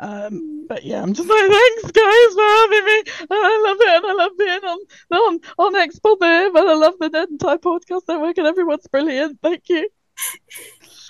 Um, 0.00 0.66
but 0.66 0.82
yeah, 0.82 1.02
I'm 1.02 1.12
just 1.12 1.28
like 1.28 1.50
thanks 1.50 1.82
guys 1.82 2.34
for 2.34 2.42
having 2.42 2.84
me. 2.84 3.02
I 3.30 3.62
love 3.66 3.76
it, 3.80 3.96
and 3.96 4.06
I 4.06 4.12
love 4.12 4.32
being 4.38 4.64
on 4.64 4.78
on 5.10 5.40
on 5.58 5.74
Hex 5.74 5.98
Positive, 5.98 6.54
and 6.54 6.68
I 6.68 6.74
love 6.74 6.94
the 7.00 7.10
Nerd 7.10 7.28
and 7.28 7.40
Tie 7.40 7.58
podcast 7.58 8.02
network, 8.08 8.38
and 8.38 8.46
everyone's 8.46 8.86
brilliant. 8.86 9.38
Thank 9.42 9.68
you. 9.68 9.88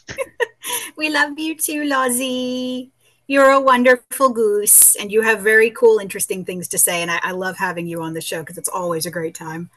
we 0.96 1.08
love 1.08 1.38
you 1.38 1.56
too, 1.56 1.84
Lozzie. 1.84 2.90
You're 3.28 3.50
a 3.50 3.60
wonderful 3.60 4.30
goose, 4.30 4.96
and 4.96 5.12
you 5.12 5.22
have 5.22 5.40
very 5.40 5.70
cool, 5.70 5.98
interesting 5.98 6.44
things 6.44 6.66
to 6.68 6.78
say. 6.78 7.00
And 7.00 7.12
I, 7.12 7.20
I 7.22 7.30
love 7.30 7.56
having 7.56 7.86
you 7.86 8.02
on 8.02 8.12
the 8.12 8.20
show 8.20 8.40
because 8.40 8.58
it's 8.58 8.68
always 8.68 9.06
a 9.06 9.10
great 9.10 9.36
time. 9.36 9.70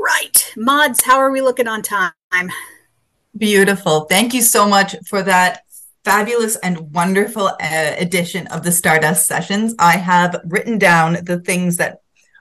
Right. 0.00 0.54
Mods, 0.56 1.02
how 1.02 1.18
are 1.18 1.30
we 1.30 1.42
looking 1.42 1.68
on 1.68 1.82
time? 1.82 2.12
Beautiful. 3.36 4.06
Thank 4.06 4.32
you 4.32 4.40
so 4.40 4.66
much 4.66 4.96
for 5.06 5.22
that 5.22 5.62
fabulous 6.04 6.56
and 6.56 6.92
wonderful 6.92 7.48
uh, 7.48 7.94
edition 7.98 8.46
of 8.46 8.62
the 8.62 8.72
Stardust 8.72 9.26
Sessions. 9.26 9.74
I 9.78 9.98
have 9.98 10.40
written 10.46 10.78
down 10.78 11.18
the 11.24 11.40
things 11.40 11.76
that 11.76 12.00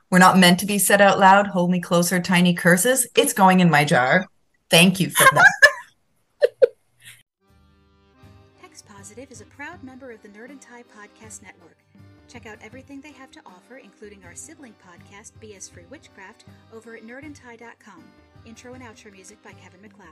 were 0.09 0.19
not 0.19 0.37
meant 0.37 0.61
to 0.61 0.65
be 0.65 0.79
said 0.79 1.01
out 1.01 1.19
loud. 1.19 1.47
Hold 1.47 1.69
me 1.69 1.81
closer, 1.81 2.21
tiny 2.21 2.53
curses. 2.53 3.05
It's 3.15 3.33
going 3.33 3.59
in 3.59 3.69
my 3.69 3.83
jar. 3.83 4.27
Thank 4.69 5.01
you 5.01 5.09
for 5.09 5.27
that. 5.35 6.55
Hex 8.61 8.81
Positive 8.81 9.29
is 9.29 9.41
a 9.41 9.45
proud 9.45 9.83
member 9.83 10.11
of 10.11 10.21
the 10.21 10.29
Nerd 10.29 10.49
and 10.49 10.61
Tie 10.61 10.83
Podcast 10.83 11.43
Network. 11.43 11.78
Check 12.29 12.45
out 12.45 12.59
everything 12.61 13.01
they 13.01 13.11
have 13.11 13.31
to 13.31 13.41
offer, 13.45 13.77
including 13.77 14.23
our 14.23 14.35
sibling 14.35 14.75
podcast, 14.85 15.31
BS 15.41 15.69
Free 15.71 15.85
Witchcraft, 15.89 16.45
over 16.71 16.95
at 16.95 17.03
nerdandtie.com. 17.03 18.03
Intro 18.45 18.73
and 18.73 18.83
outro 18.83 19.11
music 19.11 19.41
by 19.43 19.51
Kevin 19.53 19.81
MacLeod. 19.81 20.07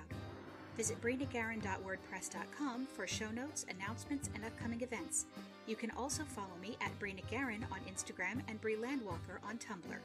Visit 0.75 0.99
breenicgarran.wordpress.com 1.01 2.87
for 2.87 3.07
show 3.07 3.29
notes, 3.31 3.65
announcements, 3.69 4.29
and 4.33 4.43
upcoming 4.43 4.81
events. 4.81 5.25
You 5.67 5.75
can 5.75 5.91
also 5.91 6.23
follow 6.23 6.57
me 6.61 6.75
at 6.81 6.97
BreeNicGarran 6.99 7.63
on 7.71 7.79
Instagram 7.91 8.41
and 8.47 8.61
breelandwalker 8.61 9.39
on 9.47 9.57
Tumblr. 9.57 9.99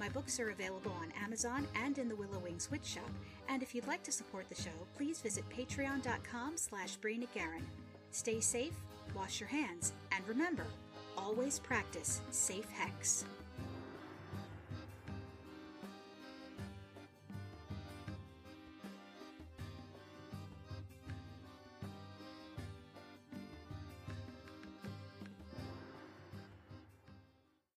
My 0.00 0.08
books 0.08 0.40
are 0.40 0.50
available 0.50 0.92
on 1.00 1.12
Amazon 1.22 1.66
and 1.82 1.98
in 1.98 2.08
the 2.08 2.16
Willow 2.16 2.40
Wings 2.40 2.70
Witch 2.70 2.84
Shop. 2.84 3.10
And 3.48 3.62
if 3.62 3.74
you'd 3.74 3.86
like 3.86 4.02
to 4.04 4.12
support 4.12 4.48
the 4.48 4.60
show, 4.60 4.70
please 4.96 5.20
visit 5.20 5.48
patreon.com 5.50 6.56
slash 6.56 6.98
Brina. 6.98 7.26
Stay 8.10 8.40
safe, 8.40 8.74
wash 9.14 9.40
your 9.40 9.48
hands, 9.48 9.92
and 10.12 10.26
remember, 10.26 10.66
always 11.16 11.58
practice 11.58 12.20
safe 12.30 12.68
hex. 12.70 13.24